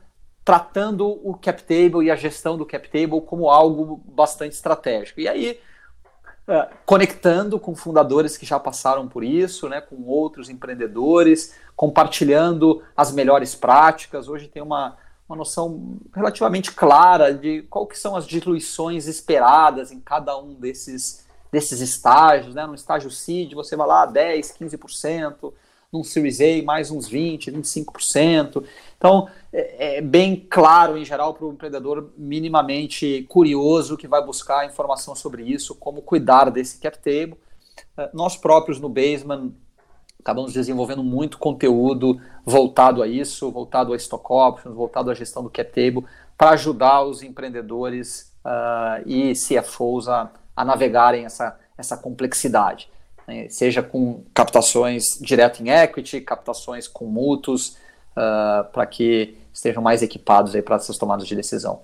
tratando 0.43 1.07
o 1.23 1.33
cap 1.33 1.63
table 1.63 2.05
e 2.05 2.11
a 2.11 2.15
gestão 2.15 2.57
do 2.57 2.65
cap 2.65 2.87
table 2.89 3.21
como 3.21 3.49
algo 3.49 4.01
bastante 4.05 4.53
estratégico. 4.53 5.19
E 5.19 5.27
aí, 5.27 5.59
é, 6.47 6.67
conectando 6.85 7.59
com 7.59 7.75
fundadores 7.75 8.37
que 8.37 8.45
já 8.45 8.59
passaram 8.59 9.07
por 9.07 9.23
isso, 9.23 9.67
né, 9.67 9.81
com 9.81 10.03
outros 10.03 10.49
empreendedores, 10.49 11.55
compartilhando 11.75 12.83
as 12.95 13.11
melhores 13.11 13.55
práticas. 13.55 14.27
Hoje 14.27 14.47
tem 14.47 14.61
uma, 14.61 14.95
uma 15.27 15.35
noção 15.35 15.97
relativamente 16.13 16.71
clara 16.71 17.33
de 17.33 17.63
qual 17.63 17.87
que 17.87 17.97
são 17.97 18.15
as 18.15 18.27
diluições 18.27 19.07
esperadas 19.07 19.91
em 19.91 19.99
cada 19.99 20.37
um 20.37 20.53
desses, 20.53 21.25
desses 21.51 21.81
estágios. 21.81 22.53
Né? 22.53 22.65
No 22.67 22.75
estágio 22.75 23.09
seed, 23.09 23.53
você 23.53 23.75
vai 23.75 23.87
lá 23.87 24.05
10, 24.05 24.55
15%, 24.59 25.51
num 25.95 26.03
Series 26.03 26.41
A 26.41 26.63
mais 26.63 26.91
uns 26.91 27.07
20, 27.07 27.51
25%. 27.51 28.63
Então, 28.97 29.27
é, 29.51 29.97
é 29.97 30.01
bem 30.01 30.45
claro, 30.49 30.97
em 30.97 31.05
geral, 31.05 31.33
para 31.33 31.45
o 31.45 31.53
empreendedor 31.53 32.11
minimamente 32.17 33.25
curioso 33.29 33.95
que 33.95 34.07
vai 34.07 34.23
buscar 34.23 34.65
informação 34.65 35.15
sobre 35.15 35.43
isso, 35.43 35.75
como 35.75 36.01
cuidar 36.01 36.49
desse 36.49 36.79
cap 36.79 36.97
table. 36.97 37.37
É, 37.97 38.09
nós 38.13 38.35
próprios 38.35 38.79
no 38.79 38.89
Basement 38.89 39.51
acabamos 40.19 40.53
desenvolvendo 40.53 41.03
muito 41.03 41.37
conteúdo 41.37 42.19
voltado 42.43 43.01
a 43.01 43.07
isso, 43.07 43.51
voltado 43.51 43.93
a 43.93 43.95
stock 43.95 44.25
options, 44.29 44.75
voltado 44.75 45.09
à 45.09 45.13
gestão 45.13 45.43
do 45.43 45.49
cap 45.49 45.69
table, 45.71 46.05
para 46.37 46.51
ajudar 46.51 47.03
os 47.03 47.21
empreendedores 47.21 48.33
uh, 48.43 49.07
e 49.07 49.33
CFOs 49.33 50.09
a, 50.09 50.31
a 50.55 50.65
navegarem 50.65 51.25
essa, 51.25 51.57
essa 51.77 51.95
complexidade 51.95 52.89
né, 53.27 53.47
seja 53.49 53.81
com 53.81 54.23
captações 54.33 55.17
direto 55.21 55.61
em 55.61 55.69
equity, 55.69 56.21
captações 56.21 56.87
com 56.87 57.05
mútuos, 57.05 57.77
uh, 58.11 58.71
para 58.71 58.85
que 58.85 59.37
estejam 59.53 59.81
mais 59.81 60.01
equipados 60.01 60.53
para 60.61 60.75
essas 60.75 60.97
tomadas 60.97 61.27
de 61.27 61.35
decisão. 61.35 61.81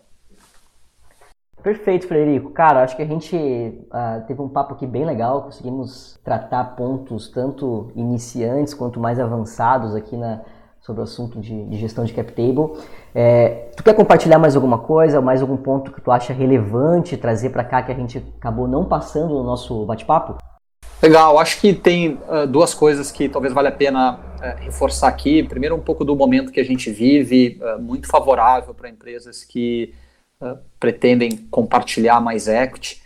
Perfeito, 1.62 2.08
Frederico. 2.08 2.50
Cara, 2.50 2.84
acho 2.84 2.96
que 2.96 3.04
a 3.04 3.08
gente 3.08 3.36
uh, 3.36 4.26
teve 4.26 4.42
um 4.42 4.50
papo 4.50 4.74
aqui 4.74 4.88
bem 4.88 5.06
legal, 5.06 5.44
conseguimos 5.44 6.20
tratar 6.24 6.76
pontos 6.76 7.30
tanto 7.30 7.92
iniciantes 7.96 8.74
quanto 8.74 9.00
mais 9.00 9.20
avançados 9.20 9.96
aqui 9.96 10.18
na, 10.18 10.42
sobre 10.80 11.02
o 11.02 11.04
assunto 11.04 11.40
de, 11.40 11.66
de 11.66 11.78
gestão 11.78 12.04
de 12.04 12.14
cap 12.14 12.32
table. 12.32 12.82
É, 13.14 13.70
tu 13.76 13.84
quer 13.84 13.94
compartilhar 13.94 14.40
mais 14.40 14.56
alguma 14.56 14.80
coisa, 14.80 15.22
mais 15.22 15.42
algum 15.42 15.58
ponto 15.58 15.92
que 15.92 16.02
tu 16.02 16.12
acha 16.12 16.34
relevante 16.34 17.16
trazer 17.16 17.52
para 17.52 17.64
cá 17.64 17.84
que 17.84 17.92
a 17.92 17.96
gente 17.96 18.18
acabou 18.40 18.68
não 18.68 18.86
passando 18.86 19.36
no 19.36 19.44
nosso 19.44 19.86
bate-papo? 19.86 20.38
Legal, 21.02 21.40
acho 21.40 21.60
que 21.60 21.74
tem 21.74 22.20
uh, 22.30 22.46
duas 22.48 22.76
coisas 22.76 23.12
que 23.12 23.28
talvez 23.28 23.54
valha 23.54 23.70
a 23.70 23.72
pena 23.72 24.14
uh, 24.14 24.64
reforçar 24.64 25.08
aqui. 25.08 25.42
Primeiro, 25.42 25.76
um 25.76 25.82
pouco 25.82 26.06
do 26.06 26.16
momento 26.16 26.52
que 26.52 26.60
a 26.60 26.64
gente 26.64 26.92
vive, 26.92 27.60
uh, 27.60 27.82
muito 27.82 28.08
favorável 28.08 28.74
para 28.74 28.90
empresas 28.90 29.44
que 29.44 29.94
pretendem 30.80 31.38
compartilhar 31.52 32.20
mais 32.20 32.48
equity. 32.48 33.00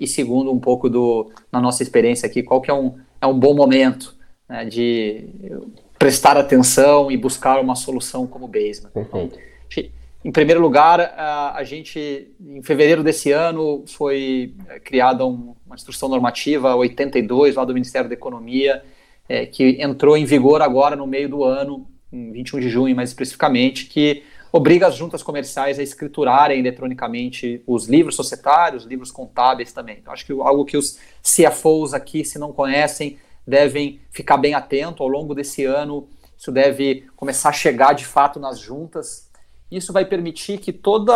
e 0.00 0.08
segundo, 0.08 0.52
um 0.52 0.58
pouco 0.58 0.90
do, 0.90 1.30
na 1.52 1.60
nossa 1.60 1.84
experiência 1.84 2.26
aqui, 2.26 2.42
qual 2.42 2.60
que 2.60 2.68
é 2.68 2.74
um, 2.74 2.98
é 3.20 3.26
um 3.28 3.38
bom 3.38 3.54
momento 3.54 4.12
né, 4.48 4.64
de 4.64 5.28
prestar 5.96 6.36
atenção 6.36 7.12
e 7.12 7.16
buscar 7.16 7.60
uma 7.60 7.76
solução 7.76 8.26
como 8.26 8.48
Basement. 8.48 8.90
Perfeito. 8.92 9.38
Então, 9.68 9.94
em 10.24 10.32
primeiro 10.32 10.58
lugar, 10.58 11.00
a, 11.54 11.62
gente, 11.64 12.34
em 12.40 12.62
fevereiro 12.62 13.02
desse 13.02 13.30
ano, 13.30 13.84
foi 13.86 14.54
é, 14.70 14.80
criada 14.80 15.26
uma 15.26 15.74
instrução 15.74 16.08
normativa 16.08 16.74
82 16.74 17.56
lá 17.56 17.64
do 17.66 17.74
Ministério 17.74 18.08
da 18.08 18.14
Economia, 18.14 18.82
é, 19.28 19.44
que 19.44 19.76
entrou 19.82 20.16
em 20.16 20.24
vigor 20.24 20.62
agora 20.62 20.96
no 20.96 21.06
meio 21.06 21.28
do 21.28 21.44
ano, 21.44 21.86
em 22.10 22.32
21 22.32 22.60
de 22.60 22.70
junho 22.70 22.96
mais 22.96 23.10
especificamente, 23.10 23.84
que 23.84 24.22
obriga 24.50 24.86
as 24.86 24.94
juntas 24.94 25.22
comerciais 25.22 25.78
a 25.78 25.82
escriturarem 25.82 26.58
eletronicamente 26.58 27.62
os 27.66 27.86
livros 27.86 28.14
societários, 28.14 28.84
livros 28.84 29.10
contábeis 29.10 29.74
também. 29.74 29.98
Então, 30.00 30.10
acho 30.10 30.24
que 30.24 30.32
algo 30.32 30.64
que 30.64 30.78
os 30.78 30.98
CFOs 31.22 31.92
aqui, 31.92 32.24
se 32.24 32.38
não 32.38 32.50
conhecem, 32.50 33.18
devem 33.46 34.00
ficar 34.10 34.38
bem 34.38 34.54
atento 34.54 35.02
ao 35.02 35.08
longo 35.08 35.34
desse 35.34 35.66
ano. 35.66 36.08
Isso 36.38 36.50
deve 36.50 37.04
começar 37.14 37.50
a 37.50 37.52
chegar 37.52 37.92
de 37.92 38.06
fato 38.06 38.40
nas 38.40 38.58
juntas 38.58 39.23
isso 39.70 39.92
vai 39.92 40.04
permitir 40.04 40.58
que 40.58 40.72
todo 40.72 41.12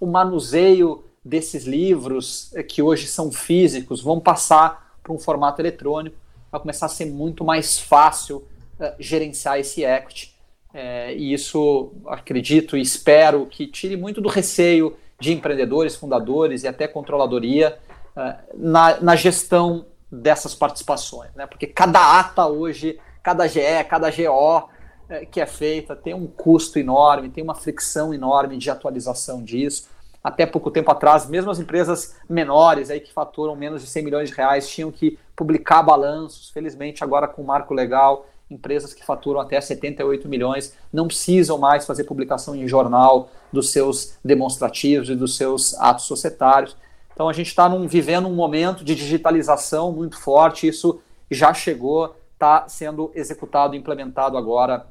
o 0.00 0.06
manuseio 0.06 1.04
desses 1.24 1.64
livros, 1.64 2.52
eh, 2.54 2.62
que 2.62 2.82
hoje 2.82 3.06
são 3.06 3.30
físicos, 3.30 4.00
vão 4.00 4.18
passar 4.18 4.96
para 5.02 5.12
um 5.12 5.18
formato 5.18 5.60
eletrônico. 5.60 6.16
Vai 6.50 6.60
começar 6.60 6.86
a 6.86 6.88
ser 6.88 7.06
muito 7.06 7.44
mais 7.44 7.78
fácil 7.78 8.38
uh, 8.78 8.94
gerenciar 8.98 9.58
esse 9.58 9.84
equity. 9.84 10.32
É, 10.74 11.14
e 11.14 11.32
isso, 11.32 11.92
acredito 12.06 12.76
e 12.76 12.80
espero 12.80 13.46
que 13.46 13.66
tire 13.66 13.96
muito 13.96 14.20
do 14.20 14.28
receio 14.28 14.96
de 15.20 15.32
empreendedores, 15.32 15.94
fundadores 15.94 16.62
e 16.62 16.68
até 16.68 16.88
controladoria 16.88 17.78
uh, 18.16 18.34
na, 18.54 19.00
na, 19.00 19.16
gestão 19.16 19.86
dessas 20.10 20.54
participações. 20.54 21.30
Né? 21.34 21.46
Porque 21.46 21.66
cada 21.66 22.18
ata 22.18 22.46
hoje, 22.46 22.98
cada 23.22 23.46
GE, 23.46 23.84
cada 23.88 24.10
GO, 24.10 24.68
é, 25.08 25.24
que 25.24 25.40
é 25.40 25.46
feita 25.46 25.94
tem 25.94 26.14
um 26.14 26.26
custo 26.26 26.78
enorme, 26.78 27.28
tem 27.28 27.42
uma 27.42 27.54
fricção 27.54 28.12
enorme 28.12 28.56
de 28.56 28.70
atualização 28.70 29.42
disso. 29.42 29.88
até 30.22 30.46
pouco 30.46 30.70
tempo 30.70 30.88
atrás, 30.90 31.26
mesmo 31.26 31.50
as 31.50 31.58
empresas 31.58 32.14
menores 32.28 32.90
aí 32.90 33.00
que 33.00 33.12
faturam 33.12 33.56
menos 33.56 33.82
de 33.82 33.88
100 33.88 34.04
milhões 34.04 34.30
de 34.30 34.36
reais 34.36 34.68
tinham 34.68 34.92
que 34.92 35.18
publicar 35.34 35.82
balanços. 35.82 36.48
Felizmente, 36.50 37.02
agora 37.02 37.26
com 37.26 37.42
o 37.42 37.46
marco 37.46 37.74
legal, 37.74 38.26
empresas 38.48 38.94
que 38.94 39.04
faturam 39.04 39.40
até 39.40 39.60
78 39.60 40.28
milhões 40.28 40.74
não 40.92 41.06
precisam 41.06 41.58
mais 41.58 41.86
fazer 41.86 42.04
publicação 42.04 42.54
em 42.54 42.68
jornal 42.68 43.30
dos 43.52 43.70
seus 43.70 44.16
demonstrativos 44.24 45.10
e 45.10 45.16
dos 45.16 45.36
seus 45.36 45.74
atos 45.74 46.04
societários. 46.04 46.76
Então 47.12 47.28
a 47.28 47.32
gente 47.32 47.48
está 47.48 47.68
vivendo 47.68 48.28
um 48.28 48.34
momento 48.34 48.84
de 48.84 48.94
digitalização 48.94 49.92
muito 49.92 50.18
forte, 50.18 50.66
isso 50.66 51.00
já 51.30 51.52
chegou, 51.52 52.14
está 52.42 52.68
sendo 52.68 53.12
executado, 53.14 53.76
implementado 53.76 54.36
agora 54.36 54.86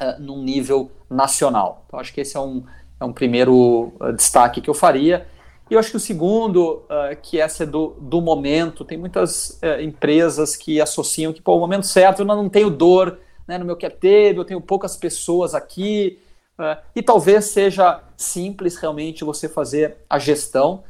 uh, 0.00 0.22
num 0.22 0.42
nível 0.42 0.92
nacional. 1.10 1.84
Então 1.86 1.98
acho 1.98 2.14
que 2.14 2.20
esse 2.20 2.36
é 2.36 2.40
um, 2.40 2.64
é 3.00 3.04
um 3.04 3.12
primeiro 3.12 3.92
uh, 4.00 4.12
destaque 4.12 4.60
que 4.60 4.70
eu 4.70 4.74
faria. 4.74 5.26
E 5.68 5.74
eu 5.74 5.80
acho 5.80 5.90
que 5.90 5.96
o 5.96 6.00
segundo, 6.00 6.84
uh, 6.84 7.16
que 7.20 7.40
essa 7.40 7.64
é 7.64 7.66
do, 7.66 7.96
do 8.00 8.20
momento, 8.20 8.84
tem 8.84 8.96
muitas 8.96 9.60
uh, 9.62 9.80
empresas 9.82 10.54
que 10.54 10.80
associam 10.80 11.32
que, 11.32 11.42
pô, 11.42 11.56
o 11.56 11.60
momento 11.60 11.86
certo, 11.86 12.20
eu 12.20 12.26
não 12.26 12.48
tenho 12.48 12.70
dor 12.70 13.18
né, 13.48 13.58
no 13.58 13.64
meu 13.64 13.76
cap 13.76 13.94
table, 13.96 14.36
eu 14.36 14.44
tenho 14.44 14.60
poucas 14.60 14.96
pessoas 14.96 15.54
aqui, 15.54 16.20
uh, 16.58 16.80
e 16.94 17.02
talvez 17.02 17.46
seja 17.46 18.02
simples 18.16 18.76
realmente 18.76 19.24
você 19.24 19.48
fazer 19.48 19.96
a 20.08 20.18
gestão, 20.18 20.84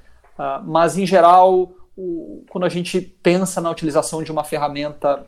mas 0.65 0.99
em 0.99 1.07
geral, 1.07 1.73
o, 1.97 2.45
quando 2.51 2.65
a 2.65 2.69
gente 2.69 3.01
pensa 3.01 3.61
na 3.61 3.71
utilização 3.71 4.21
de 4.21 4.33
uma 4.33 4.43
ferramenta 4.43 5.25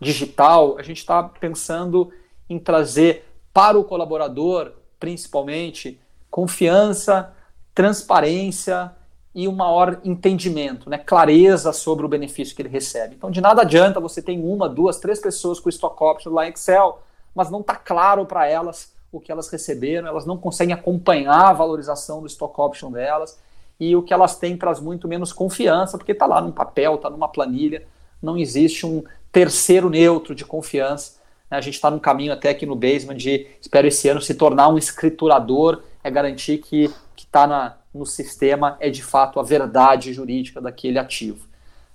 digital, 0.00 0.76
a 0.78 0.82
gente 0.82 0.98
está 0.98 1.22
pensando 1.22 2.12
em 2.48 2.58
trazer 2.58 3.24
para 3.52 3.78
o 3.78 3.84
colaborador, 3.84 4.72
principalmente, 4.98 6.00
confiança, 6.30 7.32
transparência 7.74 8.92
e 9.34 9.48
um 9.48 9.52
maior 9.52 10.00
entendimento, 10.04 10.88
né, 10.88 10.96
clareza 10.98 11.72
sobre 11.72 12.06
o 12.06 12.08
benefício 12.08 12.54
que 12.54 12.62
ele 12.62 12.68
recebe. 12.68 13.16
Então, 13.16 13.30
de 13.30 13.40
nada 13.40 13.62
adianta 13.62 13.98
você 13.98 14.22
ter 14.22 14.38
uma, 14.38 14.68
duas, 14.68 14.98
três 14.98 15.20
pessoas 15.20 15.58
com 15.58 15.68
stock 15.68 16.02
option 16.02 16.32
lá 16.32 16.46
em 16.46 16.50
Excel, 16.50 17.02
mas 17.34 17.50
não 17.50 17.60
está 17.60 17.74
claro 17.74 18.24
para 18.26 18.46
elas 18.46 18.92
o 19.10 19.20
que 19.20 19.30
elas 19.30 19.48
receberam, 19.48 20.08
elas 20.08 20.24
não 20.24 20.36
conseguem 20.36 20.74
acompanhar 20.74 21.48
a 21.48 21.52
valorização 21.52 22.20
do 22.20 22.26
stock 22.26 22.60
option 22.60 22.90
delas 22.90 23.38
e 23.78 23.94
o 23.96 24.02
que 24.02 24.14
elas 24.14 24.36
têm 24.36 24.56
traz 24.56 24.80
muito 24.80 25.08
menos 25.08 25.32
confiança, 25.32 25.98
porque 25.98 26.12
está 26.12 26.26
lá 26.26 26.40
num 26.40 26.52
papel, 26.52 26.94
está 26.94 27.10
numa 27.10 27.28
planilha, 27.28 27.86
não 28.22 28.38
existe 28.38 28.86
um 28.86 29.02
terceiro 29.34 29.90
neutro 29.90 30.32
de 30.32 30.44
confiança. 30.44 31.20
Né? 31.50 31.58
A 31.58 31.60
gente 31.60 31.74
está 31.74 31.90
num 31.90 31.98
caminho 31.98 32.32
até 32.32 32.50
aqui 32.50 32.64
no 32.64 32.76
Basement 32.76 33.16
de, 33.16 33.48
espero 33.60 33.88
esse 33.88 34.08
ano, 34.08 34.22
se 34.22 34.34
tornar 34.34 34.68
um 34.68 34.78
escriturador, 34.78 35.82
é 36.04 36.10
garantir 36.10 36.58
que 36.58 36.94
está 37.16 37.78
no 37.92 38.06
sistema 38.06 38.76
é 38.78 38.88
de 38.88 39.02
fato 39.02 39.40
a 39.40 39.42
verdade 39.42 40.12
jurídica 40.12 40.60
daquele 40.60 41.00
ativo. 41.00 41.48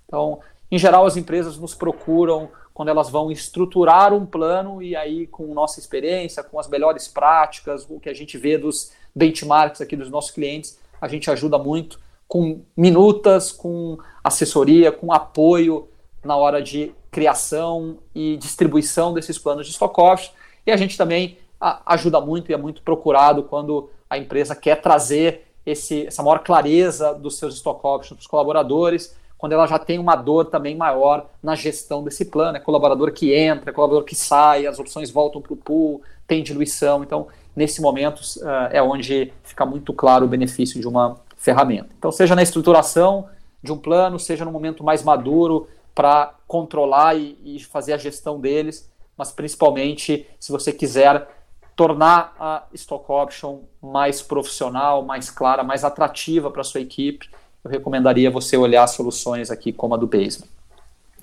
Então, 0.06 0.40
em 0.70 0.78
geral, 0.78 1.06
as 1.06 1.16
empresas 1.16 1.58
nos 1.58 1.74
procuram 1.74 2.50
quando 2.74 2.90
elas 2.90 3.10
vão 3.10 3.32
estruturar 3.32 4.14
um 4.14 4.26
plano 4.26 4.82
e 4.82 4.96
aí, 4.96 5.26
com 5.26 5.54
nossa 5.54 5.80
experiência, 5.80 6.44
com 6.44 6.60
as 6.60 6.68
melhores 6.68 7.08
práticas, 7.08 7.86
o 7.90 8.00
que 8.00 8.10
a 8.10 8.14
gente 8.14 8.38
vê 8.38 8.58
dos 8.58 8.92
benchmarks 9.16 9.80
aqui 9.80 9.96
dos 9.96 10.10
nossos 10.10 10.32
clientes, 10.32 10.78
a 11.00 11.08
gente 11.08 11.32
ajuda 11.32 11.58
muito 11.58 12.00
com 12.28 12.62
minutas, 12.76 13.52
com 13.52 13.98
assessoria, 14.24 14.92
com 14.92 15.14
apoio 15.14 15.88
na 16.24 16.36
hora 16.36 16.62
de 16.62 16.94
criação 17.12 17.98
e 18.14 18.38
distribuição 18.38 19.14
desses 19.14 19.38
planos 19.38 19.66
de 19.66 19.72
stock 19.72 20.00
options. 20.00 20.34
E 20.66 20.72
a 20.72 20.78
gente 20.78 20.98
também 20.98 21.38
ajuda 21.86 22.22
muito 22.22 22.52
e 22.52 22.54
é 22.54 22.58
muito 22.58 22.82
procurado 22.82 23.44
quando 23.44 23.90
a 24.10 24.18
empresa 24.18 24.56
quer 24.56 24.82
trazer 24.82 25.46
esse, 25.66 26.08
essa 26.08 26.24
maior 26.24 26.40
clareza 26.40 27.14
dos 27.14 27.38
seus 27.38 27.56
stock 27.56 27.80
options 27.86 28.18
para 28.18 28.22
os 28.22 28.28
colaboradores, 28.28 29.16
quando 29.38 29.54
ela 29.54 29.68
já 29.68 29.78
tem 29.78 30.00
uma 30.00 30.16
dor 30.16 30.46
também 30.46 30.76
maior 30.76 31.28
na 31.42 31.56
gestão 31.56 32.04
desse 32.04 32.26
plano. 32.26 32.58
É 32.58 32.60
colaborador 32.60 33.12
que 33.12 33.34
entra, 33.34 33.72
é 33.72 33.74
colaborador 33.74 34.06
que 34.06 34.16
sai, 34.16 34.66
as 34.66 34.80
opções 34.80 35.12
voltam 35.12 35.42
para 35.42 35.54
o 35.54 35.58
pool, 35.58 36.02
tem 36.28 36.44
diluição. 36.44 37.04
Então, 37.04 37.28
nesse 37.56 37.82
momento, 37.82 38.20
uh, 38.20 38.70
é 38.72 38.82
onde 38.82 39.32
fica 39.44 39.66
muito 39.66 39.94
claro 39.94 40.26
o 40.26 40.28
benefício 40.28 40.80
de 40.80 40.88
uma 40.88 41.18
ferramenta. 41.38 41.90
Então, 41.98 42.12
seja 42.12 42.36
na 42.36 42.44
estruturação 42.44 43.30
de 43.64 43.72
um 43.72 43.78
plano, 43.78 44.20
seja 44.20 44.44
no 44.44 44.52
momento 44.52 44.84
mais 44.84 45.04
maduro 45.04 45.68
para 46.00 46.34
controlar 46.48 47.18
e, 47.18 47.38
e 47.44 47.60
fazer 47.60 47.92
a 47.92 47.98
gestão 47.98 48.40
deles, 48.40 48.90
mas 49.18 49.34
principalmente 49.34 50.26
se 50.40 50.50
você 50.50 50.72
quiser 50.72 51.28
tornar 51.76 52.34
a 52.40 52.64
stock 52.74 53.04
option 53.12 53.64
mais 53.82 54.22
profissional, 54.22 55.04
mais 55.04 55.30
clara, 55.30 55.62
mais 55.62 55.84
atrativa 55.84 56.50
para 56.50 56.64
sua 56.64 56.80
equipe, 56.80 57.30
eu 57.66 57.70
recomendaria 57.70 58.32
você 58.32 58.56
olhar 58.56 58.88
soluções 58.88 59.52
aqui 59.52 59.74
como 59.74 59.94
a 59.94 59.98
do 59.98 60.08
Basement. 60.08 60.48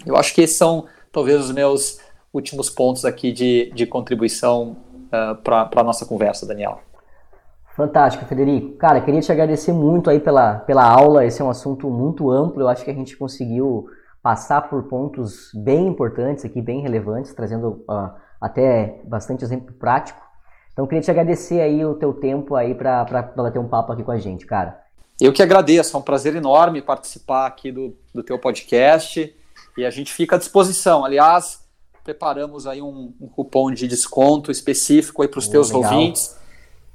Eu 0.04 0.14
acho 0.14 0.34
que 0.34 0.42
esses 0.42 0.58
são 0.58 0.84
talvez 1.10 1.40
os 1.40 1.52
meus 1.52 1.98
últimos 2.30 2.68
pontos 2.68 3.06
aqui 3.06 3.32
de, 3.32 3.72
de 3.74 3.86
contribuição 3.86 4.76
uh, 5.06 5.36
para 5.42 5.70
a 5.74 5.82
nossa 5.82 6.04
conversa, 6.04 6.44
Daniel. 6.44 6.82
Fantástico, 7.74 8.26
Federico. 8.26 8.76
Cara, 8.76 9.00
queria 9.00 9.22
te 9.22 9.32
agradecer 9.32 9.72
muito 9.72 10.10
aí 10.10 10.20
pela, 10.20 10.56
pela 10.56 10.84
aula. 10.84 11.24
Esse 11.24 11.40
é 11.40 11.44
um 11.46 11.50
assunto 11.50 11.88
muito 11.88 12.30
amplo. 12.30 12.60
Eu 12.60 12.68
acho 12.68 12.84
que 12.84 12.90
a 12.90 12.94
gente 12.94 13.16
conseguiu 13.16 13.88
passar 14.26 14.62
por 14.62 14.82
pontos 14.88 15.52
bem 15.54 15.86
importantes 15.86 16.44
aqui, 16.44 16.60
bem 16.60 16.80
relevantes, 16.80 17.32
trazendo 17.32 17.84
uh, 17.88 18.10
até 18.40 19.00
bastante 19.04 19.44
exemplo 19.44 19.72
prático. 19.72 20.20
Então 20.72 20.84
queria 20.84 21.00
te 21.00 21.12
agradecer 21.12 21.60
aí 21.60 21.84
o 21.84 21.94
teu 21.94 22.12
tempo 22.12 22.56
aí 22.56 22.74
para 22.74 23.04
bater 23.36 23.60
um 23.60 23.68
papo 23.68 23.92
aqui 23.92 24.02
com 24.02 24.10
a 24.10 24.18
gente, 24.18 24.44
cara. 24.44 24.82
Eu 25.20 25.32
que 25.32 25.40
agradeço, 25.40 25.96
é 25.96 26.00
um 26.00 26.02
prazer 26.02 26.34
enorme 26.34 26.82
participar 26.82 27.46
aqui 27.46 27.70
do, 27.70 27.96
do 28.12 28.20
teu 28.20 28.36
podcast 28.36 29.32
e 29.78 29.84
a 29.84 29.90
gente 29.90 30.12
fica 30.12 30.34
à 30.34 30.38
disposição. 30.40 31.04
Aliás, 31.04 31.64
preparamos 32.02 32.66
aí 32.66 32.82
um, 32.82 33.14
um 33.20 33.28
cupom 33.28 33.70
de 33.70 33.86
desconto 33.86 34.50
específico 34.50 35.22
aí 35.22 35.28
para 35.28 35.38
os 35.38 35.46
teus 35.46 35.70
legal. 35.70 35.92
ouvintes. 35.92 36.36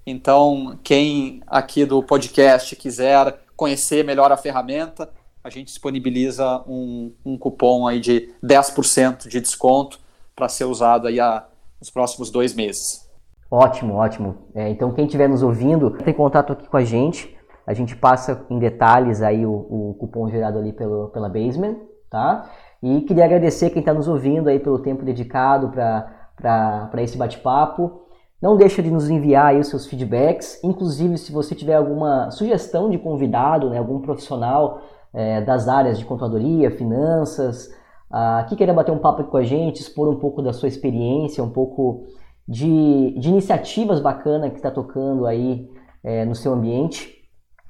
Então, 0.06 0.78
quem 0.84 1.42
aqui 1.48 1.86
do 1.86 2.04
podcast 2.04 2.76
quiser 2.76 3.40
conhecer 3.56 4.04
melhor 4.04 4.34
a 4.34 4.38
ferramenta, 4.38 5.10
a 5.44 5.50
gente 5.50 5.68
disponibiliza 5.68 6.64
um, 6.68 7.14
um 7.26 7.38
cupom 7.38 7.88
aí 7.88 8.00
de 8.00 8.34
10% 8.44 9.28
de 9.28 9.42
desconto 9.42 10.00
para 10.36 10.48
ser 10.48 10.66
usado 10.66 11.08
aí 11.08 11.20
a, 11.20 11.46
nos 11.80 11.90
próximos 11.90 12.30
dois 12.30 12.54
meses. 12.54 13.10
Ótimo, 13.50 13.96
ótimo. 13.96 14.38
É, 14.56 14.70
então 14.70 14.94
quem 14.94 15.06
estiver 15.06 15.28
nos 15.28 15.44
ouvindo, 15.44 15.92
tem 15.92 16.14
contato 16.14 16.54
aqui 16.54 16.70
com 16.70 16.78
a 16.78 16.84
gente. 16.84 17.36
A 17.66 17.74
gente 17.74 17.96
passa 17.96 18.46
em 18.50 18.60
detalhes 18.60 19.22
aí 19.22 19.46
o, 19.46 19.52
o 19.52 19.96
cupom 20.00 20.30
gerado 20.30 20.58
ali 20.58 20.72
pelo, 20.72 21.10
pela 21.10 21.28
Basement, 21.28 21.76
tá? 22.10 22.50
E 22.82 23.02
queria 23.02 23.26
agradecer 23.26 23.70
quem 23.70 23.80
está 23.82 23.94
nos 23.94 24.08
ouvindo 24.08 24.48
aí 24.50 24.60
pelo 24.60 24.80
tempo 24.80 25.04
dedicado 25.04 25.70
para 25.70 27.02
esse 27.04 27.18
bate-papo. 27.18 28.02
Não 28.42 28.58
deixa 28.58 28.82
de 28.82 28.90
nos 28.90 29.10
enviar 29.10 29.48
aí 29.48 29.60
os 29.60 29.68
seus 29.68 29.86
feedbacks, 29.86 30.60
inclusive 30.64 31.18
se 31.18 31.32
você 31.32 31.54
tiver 31.54 31.76
alguma 31.76 32.32
sugestão 32.32 32.90
de 32.90 32.98
convidado, 32.98 33.70
né, 33.70 33.78
algum 33.78 34.00
profissional 34.00 34.82
é, 35.14 35.42
das 35.42 35.68
áreas 35.68 36.00
de 36.00 36.06
contadoria, 36.06 36.72
finanças, 36.72 37.70
ah, 38.10 38.46
que 38.48 38.56
queira 38.56 38.74
bater 38.74 38.92
um 38.92 39.00
papo 39.00 39.24
com 39.26 39.38
a 39.38 39.44
gente, 39.44 39.82
expor 39.82 40.10
um 40.10 40.18
pouco 40.18 40.42
da 40.42 40.54
sua 40.54 40.68
experiência, 40.68 41.44
um 41.44 41.50
pouco 41.50 42.06
de, 42.48 43.18
de 43.20 43.30
iniciativas 43.30 44.00
bacanas 44.00 44.52
que 44.52 44.58
está 44.58 44.72
tocando 44.72 45.26
aí 45.26 45.70
é, 46.04 46.26
no 46.26 46.36
seu 46.36 46.54
ambiente, 46.54 47.22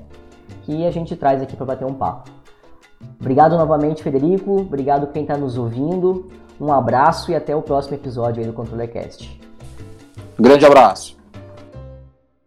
que 0.64 0.86
a 0.86 0.92
gente 0.92 1.16
traz 1.16 1.42
aqui 1.42 1.56
para 1.56 1.66
bater 1.66 1.86
um 1.86 1.94
papo. 1.94 2.30
Obrigado 3.20 3.58
novamente, 3.58 4.04
Federico. 4.04 4.62
Obrigado 4.62 5.08
quem 5.08 5.22
está 5.22 5.38
nos 5.38 5.58
ouvindo. 5.58 6.28
Um 6.60 6.72
abraço 6.72 7.32
e 7.32 7.36
até 7.36 7.56
o 7.56 7.62
próximo 7.62 7.96
episódio 7.96 8.42
aí 8.42 8.48
do 8.48 8.54
ControlerCast. 8.54 9.40
Um 10.38 10.44
grande 10.44 10.66
abraço. 10.66 11.21